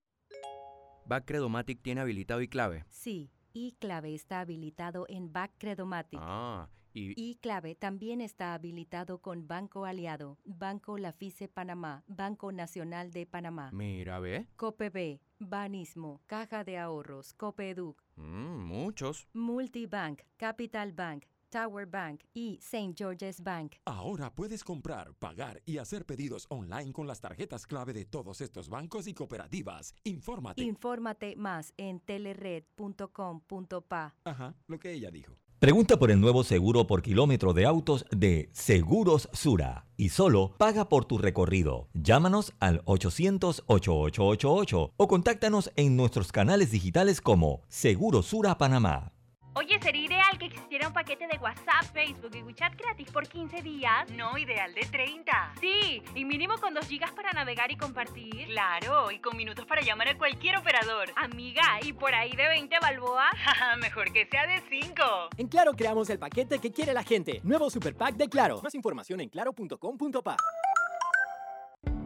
¿Backcredomatic 1.06 1.82
tiene 1.82 2.02
habilitado 2.02 2.40
y 2.40 2.46
clave? 2.46 2.84
Sí, 2.88 3.32
y 3.52 3.72
clave 3.80 4.14
está 4.14 4.40
habilitado 4.40 5.06
en 5.08 5.32
Backcredomatic. 5.32 6.20
Ah, 6.22 6.68
y... 6.94 7.36
clave 7.36 7.74
también 7.74 8.20
está 8.20 8.54
habilitado 8.54 9.18
con 9.18 9.46
Banco 9.46 9.84
Aliado, 9.84 10.38
Banco 10.44 10.98
Lafice 10.98 11.48
Panamá, 11.48 12.04
Banco 12.06 12.52
Nacional 12.52 13.10
de 13.10 13.26
Panamá. 13.26 13.70
Mira, 13.72 14.20
ve. 14.20 14.46
COPB, 14.56 15.20
Banismo, 15.38 16.22
Caja 16.26 16.64
de 16.64 16.78
Ahorros, 16.78 17.34
Copeduc. 17.34 18.02
Mm, 18.16 18.64
muchos. 18.64 19.28
Multibank, 19.32 20.22
Capital 20.36 20.92
Bank, 20.92 21.24
Tower 21.50 21.86
Bank 21.86 22.22
y 22.32 22.58
St. 22.60 22.94
George's 22.96 23.40
Bank. 23.40 23.76
Ahora 23.84 24.34
puedes 24.34 24.64
comprar, 24.64 25.14
pagar 25.14 25.62
y 25.64 25.78
hacer 25.78 26.04
pedidos 26.04 26.46
online 26.48 26.92
con 26.92 27.06
las 27.06 27.20
tarjetas 27.20 27.66
clave 27.66 27.92
de 27.92 28.04
todos 28.04 28.40
estos 28.40 28.68
bancos 28.68 29.06
y 29.06 29.14
cooperativas. 29.14 29.94
Infórmate. 30.04 30.62
Infórmate 30.62 31.36
más 31.36 31.72
en 31.76 32.00
telered.com.pa. 32.00 34.14
Ajá, 34.24 34.56
lo 34.66 34.78
que 34.80 34.92
ella 34.92 35.12
dijo. 35.12 35.36
Pregunta 35.60 35.98
por 35.98 36.10
el 36.10 36.20
nuevo 36.20 36.42
seguro 36.44 36.86
por 36.86 37.00
kilómetro 37.00 37.54
de 37.54 37.64
autos 37.64 38.04
de 38.10 38.50
Seguros 38.52 39.30
Sura 39.32 39.86
y 39.96 40.10
solo 40.10 40.52
paga 40.58 40.90
por 40.90 41.06
tu 41.06 41.16
recorrido. 41.16 41.88
Llámanos 41.94 42.52
al 42.60 42.84
800-8888 42.84 44.90
o 44.94 45.08
contáctanos 45.08 45.72
en 45.76 45.96
nuestros 45.96 46.32
canales 46.32 46.70
digitales 46.70 47.22
como 47.22 47.62
Seguros 47.68 48.26
Sura 48.26 48.58
Panamá. 48.58 49.13
Oye, 49.56 49.78
sería 49.80 50.04
ideal 50.04 50.36
que 50.38 50.46
existiera 50.46 50.88
un 50.88 50.92
paquete 50.92 51.28
de 51.28 51.38
WhatsApp, 51.38 51.84
Facebook 51.92 52.34
y 52.34 52.42
WeChat 52.42 52.74
gratis 52.76 53.08
por 53.12 53.28
15 53.28 53.62
días. 53.62 54.10
No, 54.10 54.36
ideal 54.36 54.74
de 54.74 54.80
30. 54.80 55.54
Sí, 55.60 56.02
y 56.12 56.24
mínimo 56.24 56.58
con 56.58 56.74
2 56.74 56.84
gigas 56.88 57.12
para 57.12 57.30
navegar 57.30 57.70
y 57.70 57.76
compartir. 57.76 58.46
Claro, 58.46 59.12
y 59.12 59.20
con 59.20 59.36
minutos 59.36 59.64
para 59.64 59.80
llamar 59.80 60.08
a 60.08 60.18
cualquier 60.18 60.58
operador. 60.58 61.12
Amiga, 61.14 61.62
¿y 61.82 61.92
por 61.92 62.12
ahí 62.14 62.34
de 62.34 62.48
20 62.48 62.76
balboas? 62.80 63.32
Mejor 63.80 64.12
que 64.12 64.26
sea 64.26 64.44
de 64.46 64.60
5. 64.68 65.02
En 65.36 65.46
Claro 65.46 65.74
creamos 65.74 66.10
el 66.10 66.18
paquete 66.18 66.58
que 66.58 66.72
quiere 66.72 66.92
la 66.92 67.04
gente. 67.04 67.40
Nuevo 67.44 67.70
Super 67.70 67.94
Pack 67.94 68.16
de 68.16 68.28
Claro. 68.28 68.60
Más 68.60 68.74
información 68.74 69.20
en 69.20 69.28
claro.com.pa. 69.28 70.36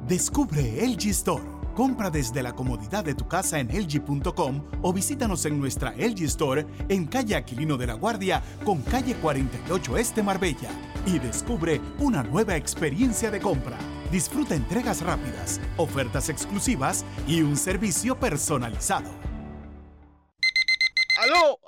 Descubre 0.07 0.87
LG 0.87 1.09
Store. 1.09 1.43
Compra 1.79 2.11
desde 2.11 2.43
la 2.43 2.57
comodidad 2.57 3.05
de 3.05 3.15
tu 3.15 3.29
casa 3.29 3.61
en 3.61 3.69
LG.com 3.69 4.65
o 4.83 4.93
visítanos 4.93 5.47
en 5.47 5.61
nuestra 5.61 5.93
LG 5.93 6.25
Store 6.25 6.67
en 6.89 7.07
calle 7.07 7.37
Aquilino 7.37 7.77
de 7.77 7.87
la 7.87 7.95
Guardia 7.95 8.43
con 8.65 8.83
calle 8.83 9.15
48 9.15 9.97
Este 9.97 10.25
Marbella 10.25 10.71
y 11.07 11.21
descubre 11.21 11.81
una 12.01 12.25
nueva 12.25 12.57
experiencia 12.57 13.31
de 13.31 13.39
compra. 13.39 13.79
Disfruta 14.11 14.57
entregas 14.57 15.03
rápidas, 15.03 15.61
ofertas 15.77 16.29
exclusivas 16.29 17.05
y 17.29 17.43
un 17.43 17.57
servicio 17.57 18.19
personalizado. 18.19 19.13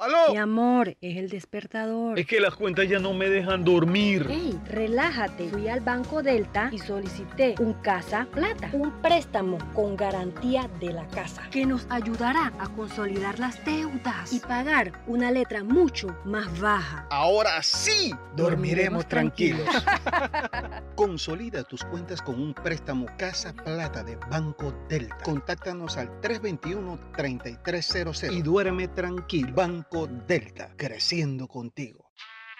¡Aló! 0.00 0.32
Mi 0.32 0.38
amor, 0.38 0.96
es 1.02 1.18
el 1.18 1.28
despertador. 1.28 2.18
Es 2.18 2.26
que 2.26 2.40
las 2.40 2.54
cuentas 2.54 2.88
ya 2.88 2.98
no 2.98 3.12
me 3.12 3.28
dejan 3.28 3.64
dormir. 3.64 4.26
Ey, 4.30 4.58
relájate. 4.66 5.50
Fui 5.50 5.68
al 5.68 5.80
Banco 5.80 6.22
Delta 6.22 6.70
y 6.72 6.78
solicité 6.78 7.54
un 7.60 7.74
Casa 7.74 8.26
Plata, 8.32 8.70
un 8.72 8.90
préstamo 9.02 9.58
con 9.74 9.96
garantía 9.96 10.70
de 10.80 10.94
la 10.94 11.06
casa, 11.08 11.42
que 11.50 11.66
nos 11.66 11.86
ayudará 11.90 12.50
a 12.58 12.70
consolidar 12.70 13.38
las 13.38 13.62
deudas 13.66 14.32
y 14.32 14.40
pagar 14.40 14.92
una 15.06 15.30
letra 15.30 15.62
mucho 15.64 16.16
más 16.24 16.58
baja. 16.58 17.06
Ahora 17.10 17.62
sí, 17.62 18.14
dormiremos 18.34 19.06
tranquilos. 19.06 19.68
Consolida 20.96 21.62
tus 21.64 21.84
cuentas 21.84 22.22
con 22.22 22.40
un 22.40 22.54
préstamo 22.54 23.04
Casa 23.18 23.52
Plata 23.52 24.02
de 24.02 24.16
Banco 24.30 24.72
Delta. 24.88 25.18
Contáctanos 25.22 25.98
al 25.98 26.08
321-3300 26.22 28.32
y 28.32 28.40
duerme 28.40 28.88
tranquilo. 28.88 29.52
Delta, 29.90 30.72
creciendo 30.76 31.48
contigo. 31.48 32.12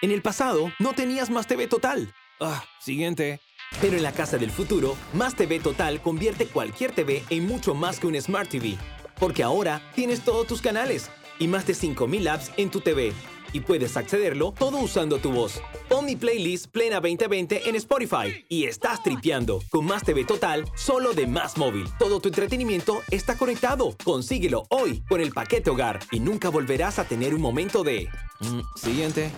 En 0.02 0.10
el 0.10 0.20
pasado, 0.20 0.72
no 0.80 0.94
tenías 0.94 1.30
Más 1.30 1.46
TV 1.46 1.68
Total. 1.68 2.12
Ah, 2.40 2.64
siguiente. 2.80 3.40
Pero 3.80 3.96
en 3.96 4.02
la 4.02 4.12
casa 4.12 4.36
del 4.36 4.50
futuro, 4.50 4.96
Más 5.12 5.36
TV 5.36 5.60
Total 5.60 6.02
convierte 6.02 6.46
cualquier 6.46 6.92
TV 6.92 7.22
en 7.30 7.46
mucho 7.46 7.74
más 7.74 8.00
que 8.00 8.08
un 8.08 8.20
Smart 8.20 8.50
TV. 8.50 8.76
Porque 9.18 9.44
ahora 9.44 9.80
tienes 9.94 10.22
todos 10.24 10.46
tus 10.46 10.60
canales 10.60 11.08
y 11.38 11.46
más 11.46 11.66
de 11.66 11.74
5000 11.74 12.28
apps 12.28 12.50
en 12.56 12.70
tu 12.70 12.80
TV. 12.80 13.12
Y 13.52 13.60
puedes 13.60 13.96
accederlo 13.96 14.52
todo 14.52 14.78
usando 14.78 15.18
tu 15.18 15.32
voz. 15.32 15.60
Pon 15.88 16.04
mi 16.04 16.16
playlist 16.16 16.68
Plena 16.68 17.00
2020 17.00 17.68
en 17.68 17.76
Spotify 17.76 18.44
y 18.48 18.64
estás 18.64 19.02
tripeando 19.02 19.60
con 19.70 19.84
Más 19.86 20.02
TV 20.04 20.24
Total 20.24 20.64
solo 20.74 21.12
de 21.12 21.26
Más 21.26 21.56
Móvil. 21.56 21.86
Todo 21.98 22.20
tu 22.20 22.28
entretenimiento 22.28 23.00
está 23.10 23.36
conectado. 23.36 23.96
Consíguelo 24.04 24.64
hoy 24.70 25.02
con 25.08 25.20
el 25.20 25.32
paquete 25.32 25.70
hogar 25.70 26.00
y 26.10 26.20
nunca 26.20 26.48
volverás 26.48 26.98
a 26.98 27.04
tener 27.04 27.34
un 27.34 27.40
momento 27.40 27.82
de... 27.82 28.08
Mm, 28.40 28.60
siguiente. 28.76 29.30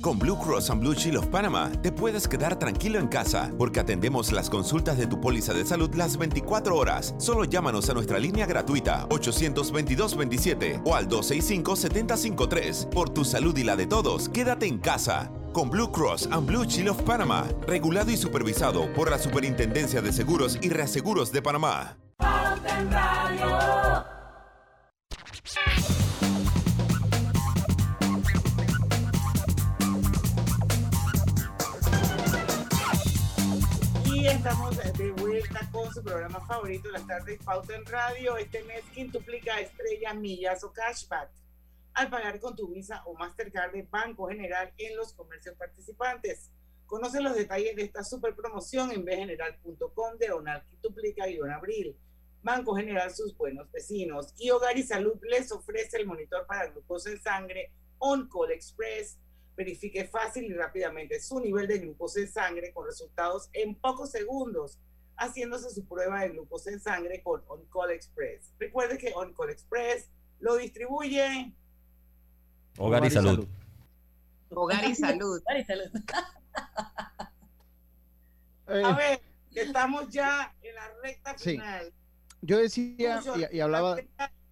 Con 0.00 0.18
Blue 0.18 0.38
Cross 0.38 0.70
and 0.70 0.80
Blue 0.80 0.94
Shield 0.94 1.18
of 1.18 1.26
Panama 1.26 1.70
te 1.82 1.92
puedes 1.92 2.26
quedar 2.26 2.58
tranquilo 2.58 2.98
en 2.98 3.06
casa 3.06 3.52
porque 3.58 3.80
atendemos 3.80 4.32
las 4.32 4.48
consultas 4.48 4.96
de 4.96 5.06
tu 5.06 5.20
póliza 5.20 5.52
de 5.52 5.66
salud 5.66 5.94
las 5.94 6.16
24 6.16 6.74
horas. 6.74 7.14
Solo 7.18 7.44
llámanos 7.44 7.90
a 7.90 7.94
nuestra 7.94 8.18
línea 8.18 8.46
gratuita 8.46 9.06
822-27 9.10 10.80
o 10.86 10.94
al 10.94 11.06
265-753. 11.06 12.88
Por 12.88 13.10
tu 13.10 13.26
salud 13.26 13.54
y 13.58 13.64
la 13.64 13.76
de 13.76 13.86
todos, 13.86 14.30
quédate 14.30 14.66
en 14.66 14.78
casa. 14.78 15.30
Con 15.52 15.68
Blue 15.68 15.92
Cross 15.92 16.30
and 16.30 16.46
Blue 16.46 16.64
Shield 16.64 16.88
of 16.88 17.02
Panama, 17.02 17.44
regulado 17.66 18.10
y 18.10 18.16
supervisado 18.16 18.90
por 18.94 19.10
la 19.10 19.18
Superintendencia 19.18 20.00
de 20.00 20.14
Seguros 20.14 20.56
y 20.62 20.70
Reaseguros 20.70 21.30
de 21.30 21.42
Panamá. 21.42 21.98
Estamos 34.40 34.74
de 34.96 35.10
vuelta 35.10 35.68
con 35.70 35.92
su 35.92 36.02
programa 36.02 36.40
favorito 36.46 36.90
las 36.90 37.06
tardes, 37.06 37.38
Pauta 37.44 37.76
en 37.76 37.84
Radio. 37.84 38.38
Este 38.38 38.62
mes 38.64 38.82
quintuplica 38.94 39.60
estrellas, 39.60 40.16
millas 40.16 40.64
o 40.64 40.72
cashback 40.72 41.30
al 41.92 42.08
pagar 42.08 42.40
con 42.40 42.56
tu 42.56 42.68
Visa 42.68 43.02
o 43.04 43.12
Mastercard 43.18 43.72
de 43.72 43.82
Banco 43.82 44.28
General 44.28 44.72
en 44.78 44.96
los 44.96 45.12
comercios 45.12 45.56
participantes. 45.56 46.50
Conoce 46.86 47.20
los 47.20 47.36
detalles 47.36 47.76
de 47.76 47.82
esta 47.82 48.02
super 48.02 48.34
promoción 48.34 48.90
en 48.92 49.04
bgeneral.com 49.04 50.16
de 50.18 50.32
Onal 50.32 50.64
Quintuplica 50.70 51.28
y 51.28 51.36
Don 51.36 51.50
Abril. 51.50 51.94
Banco 52.42 52.74
General, 52.74 53.14
sus 53.14 53.36
buenos 53.36 53.70
vecinos. 53.70 54.32
Y 54.38 54.48
Hogar 54.52 54.78
y 54.78 54.84
Salud 54.84 55.20
les 55.28 55.52
ofrece 55.52 55.98
el 55.98 56.06
monitor 56.06 56.46
para 56.46 56.68
glucosa 56.68 57.10
en 57.10 57.20
sangre 57.20 57.74
On 57.98 58.26
Call 58.26 58.52
Express 58.52 59.18
verifique 59.64 60.06
fácil 60.08 60.44
y 60.44 60.54
rápidamente 60.54 61.20
su 61.20 61.38
nivel 61.38 61.66
de 61.68 61.80
glucosa 61.80 62.20
en 62.20 62.32
sangre 62.32 62.72
con 62.72 62.86
resultados 62.86 63.50
en 63.52 63.74
pocos 63.74 64.10
segundos, 64.10 64.78
haciéndose 65.18 65.68
su 65.68 65.86
prueba 65.86 66.22
de 66.22 66.30
glucosa 66.30 66.70
en 66.70 66.80
sangre 66.80 67.22
con 67.22 67.42
OnCall 67.46 67.90
Express. 67.90 68.54
Recuerde 68.58 68.96
que 68.96 69.12
OnCall 69.14 69.50
Express 69.50 70.08
lo 70.38 70.56
distribuye 70.56 71.52
Hogar 72.78 73.04
y 73.04 73.10
salud. 73.10 73.46
Hogar 74.48 74.84
y 74.88 74.94
salud. 74.94 75.42
Hogar 75.42 75.58
y 75.60 75.64
salud. 75.64 75.90
A 78.66 78.96
ver, 78.96 79.20
que 79.52 79.62
estamos 79.62 80.08
ya 80.08 80.54
en 80.62 80.74
la 80.74 80.90
recta 81.02 81.36
Sí. 81.36 81.50
final. 81.50 81.92
Yo 82.40 82.56
decía 82.58 83.20
y, 83.36 83.56
y 83.56 83.60
hablaba. 83.60 83.96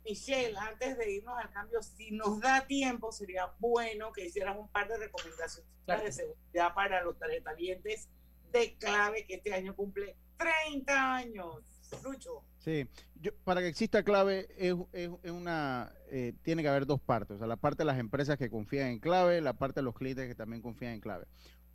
Michelle, 0.09 0.57
antes 0.57 0.97
de 0.97 1.13
irnos 1.13 1.37
al 1.39 1.51
cambio, 1.51 1.83
si 1.83 2.11
nos 2.13 2.41
da 2.41 2.67
tiempo, 2.67 3.13
sería 3.13 3.53
bueno 3.59 4.11
que 4.13 4.25
hicieras 4.27 4.57
un 4.57 4.69
par 4.69 4.89
de 4.89 4.97
recomendaciones 4.97 5.69
de 5.87 6.13
seguridad 6.13 6.75
para 6.75 7.03
los 7.03 7.19
tarjetavientes 7.19 8.09
de 8.53 8.75
clave 8.79 9.27
que 9.27 9.35
este 9.35 9.53
año 9.53 9.77
cumple 9.77 10.17
30 10.39 11.15
años. 11.17 11.57
Lucho. 12.05 12.45
Sí, 12.59 12.87
yo, 13.15 13.33
para 13.45 13.63
que 13.63 13.69
exista 13.69 14.03
clave 14.03 14.47
es, 14.59 14.75
es- 14.93 15.11
es 15.23 15.31
una 15.31 15.91
eh, 16.11 16.35
tiene 16.43 16.63
que 16.63 16.69
haber 16.69 16.85
dos 16.87 17.01
partes, 17.01 17.37
o 17.37 17.39
sea, 17.39 17.47
la 17.47 17.57
parte 17.57 17.79
de 17.79 17.87
las 17.87 17.99
empresas 17.99 18.37
que 18.37 18.51
confían 18.51 18.89
en 18.89 18.99
clave, 18.99 19.41
la 19.41 19.55
parte 19.55 19.81
de 19.81 19.85
los 19.85 19.95
clientes 19.95 20.27
que 20.29 20.35
también 20.35 20.61
confían 20.63 20.93
en 20.93 21.01
clave. 21.01 21.27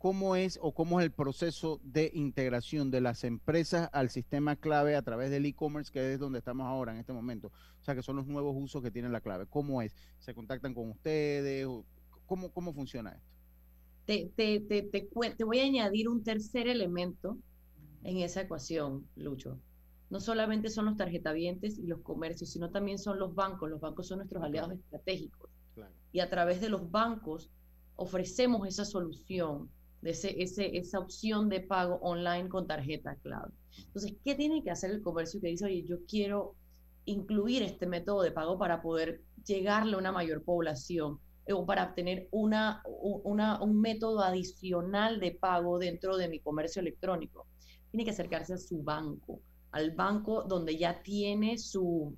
¿Cómo 0.04 0.36
es 0.36 0.58
o 0.60 0.74
cómo 0.74 1.00
es 1.00 1.06
el 1.06 1.12
proceso 1.12 1.80
de 1.82 2.10
integración 2.12 2.90
de 2.90 3.00
las 3.00 3.24
empresas 3.24 3.88
al 3.90 4.10
sistema 4.10 4.54
clave 4.54 4.96
a 4.96 5.00
través 5.00 5.30
del 5.30 5.46
e-commerce, 5.46 5.90
que 5.90 6.12
es 6.12 6.20
donde 6.20 6.40
estamos 6.40 6.66
ahora 6.66 6.92
en 6.92 6.98
este 6.98 7.14
momento? 7.14 7.48
O 7.80 7.82
sea, 7.82 7.94
que 7.94 8.02
son 8.02 8.16
los 8.16 8.26
nuevos 8.26 8.54
usos 8.54 8.82
que 8.82 8.90
tiene 8.90 9.08
la 9.08 9.22
clave. 9.22 9.46
¿Cómo 9.46 9.80
es? 9.80 9.96
¿Se 10.18 10.34
contactan 10.34 10.74
con 10.74 10.90
ustedes? 10.90 11.64
¿O 11.64 11.86
¿Cómo, 12.26 12.52
cómo 12.52 12.74
funciona 12.74 13.12
esto? 13.12 13.30
te, 14.04 14.30
te, 14.36 14.60
te, 14.60 14.82
te 14.82 15.44
voy 15.44 15.60
a 15.60 15.64
añadir 15.64 16.10
un 16.10 16.22
tercer 16.22 16.68
elemento 16.68 17.38
en 18.02 18.18
esa 18.18 18.42
ecuación, 18.42 19.08
Lucho. 19.16 19.58
No 20.10 20.20
solamente 20.20 20.68
son 20.68 20.84
los 20.84 20.98
tarjetavientes 20.98 21.78
y 21.78 21.86
los 21.86 22.02
comercios, 22.02 22.50
sino 22.50 22.68
también 22.68 22.98
son 22.98 23.18
los 23.18 23.34
bancos. 23.34 23.70
Los 23.70 23.80
bancos 23.80 24.08
son 24.08 24.18
nuestros 24.18 24.44
aliados 24.44 24.74
estratégicos. 24.74 25.48
Y 26.12 26.20
a 26.20 26.28
través 26.28 26.60
de 26.60 26.68
los 26.68 26.90
bancos 26.90 27.50
ofrecemos 27.96 28.68
esa 28.68 28.84
solución, 28.84 29.70
de 30.04 30.10
ese, 30.10 30.40
ese, 30.42 30.76
esa 30.76 30.98
opción 30.98 31.48
de 31.48 31.60
pago 31.60 31.96
online 32.02 32.50
con 32.50 32.66
tarjeta 32.66 33.16
clave. 33.16 33.50
Entonces, 33.86 34.14
¿qué 34.22 34.34
tiene 34.34 34.62
que 34.62 34.70
hacer 34.70 34.90
el 34.90 35.00
comercio 35.00 35.40
que 35.40 35.48
dice, 35.48 35.64
oye, 35.64 35.82
yo 35.82 36.04
quiero 36.06 36.54
incluir 37.06 37.62
este 37.62 37.86
método 37.86 38.22
de 38.22 38.30
pago 38.30 38.58
para 38.58 38.82
poder 38.82 39.22
llegarle 39.44 39.94
a 39.94 39.98
una 39.98 40.12
mayor 40.12 40.44
población? 40.44 41.18
o 41.52 41.66
para 41.66 41.84
obtener 41.84 42.26
una, 42.30 42.82
una, 42.86 43.62
un 43.62 43.78
método 43.78 44.20
adicional 44.20 45.20
de 45.20 45.32
pago 45.32 45.78
dentro 45.78 46.16
de 46.16 46.26
mi 46.26 46.40
comercio 46.40 46.80
electrónico. 46.80 47.46
Tiene 47.90 48.06
que 48.06 48.12
acercarse 48.12 48.54
a 48.54 48.56
su 48.56 48.82
banco, 48.82 49.42
al 49.70 49.90
banco 49.90 50.44
donde 50.44 50.78
ya 50.78 51.02
tiene 51.02 51.58
su, 51.58 52.16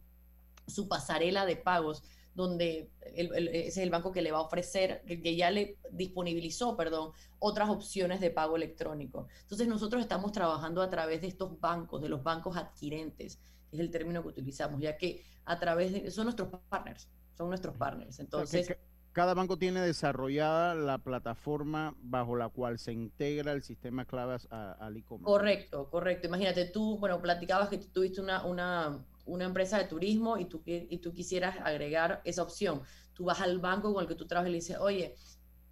su 0.68 0.86
pasarela 0.86 1.44
de 1.44 1.56
pagos, 1.56 2.04
donde 2.36 2.92
ese 3.14 3.66
es 3.66 3.76
el 3.78 3.88
banco 3.88 4.12
que 4.12 4.20
le 4.20 4.30
va 4.30 4.38
a 4.38 4.42
ofrecer, 4.42 5.02
que, 5.06 5.36
ya 5.36 5.50
le 5.50 5.78
disponibilizó, 5.90 6.76
perdón, 6.76 7.12
otras 7.38 7.70
opciones 7.70 8.20
de 8.20 8.30
pago 8.30 8.56
electrónico. 8.56 9.26
Entonces 9.40 9.66
nosotros 9.66 10.02
estamos 10.02 10.32
trabajando 10.32 10.82
a 10.82 10.90
través 10.90 11.22
de 11.22 11.28
estos 11.28 11.58
bancos, 11.58 12.02
de 12.02 12.10
los 12.10 12.22
bancos 12.22 12.56
adquirentes, 12.58 13.40
que 13.70 13.76
es 13.76 13.80
el 13.80 13.90
término 13.90 14.22
que 14.22 14.28
utilizamos, 14.28 14.80
ya 14.82 14.98
que 14.98 15.24
a 15.46 15.58
través 15.58 15.92
de, 15.92 16.10
son 16.10 16.24
nuestros 16.24 16.50
partners, 16.68 17.08
son 17.34 17.48
nuestros 17.48 17.74
partners. 17.74 18.20
Entonces... 18.20 18.76
cada 19.12 19.32
banco 19.32 19.56
tiene 19.56 19.80
desarrollada 19.80 20.74
la 20.74 20.98
plataforma 20.98 21.96
bajo 22.02 22.36
la 22.36 22.50
cual 22.50 22.78
se 22.78 22.92
integra 22.92 23.52
el 23.52 23.62
sistema 23.62 24.04
claves 24.04 24.46
al 24.50 24.94
e-commerce. 24.94 25.24
Correcto, 25.24 25.88
correcto. 25.88 26.26
Imagínate, 26.26 26.66
tú, 26.66 26.98
bueno, 26.98 27.22
platicabas 27.22 27.70
que 27.70 27.78
tuviste 27.78 28.20
una, 28.20 28.44
una, 28.44 29.06
una 29.26 29.44
empresa 29.44 29.78
de 29.78 29.84
turismo 29.84 30.38
y 30.38 30.46
tú, 30.46 30.62
y 30.64 30.98
tú 30.98 31.12
quisieras 31.12 31.56
agregar 31.62 32.22
esa 32.24 32.42
opción. 32.42 32.82
Tú 33.12 33.24
vas 33.24 33.40
al 33.40 33.58
banco 33.58 33.92
con 33.92 34.02
el 34.02 34.08
que 34.08 34.14
tú 34.14 34.26
trabajas 34.26 34.48
y 34.48 34.52
le 34.52 34.58
dices, 34.58 34.78
oye, 34.78 35.14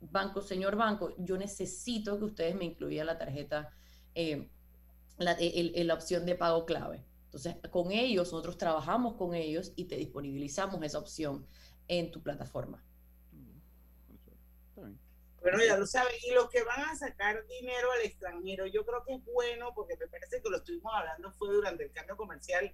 banco, 0.00 0.42
señor 0.42 0.76
banco, 0.76 1.14
yo 1.18 1.38
necesito 1.38 2.18
que 2.18 2.24
ustedes 2.24 2.54
me 2.54 2.64
incluyan 2.64 3.06
la 3.06 3.18
tarjeta, 3.18 3.72
eh, 4.14 4.48
la, 5.18 5.36
la 5.38 5.94
opción 5.94 6.26
de 6.26 6.34
pago 6.34 6.66
clave. 6.66 7.04
Entonces, 7.26 7.56
con 7.70 7.90
ellos, 7.90 8.30
nosotros 8.32 8.58
trabajamos 8.58 9.14
con 9.14 9.34
ellos 9.34 9.72
y 9.76 9.84
te 9.84 9.96
disponibilizamos 9.96 10.82
esa 10.82 10.98
opción 10.98 11.46
en 11.88 12.10
tu 12.10 12.22
plataforma. 12.22 12.84
Bueno, 15.44 15.58
ya 15.62 15.76
lo 15.76 15.86
saben. 15.86 16.14
Y 16.26 16.32
los 16.32 16.48
que 16.48 16.62
van 16.62 16.80
a 16.80 16.96
sacar 16.96 17.46
dinero 17.46 17.92
al 17.92 18.00
extranjero, 18.00 18.66
yo 18.66 18.86
creo 18.86 19.04
que 19.04 19.14
es 19.14 19.24
bueno, 19.26 19.74
porque 19.74 19.94
me 19.98 20.06
parece 20.06 20.40
que 20.40 20.48
lo 20.48 20.56
estuvimos 20.56 20.92
hablando 20.94 21.30
fue 21.32 21.52
durante 21.52 21.84
el 21.84 21.92
cambio 21.92 22.16
comercial 22.16 22.72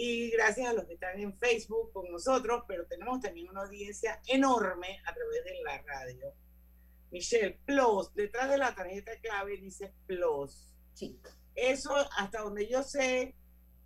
y 0.00 0.30
gracias 0.30 0.68
a 0.68 0.72
los 0.74 0.84
que 0.84 0.94
están 0.94 1.18
en 1.18 1.36
Facebook 1.40 1.92
con 1.92 2.08
nosotros, 2.08 2.62
pero 2.68 2.86
tenemos 2.86 3.20
también 3.20 3.48
una 3.48 3.62
audiencia 3.62 4.22
enorme 4.28 5.02
a 5.04 5.12
través 5.12 5.44
de 5.44 5.60
la 5.64 5.82
radio. 5.82 6.32
Michelle, 7.10 7.58
Plus, 7.66 8.14
detrás 8.14 8.48
de 8.48 8.58
la 8.58 8.72
tarjeta 8.76 9.10
clave 9.20 9.56
dice 9.56 9.92
Plus. 10.06 10.72
Sí. 10.94 11.18
Eso, 11.56 11.92
hasta 12.16 12.42
donde 12.42 12.68
yo 12.68 12.84
sé, 12.84 13.34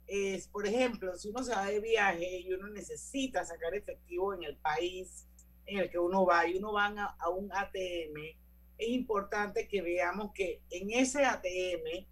es, 0.07 0.49
por 0.49 0.67
ejemplo, 0.67 1.17
si 1.17 1.31
uno 1.31 1.43
se 1.43 1.53
va 1.53 1.65
de 1.65 1.81
viaje 1.81 2.41
y 2.41 2.53
uno 2.53 2.69
necesita 2.69 3.43
sacar 3.47 3.75
efectivo 3.75 4.35
en 4.35 4.43
el 4.43 4.59
país 4.59 5.27
en 5.65 5.79
el 5.79 5.91
que 5.91 5.99
uno 5.99 6.27
va 6.27 6.47
y 6.47 6.59
uno 6.59 6.75
va 6.75 6.89
a, 6.89 7.17
a 7.21 7.31
un 7.31 7.51
ATM, 7.51 8.19
es 8.77 8.89
importante 8.89 9.67
que 9.67 9.81
veamos 9.81 10.31
que 10.35 10.61
en 10.69 10.91
ese 10.91 11.25
ATM 11.25 12.07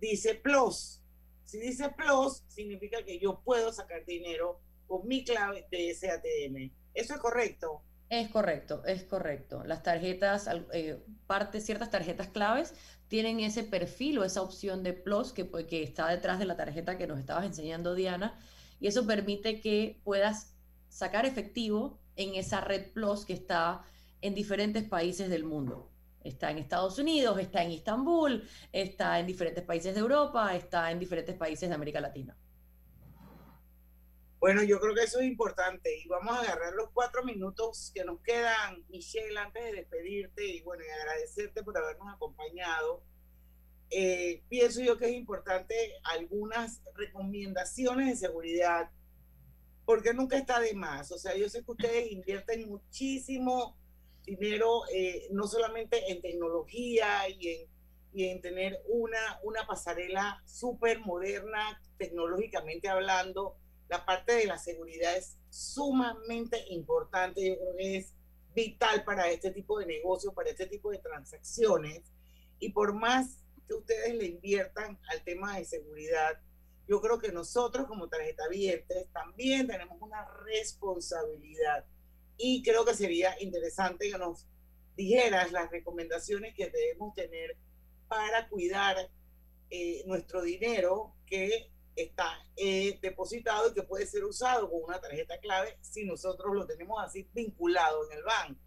dice 0.00 0.34
Plus 0.34 1.04
si 1.48 1.58
dice 1.58 1.88
plus, 1.96 2.42
significa 2.46 3.02
que 3.02 3.18
yo 3.18 3.40
puedo 3.40 3.72
sacar 3.72 4.04
dinero 4.04 4.60
con 4.86 5.08
mi 5.08 5.24
clave 5.24 5.66
de 5.70 5.90
ese 5.90 6.10
ATM. 6.10 6.70
¿Eso 6.92 7.14
es 7.14 7.20
correcto? 7.20 7.82
Es 8.10 8.28
correcto, 8.28 8.82
es 8.84 9.04
correcto. 9.04 9.64
Las 9.64 9.82
tarjetas, 9.82 10.46
eh, 10.74 11.02
parte, 11.26 11.62
ciertas 11.62 11.90
tarjetas 11.90 12.28
claves 12.28 12.74
tienen 13.08 13.40
ese 13.40 13.64
perfil 13.64 14.18
o 14.18 14.24
esa 14.24 14.42
opción 14.42 14.82
de 14.82 14.92
plus 14.92 15.32
que, 15.32 15.48
que 15.66 15.82
está 15.82 16.08
detrás 16.08 16.38
de 16.38 16.44
la 16.44 16.58
tarjeta 16.58 16.98
que 16.98 17.06
nos 17.06 17.18
estabas 17.18 17.46
enseñando, 17.46 17.94
Diana, 17.94 18.38
y 18.78 18.88
eso 18.88 19.06
permite 19.06 19.62
que 19.62 20.02
puedas 20.04 20.54
sacar 20.90 21.24
efectivo 21.24 21.98
en 22.16 22.34
esa 22.34 22.60
red 22.60 22.92
plus 22.92 23.24
que 23.24 23.32
está 23.32 23.84
en 24.20 24.34
diferentes 24.34 24.84
países 24.84 25.30
del 25.30 25.44
mundo. 25.44 25.90
Está 26.22 26.50
en 26.50 26.58
Estados 26.58 26.98
Unidos, 26.98 27.38
está 27.38 27.62
en 27.62 27.70
Estambul, 27.70 28.48
está 28.72 29.18
en 29.20 29.26
diferentes 29.26 29.64
países 29.64 29.94
de 29.94 30.00
Europa, 30.00 30.54
está 30.54 30.90
en 30.90 30.98
diferentes 30.98 31.36
países 31.36 31.68
de 31.68 31.74
América 31.74 32.00
Latina. 32.00 32.36
Bueno, 34.40 34.62
yo 34.62 34.78
creo 34.78 34.94
que 34.94 35.02
eso 35.02 35.18
es 35.18 35.26
importante 35.26 35.98
y 35.98 36.06
vamos 36.06 36.36
a 36.36 36.42
agarrar 36.42 36.72
los 36.74 36.90
cuatro 36.90 37.24
minutos 37.24 37.90
que 37.92 38.04
nos 38.04 38.20
quedan, 38.20 38.84
Michelle, 38.88 39.36
antes 39.36 39.64
de 39.64 39.72
despedirte 39.72 40.46
y 40.46 40.62
bueno, 40.62 40.84
y 40.84 40.90
agradecerte 40.90 41.64
por 41.64 41.76
habernos 41.76 42.14
acompañado. 42.14 43.02
Eh, 43.90 44.44
pienso 44.48 44.80
yo 44.80 44.96
que 44.96 45.06
es 45.06 45.12
importante 45.12 45.74
algunas 46.04 46.82
recomendaciones 46.94 48.06
de 48.08 48.28
seguridad, 48.28 48.90
porque 49.84 50.14
nunca 50.14 50.36
está 50.36 50.60
de 50.60 50.74
más. 50.74 51.10
O 51.10 51.18
sea, 51.18 51.36
yo 51.36 51.48
sé 51.48 51.64
que 51.64 51.72
ustedes 51.72 52.12
invierten 52.12 52.68
muchísimo 52.68 53.76
dinero 54.36 54.82
eh, 54.92 55.28
no 55.30 55.46
solamente 55.46 56.10
en 56.10 56.20
tecnología 56.20 57.28
y 57.28 57.48
en, 57.48 57.68
y 58.12 58.28
en 58.28 58.40
tener 58.40 58.82
una, 58.88 59.40
una 59.42 59.66
pasarela 59.66 60.42
súper 60.44 61.00
moderna, 61.00 61.80
tecnológicamente 61.98 62.88
hablando, 62.88 63.56
la 63.88 64.04
parte 64.04 64.34
de 64.34 64.46
la 64.46 64.58
seguridad 64.58 65.16
es 65.16 65.38
sumamente 65.48 66.62
importante, 66.68 67.46
yo 67.46 67.56
creo 67.56 67.76
que 67.76 67.96
es 67.96 68.14
vital 68.54 69.04
para 69.04 69.30
este 69.30 69.50
tipo 69.50 69.78
de 69.78 69.86
negocios, 69.86 70.34
para 70.34 70.50
este 70.50 70.66
tipo 70.66 70.90
de 70.90 70.98
transacciones. 70.98 72.12
Y 72.58 72.72
por 72.72 72.92
más 72.92 73.42
que 73.66 73.74
ustedes 73.74 74.14
le 74.14 74.26
inviertan 74.26 74.98
al 75.10 75.22
tema 75.22 75.58
de 75.58 75.64
seguridad, 75.64 76.40
yo 76.86 77.00
creo 77.00 77.18
que 77.18 77.32
nosotros 77.32 77.86
como 77.86 78.08
tarjeta 78.08 78.44
abierta 78.44 78.94
también 79.12 79.66
tenemos 79.66 80.00
una 80.00 80.26
responsabilidad 80.44 81.84
y 82.38 82.62
creo 82.62 82.84
que 82.84 82.94
sería 82.94 83.34
interesante 83.40 84.10
que 84.10 84.16
nos 84.16 84.46
dijeras 84.96 85.52
las 85.52 85.70
recomendaciones 85.70 86.54
que 86.54 86.70
debemos 86.70 87.14
tener 87.14 87.56
para 88.08 88.48
cuidar 88.48 88.96
eh, 89.70 90.02
nuestro 90.06 90.40
dinero 90.42 91.14
que 91.26 91.70
está 91.94 92.30
eh, 92.56 92.98
depositado 93.02 93.68
y 93.68 93.74
que 93.74 93.82
puede 93.82 94.06
ser 94.06 94.24
usado 94.24 94.70
con 94.70 94.82
una 94.84 95.00
tarjeta 95.00 95.38
clave 95.38 95.76
si 95.80 96.04
nosotros 96.04 96.54
lo 96.54 96.64
tenemos 96.64 97.02
así 97.04 97.28
vinculado 97.34 98.10
en 98.10 98.18
el 98.18 98.24
banco. 98.24 98.60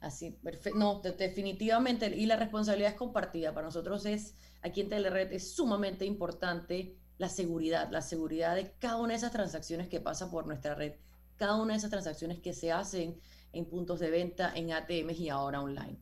Así, 0.00 0.30
perfecto. 0.30 0.78
No, 0.78 1.00
definitivamente. 1.00 2.06
Y 2.06 2.24
la 2.24 2.36
responsabilidad 2.36 2.92
es 2.92 2.96
compartida. 2.96 3.52
Para 3.52 3.66
nosotros 3.66 4.06
es, 4.06 4.34
aquí 4.62 4.80
en 4.80 4.88
Telered, 4.88 5.30
es 5.32 5.52
sumamente 5.54 6.06
importante 6.06 6.96
la 7.18 7.28
seguridad, 7.28 7.90
la 7.90 8.00
seguridad 8.00 8.56
de 8.56 8.72
cada 8.78 8.96
una 8.96 9.08
de 9.08 9.16
esas 9.16 9.32
transacciones 9.32 9.88
que 9.88 10.00
pasa 10.00 10.30
por 10.30 10.46
nuestra 10.46 10.74
red 10.74 10.94
cada 11.40 11.56
una 11.56 11.72
de 11.72 11.78
esas 11.78 11.90
transacciones 11.90 12.38
que 12.38 12.52
se 12.52 12.70
hacen 12.70 13.18
en 13.54 13.64
puntos 13.64 13.98
de 13.98 14.10
venta, 14.10 14.52
en 14.54 14.72
ATMs 14.72 15.18
y 15.18 15.30
ahora 15.30 15.62
online. 15.62 15.98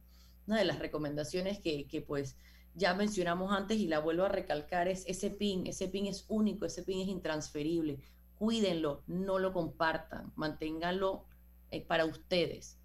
Una 0.48 0.58
de 0.58 0.64
las 0.64 0.80
recomendaciones 0.80 1.60
que, 1.60 1.86
que 1.86 2.02
pues 2.02 2.36
ya 2.74 2.92
mencionamos 2.94 3.52
antes 3.52 3.78
y 3.78 3.86
la 3.86 4.00
vuelvo 4.00 4.24
a 4.24 4.30
recalcar 4.30 4.88
es 4.88 5.04
ese 5.06 5.30
PIN, 5.30 5.68
ese 5.68 5.86
PIN 5.86 6.06
es 6.06 6.24
único, 6.26 6.66
ese 6.66 6.82
PIN 6.82 7.02
es 7.02 7.08
intransferible. 7.08 8.00
Cuídenlo, 8.34 9.04
no 9.06 9.38
lo 9.38 9.52
compartan, 9.52 10.32
manténganlo 10.34 11.24
eh, 11.70 11.82
para 11.82 12.04
ustedes. 12.04 12.76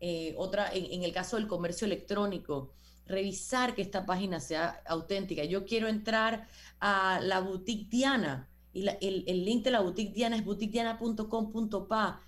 Eh, 0.00 0.34
otra, 0.38 0.72
en, 0.72 1.02
el 1.02 1.12
caso 1.12 1.36
del 1.36 1.48
comercio 1.48 1.84
electrónico, 1.84 2.72
revisar 3.04 3.74
que 3.74 3.82
esta 3.82 4.06
página 4.06 4.40
sea 4.40 4.82
auténtica. 4.86 5.44
Yo 5.44 5.66
quiero 5.66 5.86
entrar 5.86 6.48
a 6.80 7.20
la 7.22 7.40
boutique 7.40 7.90
Diana 7.90 8.49
y 8.72 8.86
el, 8.88 9.44
link 9.44 9.64
de 9.64 9.72
la 9.72 9.80
boutique 9.80 10.14
Diana 10.14 10.36
es 10.36 10.44
boutiquediana.com.pa. 10.44 12.20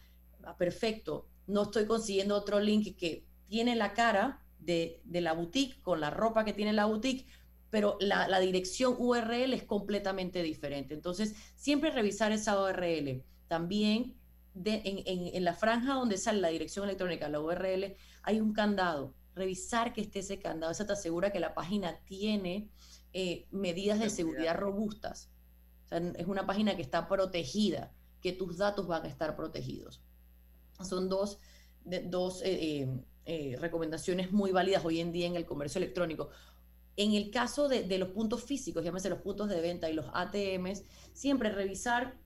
Ah, 0.44 0.56
perfecto. 0.56 1.28
No 1.46 1.62
estoy 1.62 1.86
consiguiendo 1.86 2.34
otro 2.34 2.58
link 2.58 2.96
que 2.96 3.24
tiene 3.46 3.76
la 3.76 3.92
cara 3.92 4.44
de, 4.58 5.00
la 5.04 5.34
boutique 5.34 5.80
con 5.82 6.00
la 6.00 6.10
ropa 6.10 6.44
que 6.44 6.52
tiene 6.52 6.72
la 6.72 6.86
boutique, 6.86 7.26
pero 7.70 7.96
la, 8.00 8.40
dirección 8.40 8.96
URL 8.98 9.54
es 9.54 9.62
completamente 9.62 10.42
diferente. 10.42 10.94
Entonces, 10.94 11.34
siempre 11.54 11.90
revisar 11.90 12.32
esa 12.32 12.60
URL. 12.60 13.22
También 13.46 14.16
en, 14.64 15.44
la 15.44 15.54
franja 15.54 15.94
donde 15.94 16.16
sale 16.16 16.40
la 16.40 16.48
dirección 16.48 16.84
electrónica, 16.84 17.28
la 17.28 17.40
URL, 17.40 17.96
hay 18.22 18.40
un 18.40 18.52
candado. 18.52 19.14
Revisar 19.34 19.92
que 19.92 20.00
esté 20.00 20.18
ese 20.18 20.38
candado. 20.38 20.72
Eso 20.72 20.86
te 20.86 20.92
asegura 20.92 21.30
que 21.30 21.40
la 21.40 21.54
página 21.54 22.00
tiene 22.04 22.68
eh, 23.12 23.46
medidas 23.50 24.00
de 24.00 24.10
seguridad 24.10 24.56
robustas 24.56 25.31
es 26.16 26.26
una 26.26 26.46
página 26.46 26.76
que 26.76 26.82
está 26.82 27.08
protegida, 27.08 27.92
que 28.20 28.32
tus 28.32 28.58
datos 28.58 28.86
van 28.86 29.04
a 29.04 29.08
estar 29.08 29.36
protegidos. 29.36 30.02
Son 30.80 31.08
dos, 31.08 31.38
dos 31.84 32.42
eh, 32.42 32.82
eh, 32.82 33.04
eh, 33.26 33.56
recomendaciones 33.58 34.32
muy 34.32 34.52
válidas 34.52 34.84
hoy 34.84 35.00
en 35.00 35.12
día 35.12 35.26
en 35.26 35.36
el 35.36 35.44
comercio 35.44 35.78
electrónico. 35.78 36.30
En 36.96 37.12
el 37.14 37.30
caso 37.30 37.68
de, 37.68 37.98
los 37.98 38.10
puntos 38.10 38.44
físicos, 38.44 38.84
llámese 38.84 39.08
los 39.08 39.20
puntos 39.20 39.48
de 39.48 39.60
venta 39.60 39.90
y 39.90 39.94
los 39.94 40.06
ATMs, 40.12 40.84
siempre 41.14 41.50
revisar, 41.50 42.18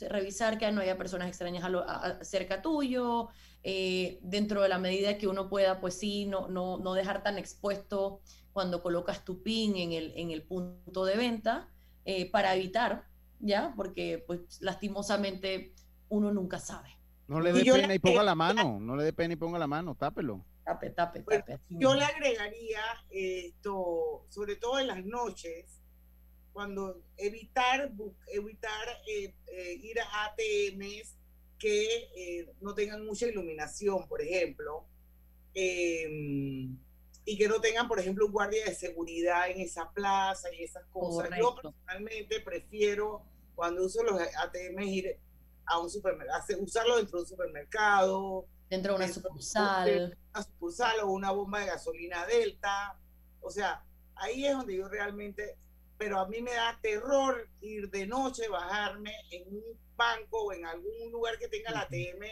revisar 0.00 0.58
que 0.58 0.70
no 0.70 0.80
haya 0.80 0.96
personas 0.96 1.28
extrañas 1.28 1.64
cerca 2.22 2.62
tuyo, 2.62 3.28
dentro 3.62 4.62
de 4.62 4.68
la 4.68 4.78
medida 4.78 5.18
que 5.18 5.26
uno 5.26 5.48
pueda, 5.48 5.80
pues 5.80 5.94
sí, 5.98 6.26
no, 6.26 6.46
no, 6.46 6.78
no 6.78 6.94
dejar 6.94 7.24
tan 7.24 7.36
expuesto 7.36 8.20
cuando 8.52 8.80
colocas 8.80 9.24
tu 9.24 9.42
PIN 9.42 9.76
en 9.76 9.92
el, 9.92 10.12
en 10.14 10.30
el 10.30 10.44
punto 10.44 11.04
de 11.04 11.16
venta 11.16 11.68
eh, 12.06 12.30
para 12.30 12.54
evitar, 12.54 13.04
¿ya? 13.40 13.74
Porque 13.76 14.24
pues 14.26 14.40
lastimosamente 14.60 15.74
uno 16.08 16.32
nunca 16.32 16.58
sabe. 16.58 16.88
No 17.28 17.40
le 17.40 17.52
dé 17.52 17.64
pena 17.64 17.94
y 17.94 17.98
ponga 17.98 18.22
la 18.22 18.34
mano, 18.34 18.78
no 18.80 18.96
le 18.96 19.04
dé 19.04 19.12
pena 19.12 19.34
y 19.34 19.36
ponga 19.36 19.58
la 19.58 19.66
mano, 19.66 19.94
tápelo. 19.94 20.44
Tape, 20.64 20.90
tape, 20.90 21.20
pues, 21.22 21.44
tape. 21.44 21.60
yo 21.68 21.94
le 21.94 22.04
agregaría 22.04 22.80
esto, 23.10 24.24
sobre 24.30 24.56
todo 24.56 24.78
en 24.78 24.86
las 24.86 25.04
noches, 25.04 25.82
cuando 26.52 27.02
evitar, 27.18 27.92
evitar 28.28 28.88
eh, 29.06 29.34
eh, 29.46 29.80
ir 29.82 30.00
a 30.00 30.24
ATMs 30.24 31.14
que 31.58 32.08
eh, 32.16 32.52
no 32.60 32.74
tengan 32.74 33.04
mucha 33.04 33.26
iluminación, 33.26 34.08
por 34.08 34.22
ejemplo, 34.22 34.86
em, 35.52 36.76
y 37.28 37.36
que 37.36 37.48
no 37.48 37.60
tengan, 37.60 37.88
por 37.88 37.98
ejemplo, 37.98 38.24
un 38.24 38.32
guardia 38.32 38.64
de 38.64 38.74
seguridad 38.74 39.50
en 39.50 39.60
esa 39.60 39.90
plaza 39.90 40.48
y 40.54 40.62
esas 40.62 40.86
cosas. 40.86 41.28
Yo 41.36 41.56
personalmente 41.56 42.40
prefiero, 42.40 43.24
cuando 43.56 43.84
uso 43.84 44.04
los 44.04 44.20
ATM, 44.20 44.80
ir 44.84 45.18
a 45.66 45.80
un 45.80 45.90
supermercado, 45.90 46.62
usarlo 46.62 46.96
dentro 46.96 47.18
de 47.18 47.22
un 47.24 47.28
supermercado. 47.28 48.46
Dentro 48.70 48.92
de 48.92 49.04
una 49.04 49.12
sucursal. 49.12 50.16
Una 50.32 50.42
sucursal 50.44 51.00
o 51.00 51.10
una 51.10 51.32
bomba 51.32 51.60
de 51.60 51.66
gasolina 51.66 52.24
Delta. 52.26 52.96
O 53.40 53.50
sea, 53.50 53.84
ahí 54.14 54.46
es 54.46 54.56
donde 54.56 54.76
yo 54.76 54.88
realmente, 54.88 55.58
pero 55.98 56.20
a 56.20 56.28
mí 56.28 56.40
me 56.40 56.52
da 56.52 56.78
terror 56.80 57.48
ir 57.60 57.90
de 57.90 58.06
noche, 58.06 58.48
bajarme 58.48 59.12
en 59.32 59.48
un 59.48 59.64
banco 59.96 60.44
o 60.44 60.52
en 60.52 60.64
algún 60.64 61.10
lugar 61.10 61.38
que 61.40 61.48
tenga 61.48 61.72
la 61.72 61.80
ATM 61.80 62.24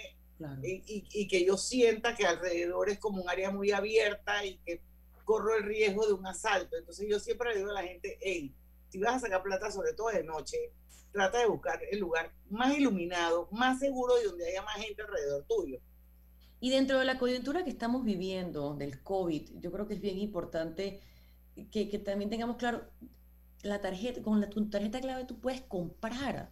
y, 0.63 1.29
que 1.29 1.45
yo 1.45 1.57
sienta 1.57 2.15
que 2.15 2.27
alrededor 2.27 2.89
es 2.89 2.99
como 2.99 3.23
un 3.23 3.29
área 3.29 3.51
muy 3.51 3.73
abierta 3.73 4.45
y 4.45 4.57
que 4.59 4.81
corro 5.25 5.57
el 5.57 5.65
riesgo 5.65 6.07
de 6.07 6.13
un 6.13 6.27
asalto. 6.27 6.77
Entonces 6.77 7.09
yo 7.09 7.19
siempre 7.19 7.51
le 7.51 7.59
digo 7.59 7.71
a 7.71 7.75
la 7.75 7.83
gente, 7.83 8.19
hey, 8.21 8.55
si 8.89 8.99
vas 8.99 9.17
a 9.17 9.21
sacar 9.21 9.43
plata, 9.43 9.71
sobre 9.71 9.93
todo 9.93 10.09
de 10.09 10.25
noche, 10.25 10.73
trata 11.13 11.39
de 11.39 11.47
buscar 11.47 11.81
el 11.91 11.99
lugar 11.99 12.33
más 12.51 12.77
iluminado, 12.77 13.49
más 13.53 13.79
seguro 13.79 14.15
y 14.21 14.27
donde 14.27 14.49
haya 14.49 14.63
más 14.63 14.77
gente 14.77 15.03
alrededor 15.03 15.45
tuyo. 15.45 15.79
Y 16.61 16.71
dentro 16.71 16.99
de 16.99 17.05
la 17.05 17.19
coyuntura 17.19 17.65
que 17.65 17.71
estamos 17.71 18.05
viviendo 18.05 18.75
del 18.75 19.03
COVID, 19.03 19.61
yo 19.61 19.71
creo 19.73 19.87
que 19.87 19.95
es 19.95 20.01
bien 20.01 20.19
importante 20.19 21.01
que, 21.71 21.87
también 21.99 22.31
tengamos 22.31 22.57
claro, 22.57 22.85
la 23.63 23.81
tarjeta, 23.81 24.23
con 24.23 24.41
la, 24.41 24.49
tu 24.49 24.69
tarjeta 24.69 25.01
clave 25.01 25.25
tú 25.25 25.39
puedes 25.41 25.61
comprar 25.63 26.51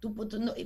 Tú, 0.00 0.14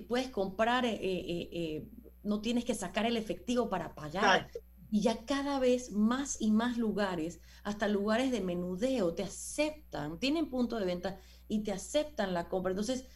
puedes 0.08 0.28
comprar, 0.28 0.84
eh, 0.84 0.92
eh, 0.92 1.48
eh, 1.52 1.88
no 2.22 2.40
tienes 2.40 2.64
que 2.64 2.74
sacar 2.74 3.06
el 3.06 3.16
efectivo 3.16 3.68
para 3.68 3.94
pagar. 3.94 4.50
Y 4.90 5.00
ya 5.00 5.24
cada 5.24 5.58
vez 5.58 5.90
más 5.90 6.36
y 6.40 6.50
más 6.50 6.76
lugares, 6.76 7.40
hasta 7.64 7.88
lugares 7.88 8.30
de 8.30 8.42
menudeo, 8.42 9.14
te 9.14 9.22
aceptan, 9.22 10.18
tienen 10.18 10.50
punto 10.50 10.78
de 10.78 10.84
venta 10.84 11.18
y 11.48 11.62
te 11.62 11.72
aceptan 11.72 12.34
la 12.34 12.48
compra. 12.48 12.72
Entonces, 12.72 13.06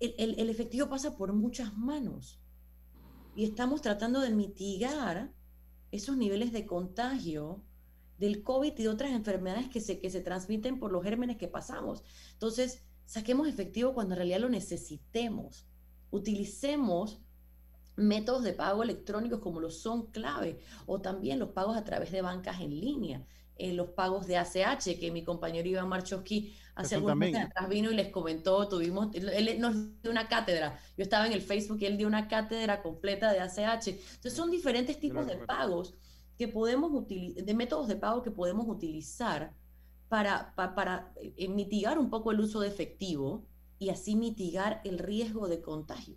el, 0.00 0.38
el 0.38 0.50
efectivo 0.50 0.88
pasa 0.88 1.16
por 1.16 1.32
muchas 1.32 1.76
manos. 1.76 2.40
Y 3.36 3.44
estamos 3.44 3.80
tratando 3.80 4.20
de 4.20 4.30
mitigar 4.30 5.32
esos 5.92 6.16
niveles 6.16 6.52
de 6.52 6.66
contagio 6.66 7.64
del 8.18 8.42
COVID 8.42 8.72
y 8.76 8.82
de 8.82 8.88
otras 8.88 9.12
enfermedades 9.12 9.68
que 9.68 9.80
se, 9.80 9.98
que 9.98 10.10
se 10.10 10.20
transmiten 10.20 10.78
por 10.78 10.92
los 10.92 11.02
gérmenes 11.02 11.38
que 11.38 11.48
pasamos. 11.48 12.02
Entonces, 12.32 12.84
saquemos 13.06 13.48
efectivo 13.48 13.94
cuando 13.94 14.14
en 14.14 14.18
realidad 14.18 14.40
lo 14.40 14.50
necesitemos. 14.50 15.66
Utilicemos 16.10 17.22
métodos 18.00 18.42
de 18.42 18.52
pago 18.52 18.82
electrónicos 18.82 19.40
como 19.40 19.60
los 19.60 19.80
son 19.80 20.06
clave 20.06 20.58
o 20.86 21.00
también 21.00 21.38
los 21.38 21.50
pagos 21.50 21.76
a 21.76 21.84
través 21.84 22.10
de 22.12 22.22
bancas 22.22 22.60
en 22.60 22.70
línea. 22.70 23.24
Eh, 23.56 23.74
los 23.74 23.90
pagos 23.90 24.26
de 24.26 24.38
ACH, 24.38 24.98
que 24.98 25.10
mi 25.10 25.22
compañero 25.22 25.68
Iván 25.68 25.88
Marchowski 25.88 26.54
hace 26.74 26.94
algunos 26.94 27.18
meses 27.18 27.44
atrás 27.44 27.68
vino 27.68 27.90
y 27.90 27.94
les 27.94 28.08
comentó, 28.08 28.66
tuvimos, 28.68 29.08
él 29.12 29.60
nos 29.60 30.00
dio 30.00 30.10
una 30.10 30.28
cátedra, 30.28 30.80
yo 30.96 31.02
estaba 31.02 31.26
en 31.26 31.34
el 31.34 31.42
Facebook 31.42 31.76
y 31.82 31.84
él 31.84 31.98
dio 31.98 32.06
una 32.06 32.26
cátedra 32.26 32.80
completa 32.80 33.30
de 33.30 33.40
ACH. 33.40 33.88
Entonces 33.88 34.32
son 34.32 34.50
diferentes 34.50 34.98
tipos 34.98 35.26
de 35.26 35.36
pagos 35.36 35.94
que 36.38 36.48
podemos 36.48 36.90
utilizar, 36.94 37.44
de 37.44 37.52
métodos 37.52 37.86
de 37.86 37.96
pago 37.96 38.22
que 38.22 38.30
podemos 38.30 38.66
utilizar 38.66 39.52
para, 40.08 40.54
para, 40.56 41.12
eh, 41.20 41.48
mitigar 41.48 41.98
un 41.98 42.08
poco 42.08 42.32
el 42.32 42.40
uso 42.40 42.60
de 42.60 42.68
efectivo 42.68 43.44
y 43.78 43.90
así 43.90 44.16
mitigar 44.16 44.80
el 44.84 44.98
riesgo 44.98 45.48
de 45.48 45.60
contagio. 45.60 46.16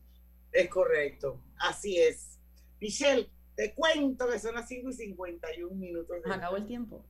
Es 0.54 0.70
correcto, 0.70 1.42
así 1.58 2.00
es. 2.00 2.40
Michelle, 2.80 3.30
te 3.56 3.74
cuento 3.74 4.30
que 4.30 4.40
son 4.40 4.56
las 4.56 4.68
5 4.68 4.90
y 4.90 4.94
51 4.94 5.76
minutos. 5.76 6.18
Nos 6.24 6.38
acabó 6.38 6.58
el 6.58 6.68
tiempo. 6.68 7.04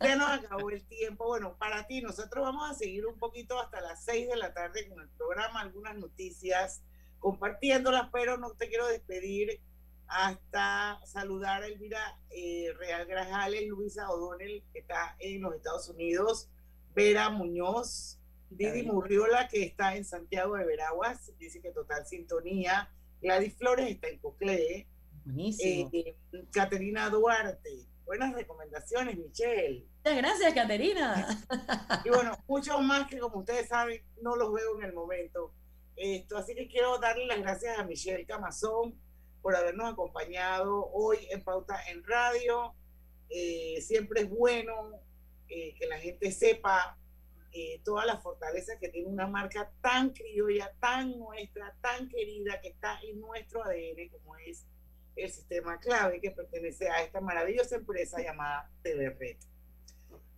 Ya 0.00 0.16
nos 0.16 0.28
acabó 0.28 0.70
el 0.70 0.86
tiempo. 0.86 1.26
Bueno, 1.26 1.56
para 1.58 1.86
ti, 1.86 2.02
nosotros 2.02 2.44
vamos 2.44 2.70
a 2.70 2.74
seguir 2.74 3.06
un 3.06 3.18
poquito 3.18 3.58
hasta 3.58 3.80
las 3.80 4.04
6 4.04 4.28
de 4.28 4.36
la 4.36 4.52
tarde 4.52 4.88
con 4.88 5.00
el 5.00 5.08
programa, 5.10 5.60
algunas 5.60 5.96
noticias, 5.96 6.82
compartiéndolas, 7.18 8.10
pero 8.12 8.36
no 8.36 8.50
te 8.52 8.68
quiero 8.68 8.86
despedir 8.88 9.60
hasta 10.06 11.00
saludar 11.04 11.62
a 11.62 11.66
Elvira 11.66 12.20
eh, 12.30 12.72
Real 12.76 13.06
Grajales, 13.06 13.66
Luisa 13.66 14.10
O'Donnell, 14.10 14.62
que 14.72 14.80
está 14.80 15.16
en 15.18 15.40
los 15.40 15.54
Estados 15.54 15.88
Unidos, 15.88 16.50
Vera 16.94 17.30
Muñoz, 17.30 18.15
Didi 18.50 18.82
Murriola, 18.82 19.48
que 19.48 19.64
está 19.64 19.96
en 19.96 20.04
Santiago 20.04 20.56
de 20.56 20.64
Veraguas, 20.64 21.32
dice 21.38 21.60
que 21.60 21.70
total 21.72 22.06
sintonía, 22.06 22.90
Gladys 23.20 23.54
Flores 23.54 23.90
está 23.90 24.08
en 24.08 24.18
Coclé, 24.18 24.86
Buenísimo. 25.24 25.90
Eh, 25.92 26.16
Caterina 26.52 27.10
Duarte, 27.10 27.88
buenas 28.04 28.32
recomendaciones, 28.32 29.18
Michelle. 29.18 29.84
Muchas 30.04 30.16
gracias, 30.16 30.54
Caterina. 30.54 31.44
y 32.04 32.08
bueno, 32.08 32.38
muchos 32.46 32.80
más 32.82 33.08
que 33.08 33.18
como 33.18 33.38
ustedes 33.40 33.68
saben, 33.68 34.00
no 34.22 34.36
los 34.36 34.52
veo 34.52 34.78
en 34.78 34.84
el 34.84 34.92
momento. 34.92 35.52
Esto, 35.96 36.36
así 36.36 36.54
que 36.54 36.68
quiero 36.68 36.98
darle 36.98 37.26
las 37.26 37.40
gracias 37.40 37.76
a 37.76 37.84
Michelle 37.84 38.24
Camazón, 38.24 38.94
por 39.42 39.56
habernos 39.56 39.92
acompañado 39.92 40.86
hoy 40.92 41.18
en 41.30 41.42
Pauta 41.42 41.80
en 41.88 42.04
Radio. 42.04 42.74
Eh, 43.28 43.80
siempre 43.80 44.22
es 44.22 44.30
bueno 44.30 45.00
eh, 45.48 45.74
que 45.74 45.86
la 45.86 45.98
gente 45.98 46.30
sepa 46.30 46.96
todas 47.86 48.04
las 48.04 48.20
fortalezas 48.20 48.78
que 48.80 48.88
tiene 48.88 49.08
una 49.08 49.28
marca 49.28 49.72
tan 49.80 50.10
criolla, 50.10 50.74
tan 50.80 51.16
nuestra, 51.16 51.72
tan 51.80 52.08
querida, 52.08 52.60
que 52.60 52.68
está 52.68 52.98
en 53.02 53.20
nuestro 53.20 53.64
ADN, 53.64 54.08
como 54.10 54.36
es 54.36 54.66
el 55.14 55.30
sistema 55.30 55.78
clave 55.78 56.20
que 56.20 56.32
pertenece 56.32 56.90
a 56.90 57.02
esta 57.02 57.20
maravillosa 57.20 57.76
empresa 57.76 58.20
llamada 58.20 58.68
TV 58.82 59.10
Red. 59.10 59.36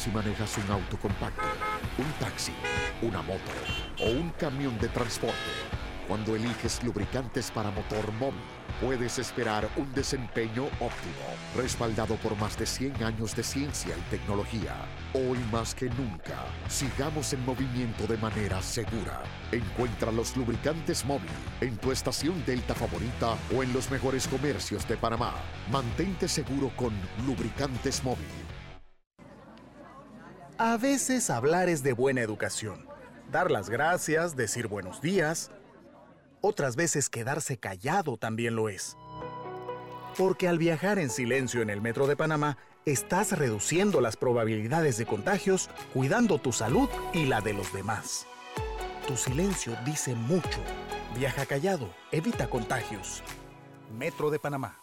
Si 0.00 0.08
manejas 0.10 0.56
un 0.56 0.70
auto 0.70 0.96
compacto, 0.96 1.44
un 1.98 2.10
taxi, 2.12 2.52
una 3.02 3.20
moto 3.20 3.50
o 3.98 4.08
un 4.08 4.30
camión 4.30 4.78
de 4.78 4.88
transporte. 4.88 5.36
Cuando 6.08 6.34
eliges 6.34 6.82
lubricantes 6.82 7.50
para 7.50 7.70
motor 7.70 8.10
móvil, 8.14 8.40
puedes 8.80 9.18
esperar 9.18 9.68
un 9.76 9.92
desempeño 9.92 10.64
óptimo, 10.80 11.26
respaldado 11.54 12.16
por 12.16 12.34
más 12.38 12.56
de 12.56 12.64
100 12.64 13.04
años 13.04 13.36
de 13.36 13.42
ciencia 13.42 13.94
y 13.94 14.00
tecnología. 14.10 14.74
Hoy 15.12 15.36
más 15.52 15.74
que 15.74 15.90
nunca, 15.90 16.46
sigamos 16.66 17.34
en 17.34 17.44
movimiento 17.44 18.06
de 18.06 18.16
manera 18.16 18.62
segura. 18.62 19.22
Encuentra 19.52 20.10
los 20.10 20.34
lubricantes 20.34 21.04
móvil 21.04 21.28
en 21.60 21.76
tu 21.76 21.92
estación 21.92 22.42
Delta 22.46 22.74
favorita 22.74 23.36
o 23.54 23.62
en 23.62 23.70
los 23.74 23.90
mejores 23.90 24.26
comercios 24.28 24.88
de 24.88 24.96
Panamá. 24.96 25.34
Mantente 25.70 26.26
seguro 26.26 26.72
con 26.74 26.94
lubricantes 27.26 28.02
móvil. 28.02 28.49
A 30.62 30.76
veces 30.76 31.30
hablar 31.30 31.70
es 31.70 31.82
de 31.82 31.94
buena 31.94 32.20
educación. 32.20 32.86
Dar 33.32 33.50
las 33.50 33.70
gracias, 33.70 34.36
decir 34.36 34.66
buenos 34.68 35.00
días. 35.00 35.50
Otras 36.42 36.76
veces 36.76 37.08
quedarse 37.08 37.56
callado 37.56 38.18
también 38.18 38.56
lo 38.56 38.68
es. 38.68 38.98
Porque 40.18 40.48
al 40.48 40.58
viajar 40.58 40.98
en 40.98 41.08
silencio 41.08 41.62
en 41.62 41.70
el 41.70 41.80
metro 41.80 42.06
de 42.06 42.14
Panamá, 42.14 42.58
estás 42.84 43.38
reduciendo 43.38 44.02
las 44.02 44.18
probabilidades 44.18 44.98
de 44.98 45.06
contagios, 45.06 45.70
cuidando 45.94 46.36
tu 46.36 46.52
salud 46.52 46.90
y 47.14 47.24
la 47.24 47.40
de 47.40 47.54
los 47.54 47.72
demás. 47.72 48.26
Tu 49.08 49.16
silencio 49.16 49.74
dice 49.86 50.14
mucho. 50.14 50.60
Viaja 51.16 51.46
callado, 51.46 51.88
evita 52.12 52.50
contagios. 52.50 53.22
Metro 53.98 54.28
de 54.28 54.38
Panamá. 54.38 54.78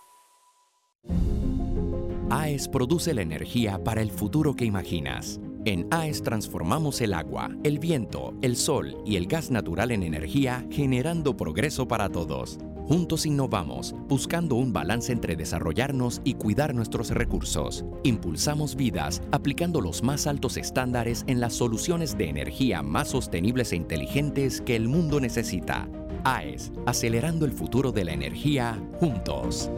AES 2.32 2.67
produce 2.67 3.13
la 3.13 3.21
energía 3.21 3.84
para 3.84 4.01
el 4.01 4.09
futuro 4.09 4.55
que 4.55 4.65
imaginas. 4.65 5.39
En 5.66 5.88
AES 5.91 6.24
transformamos 6.24 7.01
el 7.01 7.14
agua, 7.14 7.49
el 7.64 7.80
viento, 7.80 8.34
el 8.41 8.55
sol 8.55 8.97
y 9.05 9.16
el 9.18 9.28
gas 9.28 9.51
natural 9.51 9.91
en 9.91 10.03
energía, 10.03 10.66
generando 10.72 11.36
progreso 11.36 11.88
para 11.88 12.10
todos. 12.10 12.60
Juntos 12.88 13.26
innovamos, 13.26 13.93
buscando 14.08 14.55
un 14.55 14.72
balance 14.72 15.12
entre 15.12 15.36
desarrollarnos 15.36 16.22
y 16.24 16.36
cuidar 16.36 16.74
nuestros 16.74 17.10
recursos. 17.10 17.84
Impulsamos 18.03 18.78
vidas, 18.78 19.22
aplicando 19.32 19.82
los 19.82 20.03
más 20.03 20.26
altos 20.26 20.55
estándares 20.55 21.26
en 21.28 21.41
las 21.41 21.53
soluciones 21.53 22.18
de 22.18 22.30
energía 22.30 22.82
más 22.82 23.10
sostenibles 23.10 23.74
e 23.74 23.76
inteligentes 23.76 24.62
que 24.62 24.78
el 24.78 24.88
mundo 24.88 25.20
necesita. 25.20 25.89
AES, 26.24 26.72
acelerando 26.86 27.45
el 27.45 27.51
futuro 27.51 27.91
de 27.91 28.05
la 28.05 28.14
energía 28.14 28.82
juntos. 28.99 29.70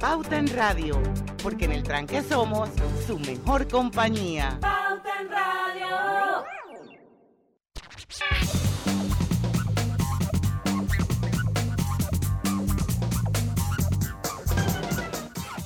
Pauta 0.00 0.38
en 0.38 0.46
Radio, 0.54 1.02
porque 1.42 1.64
en 1.64 1.72
el 1.72 1.82
tranque 1.82 2.22
somos 2.22 2.70
su 3.04 3.18
mejor 3.18 3.66
compañía. 3.66 4.56
Pauta 4.60 5.20
en 5.20 5.28
Radio. 5.28 6.44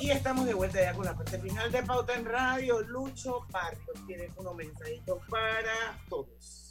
Y 0.00 0.10
estamos 0.10 0.46
de 0.46 0.54
vuelta 0.54 0.80
ya 0.80 0.94
con 0.94 1.04
la 1.04 1.14
parte 1.14 1.38
final 1.38 1.70
de 1.70 1.82
Pauta 1.82 2.14
en 2.14 2.24
Radio. 2.24 2.80
Lucho 2.80 3.46
Barrios 3.50 4.06
tiene 4.06 4.30
unos 4.36 4.54
mensajitos 4.56 5.18
para 5.28 5.98
todos. 6.08 6.61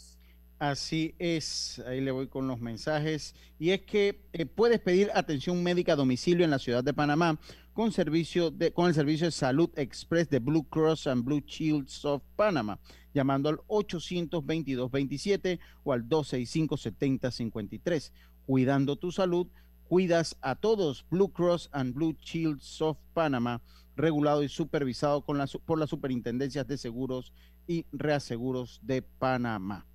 Así 0.61 1.15
es, 1.17 1.81
ahí 1.87 2.01
le 2.01 2.11
voy 2.11 2.27
con 2.27 2.47
los 2.47 2.61
mensajes. 2.61 3.33
Y 3.57 3.71
es 3.71 3.81
que 3.81 4.21
eh, 4.31 4.45
puedes 4.45 4.79
pedir 4.79 5.09
atención 5.15 5.63
médica 5.63 5.93
a 5.93 5.95
domicilio 5.95 6.45
en 6.45 6.51
la 6.51 6.59
ciudad 6.59 6.83
de 6.83 6.93
Panamá 6.93 7.39
con, 7.73 7.91
servicio 7.91 8.51
de, 8.51 8.71
con 8.71 8.85
el 8.85 8.93
servicio 8.93 9.25
de 9.25 9.31
salud 9.31 9.71
express 9.75 10.29
de 10.29 10.37
Blue 10.37 10.69
Cross 10.69 11.07
and 11.07 11.25
Blue 11.25 11.39
Shields 11.39 12.05
of 12.05 12.21
Panama, 12.35 12.79
llamando 13.11 13.49
al 13.49 13.57
822-27 13.69 15.59
o 15.83 15.93
al 15.93 16.07
265-7053. 16.07 18.11
Cuidando 18.45 18.97
tu 18.97 19.11
salud, 19.11 19.47
cuidas 19.85 20.37
a 20.41 20.53
todos. 20.53 21.07
Blue 21.09 21.33
Cross 21.33 21.69
and 21.71 21.95
Blue 21.95 22.15
Shields 22.21 22.79
of 22.83 22.99
Panama, 23.15 23.63
regulado 23.95 24.43
y 24.43 24.47
supervisado 24.47 25.25
con 25.25 25.43
por 25.65 25.79
las 25.79 25.89
superintendencias 25.89 26.67
de 26.67 26.77
seguros 26.77 27.33
y 27.65 27.87
reaseguros 27.91 28.79
de 28.83 29.01
Panamá. 29.01 29.87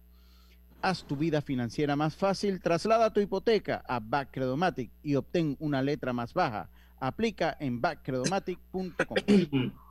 Haz 0.83 1.05
tu 1.05 1.17
vida 1.17 1.41
financiera 1.43 1.97
más 1.97 2.17
fácil, 2.17 2.61
traslada 2.61 3.13
tu 3.13 3.21
hipoteca 3.21 3.83
a 3.89 3.99
Backcredomatic 4.01 4.93
y 5.03 5.17
obtén 5.17 5.57
una 5.59 5.83
letra 5.83 6.13
más 6.13 6.35
baja. 6.35 6.71
Aplica 7.01 7.57
en 7.61 7.81
backcredomatic.com. 7.81 9.73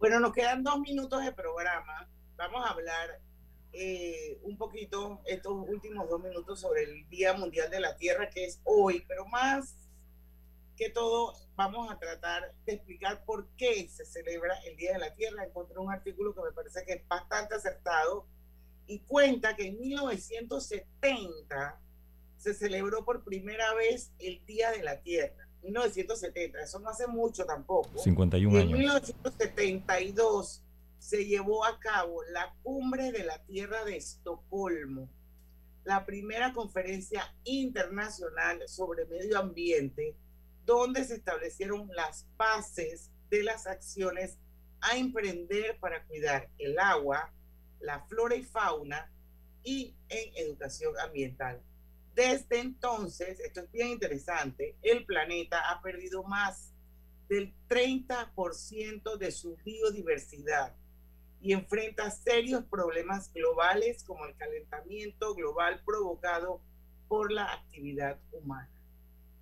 Bueno, 0.00 0.18
nos 0.18 0.32
quedan 0.32 0.64
dos 0.64 0.80
minutos 0.80 1.22
de 1.22 1.30
programa. 1.30 2.08
Vamos 2.38 2.64
a 2.64 2.70
hablar 2.70 3.20
eh, 3.74 4.40
un 4.42 4.56
poquito 4.56 5.20
estos 5.26 5.52
últimos 5.68 6.08
dos 6.08 6.22
minutos 6.22 6.58
sobre 6.58 6.84
el 6.84 7.06
Día 7.10 7.34
Mundial 7.34 7.70
de 7.70 7.80
la 7.80 7.94
Tierra, 7.96 8.30
que 8.30 8.46
es 8.46 8.62
hoy, 8.64 9.04
pero 9.06 9.26
más 9.26 9.76
que 10.74 10.88
todo 10.88 11.34
vamos 11.54 11.92
a 11.92 11.98
tratar 11.98 12.54
de 12.64 12.72
explicar 12.72 13.22
por 13.26 13.46
qué 13.58 13.90
se 13.90 14.06
celebra 14.06 14.54
el 14.64 14.76
Día 14.78 14.94
de 14.94 15.00
la 15.00 15.14
Tierra. 15.14 15.44
Encontré 15.44 15.78
un 15.78 15.92
artículo 15.92 16.34
que 16.34 16.40
me 16.40 16.52
parece 16.52 16.82
que 16.86 16.94
es 16.94 17.06
bastante 17.06 17.56
acertado 17.56 18.26
y 18.90 18.98
cuenta 19.00 19.54
que 19.54 19.66
en 19.68 19.78
1970 19.78 21.80
se 22.36 22.54
celebró 22.54 23.04
por 23.04 23.22
primera 23.22 23.72
vez 23.74 24.10
el 24.18 24.44
Día 24.46 24.72
de 24.72 24.82
la 24.82 25.00
Tierra. 25.00 25.46
1970, 25.62 26.62
eso 26.62 26.80
no 26.80 26.88
hace 26.88 27.06
mucho 27.06 27.44
tampoco. 27.44 27.98
51 27.98 28.50
Y 28.50 28.56
en 28.56 28.62
años. 28.66 28.78
1972 28.78 30.64
se 30.98 31.24
llevó 31.24 31.64
a 31.64 31.78
cabo 31.78 32.24
la 32.32 32.52
Cumbre 32.62 33.12
de 33.12 33.22
la 33.24 33.38
Tierra 33.44 33.84
de 33.84 33.96
Estocolmo, 33.96 35.08
la 35.84 36.04
primera 36.04 36.52
conferencia 36.52 37.32
internacional 37.44 38.66
sobre 38.66 39.06
medio 39.06 39.38
ambiente, 39.38 40.16
donde 40.66 41.04
se 41.04 41.14
establecieron 41.14 41.88
las 41.94 42.26
bases 42.36 43.12
de 43.30 43.44
las 43.44 43.68
acciones 43.68 44.40
a 44.80 44.96
emprender 44.96 45.78
para 45.78 46.04
cuidar 46.06 46.48
el 46.58 46.76
agua, 46.78 47.32
la 47.80 48.00
flora 48.06 48.36
y 48.36 48.44
fauna 48.44 49.12
y 49.62 49.94
en 50.08 50.46
educación 50.46 50.98
ambiental. 50.98 51.62
Desde 52.14 52.60
entonces, 52.60 53.40
esto 53.40 53.60
es 53.60 53.70
bien 53.70 53.88
interesante, 53.88 54.76
el 54.82 55.06
planeta 55.06 55.70
ha 55.70 55.80
perdido 55.80 56.22
más 56.24 56.74
del 57.28 57.54
30% 57.68 59.16
de 59.16 59.30
su 59.30 59.56
biodiversidad 59.64 60.74
y 61.40 61.52
enfrenta 61.52 62.10
serios 62.10 62.64
problemas 62.64 63.32
globales 63.32 64.02
como 64.04 64.26
el 64.26 64.36
calentamiento 64.36 65.34
global 65.34 65.80
provocado 65.84 66.60
por 67.08 67.32
la 67.32 67.52
actividad 67.52 68.18
humana. 68.32 68.70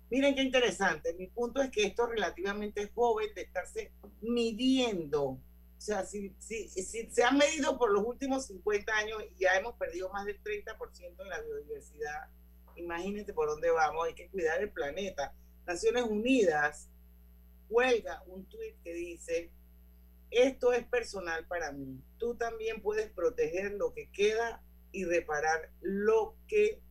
Miren 0.09 0.35
qué 0.35 0.43
interesante, 0.43 1.13
mi 1.13 1.27
punto 1.27 1.61
es 1.61 1.69
que 1.69 1.83
esto 1.83 2.05
es 2.05 2.11
relativamente 2.11 2.91
joven 2.95 3.33
de 3.35 3.41
estarse 3.41 3.91
midiendo 4.21 5.39
o 5.79 5.81
sea, 5.81 6.05
si, 6.05 6.35
si, 6.39 6.67
se 6.67 7.23
han 7.23 7.37
medido 7.37 7.77
por 7.77 7.89
los 7.93 8.03
últimos 8.05 8.47
50 8.47 8.93
años 8.97 9.23
y 9.31 9.39
ya 9.39 9.55
hemos 9.55 9.75
perdido 9.75 10.09
más 10.11 10.25
del 10.25 10.43
30% 10.43 11.15
de 11.15 11.23
la 11.23 11.39
biodiversidad, 11.39 12.27
imagínense 12.75 13.33
por 13.33 13.47
dónde 13.47 13.71
vamos, 13.71 14.05
hay 14.05 14.13
que 14.13 14.27
cuidar 14.27 14.61
el 14.61 14.73
planeta. 14.73 15.33
Naciones 15.65 16.03
Unidas 16.03 16.89
huelga 17.69 18.21
un 18.27 18.45
tuit 18.49 18.75
que 18.83 18.93
dice, 18.93 19.53
esto 20.31 20.73
es 20.73 20.85
personal 20.85 21.47
para 21.47 21.71
mí. 21.71 22.03
Tú 22.17 22.35
también 22.35 22.81
puedes 22.81 23.09
proteger 23.09 23.71
lo 23.71 23.93
que 23.93 24.11
queda 24.11 24.61
y 24.91 25.05
reparar 25.05 25.71
lo 25.79 26.35
que 26.49 26.81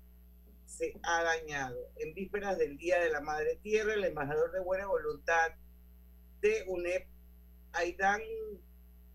se 0.64 0.98
ha 1.02 1.24
dañado. 1.24 1.92
En 1.96 2.14
vísperas 2.14 2.56
del 2.56 2.78
Día 2.78 2.98
de 3.00 3.10
la 3.10 3.20
Madre 3.20 3.56
Tierra, 3.62 3.92
el 3.92 4.04
embajador 4.04 4.50
de 4.50 4.60
buena 4.60 4.86
voluntad 4.86 5.50
de 6.40 6.64
UNEP, 6.68 7.06
Aidan, 7.72 8.22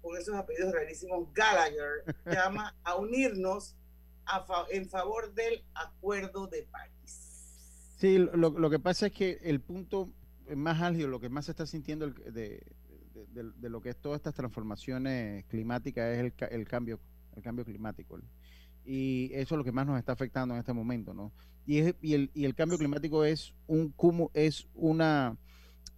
con 0.03 0.17
esos 0.17 0.35
apellidos 0.35 0.73
rarísimos, 0.73 1.33
Gallagher, 1.33 2.03
llama 2.25 2.75
a 2.83 2.95
unirnos 2.97 3.75
en 4.69 4.89
favor 4.89 5.33
del 5.33 5.63
acuerdo 5.73 6.47
de 6.47 6.63
París. 6.63 7.95
Sí, 7.97 8.17
lo, 8.17 8.35
lo, 8.35 8.69
que 8.69 8.79
pasa 8.79 9.07
es 9.07 9.13
que 9.13 9.39
el 9.43 9.61
punto 9.61 10.11
más 10.55 10.81
álgido, 10.81 11.07
lo 11.07 11.21
que 11.21 11.29
más 11.29 11.45
se 11.45 11.51
está 11.51 11.65
sintiendo 11.65 12.09
de, 12.09 12.61
de, 13.31 13.69
lo 13.69 13.81
que 13.81 13.89
es 13.89 13.97
todas 13.97 14.17
estas 14.17 14.33
transformaciones 14.33 15.45
climáticas 15.45 16.13
es 16.13 16.19
el, 16.19 16.33
el 16.51 16.67
cambio, 16.67 16.99
el 17.37 17.41
cambio 17.41 17.63
climático. 17.63 18.19
Y 18.83 19.31
eso 19.33 19.55
es 19.55 19.57
lo 19.57 19.63
que 19.63 19.71
más 19.71 19.87
nos 19.87 19.97
está 19.97 20.11
afectando 20.11 20.53
en 20.53 20.59
este 20.59 20.73
momento, 20.73 21.13
¿no? 21.13 21.31
Y, 21.65 21.79
el, 21.79 22.29
y 22.33 22.43
el 22.43 22.55
cambio 22.55 22.77
climático 22.77 23.23
es 23.23 23.53
un 23.67 23.95
es 24.33 24.67
una 24.73 25.37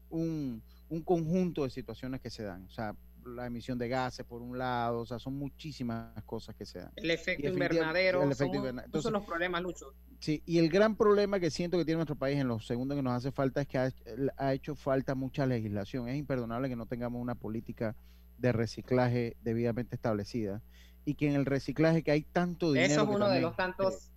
un, 0.09 0.61
un 0.89 1.01
conjunto 1.01 1.63
de 1.63 1.71
situaciones 1.71 2.21
que 2.21 2.29
se 2.29 2.43
dan. 2.43 2.65
O 2.65 2.69
sea, 2.69 2.95
la 3.25 3.47
emisión 3.47 3.77
de 3.77 3.87
gases 3.87 4.25
por 4.25 4.41
un 4.41 4.57
lado, 4.57 4.99
o 4.99 5.05
sea, 5.05 5.19
son 5.19 5.35
muchísimas 5.35 6.21
cosas 6.23 6.55
que 6.55 6.65
se 6.65 6.79
dan. 6.79 6.91
El 6.95 7.11
efecto 7.11 7.47
invernadero, 7.47 8.23
el 8.23 8.31
efecto 8.31 8.55
invernadero. 8.55 9.01
son 9.01 9.13
los 9.13 9.25
problemas, 9.25 9.61
Lucho. 9.61 9.93
Sí, 10.19 10.41
y 10.45 10.59
el 10.59 10.69
gran 10.69 10.95
problema 10.95 11.39
que 11.39 11.51
siento 11.51 11.77
que 11.77 11.85
tiene 11.85 11.97
nuestro 11.97 12.15
país 12.15 12.39
en 12.39 12.47
los 12.47 12.65
segundos 12.65 12.95
que 12.95 13.03
nos 13.03 13.13
hace 13.13 13.31
falta 13.31 13.61
es 13.61 13.67
que 13.67 13.77
ha, 13.77 14.53
hecho 14.53 14.75
falta 14.75 15.15
mucha 15.15 15.45
legislación. 15.45 16.07
Es 16.07 16.17
imperdonable 16.17 16.69
que 16.69 16.75
no 16.75 16.85
tengamos 16.85 17.21
una 17.21 17.35
política 17.35 17.95
de 18.37 18.51
reciclaje 18.51 19.37
debidamente 19.41 19.95
establecida 19.95 20.61
y 21.05 21.15
que 21.15 21.27
en 21.27 21.35
el 21.35 21.45
reciclaje 21.45 22.03
que 22.03 22.11
hay 22.11 22.23
tanto 22.23 22.71
dinero. 22.71 22.93
Eso 22.93 23.03
es 23.03 23.09
uno 23.09 23.29
de 23.29 23.41
los 23.41 23.55
tantos. 23.55 24.11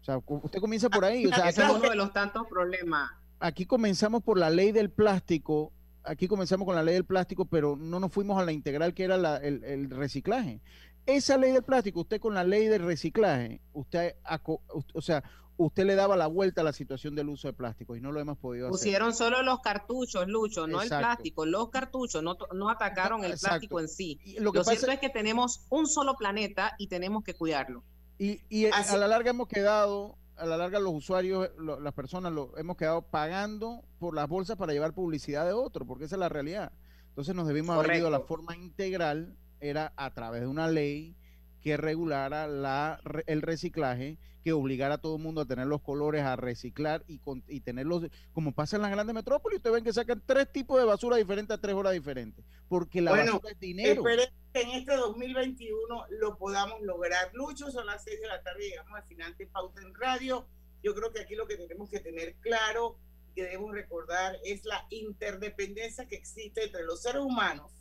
O 0.00 0.04
sea, 0.04 0.18
usted 0.18 0.58
comienza 0.60 0.88
por 0.90 1.04
ahí. 1.04 1.26
O 1.26 1.28
sea, 1.34 1.48
Ese 1.48 1.62
es 1.62 1.70
uno 1.70 1.88
de 1.88 1.96
los 1.96 2.12
tantos 2.12 2.46
problemas. 2.48 3.10
Aquí 3.38 3.66
comenzamos 3.66 4.22
por 4.22 4.38
la 4.38 4.50
ley 4.50 4.72
del 4.72 4.90
plástico 4.90 5.72
aquí 6.04 6.28
comenzamos 6.28 6.66
con 6.66 6.74
la 6.74 6.82
ley 6.82 6.94
del 6.94 7.04
plástico, 7.04 7.44
pero 7.44 7.76
no 7.76 8.00
nos 8.00 8.12
fuimos 8.12 8.40
a 8.40 8.44
la 8.44 8.52
integral 8.52 8.94
que 8.94 9.04
era 9.04 9.36
el, 9.36 9.90
reciclaje. 9.90 10.60
Esa 11.06 11.36
ley 11.36 11.52
del 11.52 11.64
plástico, 11.64 12.00
usted 12.00 12.20
con 12.20 12.34
la 12.34 12.44
ley 12.44 12.66
del 12.66 12.82
reciclaje, 12.82 13.60
usted, 13.72 14.14
o 14.94 15.00
sea, 15.00 15.24
usted 15.56 15.84
le 15.84 15.94
daba 15.94 16.16
la 16.16 16.26
vuelta 16.26 16.60
a 16.60 16.64
la 16.64 16.72
situación 16.72 17.14
del 17.14 17.28
uso 17.28 17.48
de 17.48 17.54
plástico 17.54 17.96
y 17.96 18.00
no 18.00 18.12
lo 18.12 18.20
hemos 18.20 18.38
podido 18.38 18.66
hacer. 18.66 18.78
Pusieron 18.78 19.14
solo 19.14 19.42
los 19.42 19.60
cartuchos, 19.60 20.28
Lucho, 20.28 20.66
no 20.66 20.82
el 20.82 20.88
plástico, 20.88 21.46
los 21.46 21.70
cartuchos, 21.70 22.22
no, 22.22 22.36
no 22.54 22.70
atacaron 22.70 23.24
el 23.24 23.38
plástico 23.38 23.80
en 23.80 23.88
sí. 23.88 24.20
lo, 24.38 24.52
que 24.52 24.64
cierto 24.64 24.90
es 24.90 25.00
que 25.00 25.10
tenemos 25.10 25.66
un 25.70 25.86
solo 25.86 26.16
planeta 26.16 26.74
y 26.78 26.88
tenemos 26.88 27.24
que 27.24 27.34
cuidarlo. 27.34 27.82
Y, 28.18 28.40
y 28.48 28.66
a 28.66 28.96
la 28.96 29.08
larga 29.08 29.30
hemos 29.30 29.48
quedado 29.48 30.16
a 30.36 30.46
la 30.46 30.56
larga 30.56 30.78
los 30.78 30.94
usuarios, 30.94 31.50
las 31.58 31.94
personas, 31.94 32.32
lo, 32.32 32.56
hemos 32.56 32.76
quedado 32.76 33.02
pagando 33.02 33.84
por 33.98 34.14
las 34.14 34.28
bolsas 34.28 34.56
para 34.56 34.72
llevar 34.72 34.94
publicidad 34.94 35.46
de 35.46 35.52
otro, 35.52 35.86
porque 35.86 36.04
esa 36.04 36.16
es 36.16 36.20
la 36.20 36.28
realidad. 36.28 36.72
Entonces 37.08 37.34
nos 37.34 37.46
debimos 37.46 37.76
haber 37.76 37.98
ido 37.98 38.08
a 38.08 38.10
la 38.10 38.20
forma 38.20 38.56
integral, 38.56 39.36
era 39.60 39.92
a 39.96 40.12
través 40.14 40.40
de 40.40 40.46
una 40.46 40.68
ley 40.68 41.16
que 41.60 41.76
regulara 41.76 42.46
la, 42.48 43.00
el 43.26 43.42
reciclaje, 43.42 44.18
que 44.42 44.52
obligara 44.52 44.94
a 44.94 44.98
todo 44.98 45.16
el 45.16 45.22
mundo 45.22 45.40
a 45.40 45.46
tener 45.46 45.66
los 45.66 45.82
colores, 45.82 46.22
a 46.22 46.36
reciclar 46.36 47.04
y, 47.06 47.20
y 47.48 47.60
tenerlos, 47.60 48.06
como 48.32 48.52
pasa 48.52 48.76
en 48.76 48.82
las 48.82 48.90
grandes 48.90 49.14
metrópolis, 49.14 49.58
ustedes 49.58 49.74
ven 49.74 49.84
que 49.84 49.92
sacan 49.92 50.22
tres 50.24 50.50
tipos 50.50 50.78
de 50.78 50.84
basura 50.84 51.16
diferentes 51.16 51.56
a 51.56 51.60
tres 51.60 51.74
horas 51.74 51.92
diferentes, 51.92 52.44
porque 52.68 53.00
la 53.00 53.12
basura 53.12 53.50
es 53.50 53.60
dinero 53.60 54.02
en 54.54 54.70
este 54.70 54.96
2021 54.96 56.06
lo 56.10 56.36
podamos 56.36 56.80
lograr. 56.82 57.30
Lucho, 57.34 57.70
son 57.70 57.86
las 57.86 58.04
6 58.04 58.20
de 58.20 58.28
la 58.28 58.42
tarde, 58.42 58.68
llegamos 58.68 58.94
al 58.94 59.04
final 59.04 59.36
de 59.36 59.46
Pauta 59.46 59.80
en 59.80 59.94
Radio. 59.94 60.46
Yo 60.82 60.94
creo 60.94 61.12
que 61.12 61.20
aquí 61.20 61.34
lo 61.34 61.46
que 61.46 61.56
tenemos 61.56 61.88
que 61.88 62.00
tener 62.00 62.34
claro 62.36 62.98
y 63.30 63.34
que 63.34 63.44
debemos 63.44 63.72
recordar 63.72 64.36
es 64.44 64.64
la 64.64 64.86
interdependencia 64.90 66.06
que 66.06 66.16
existe 66.16 66.64
entre 66.64 66.84
los 66.84 67.02
seres 67.02 67.22
humanos 67.22 67.72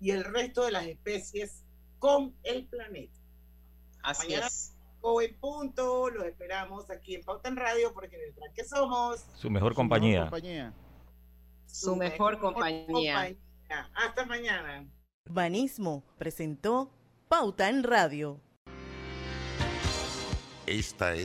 y 0.00 0.10
el 0.10 0.24
resto 0.24 0.64
de 0.64 0.72
las 0.72 0.86
especies 0.86 1.64
con 1.98 2.36
el 2.42 2.66
planeta. 2.66 3.18
Así 4.02 4.26
Mañana, 4.26 4.46
es. 4.46 4.73
En 5.06 5.38
punto, 5.38 6.08
los 6.08 6.24
esperamos 6.24 6.88
aquí 6.90 7.14
en 7.14 7.22
Pauta 7.22 7.50
en 7.50 7.56
Radio 7.56 7.92
porque 7.92 8.16
en 8.16 8.22
el 8.22 8.54
que 8.54 8.64
somos 8.64 9.26
su 9.34 9.50
mejor 9.50 9.74
compañía. 9.74 10.30
Su, 11.66 11.94
mejor, 11.94 12.38
compañía. 12.38 13.36
Hasta 13.94 14.24
mañana. 14.24 14.88
Urbanismo 15.26 16.04
presentó 16.16 16.90
Pauta 17.28 17.68
en 17.68 17.82
Radio. 17.82 18.40
Esta 20.66 21.14
es 21.14 21.20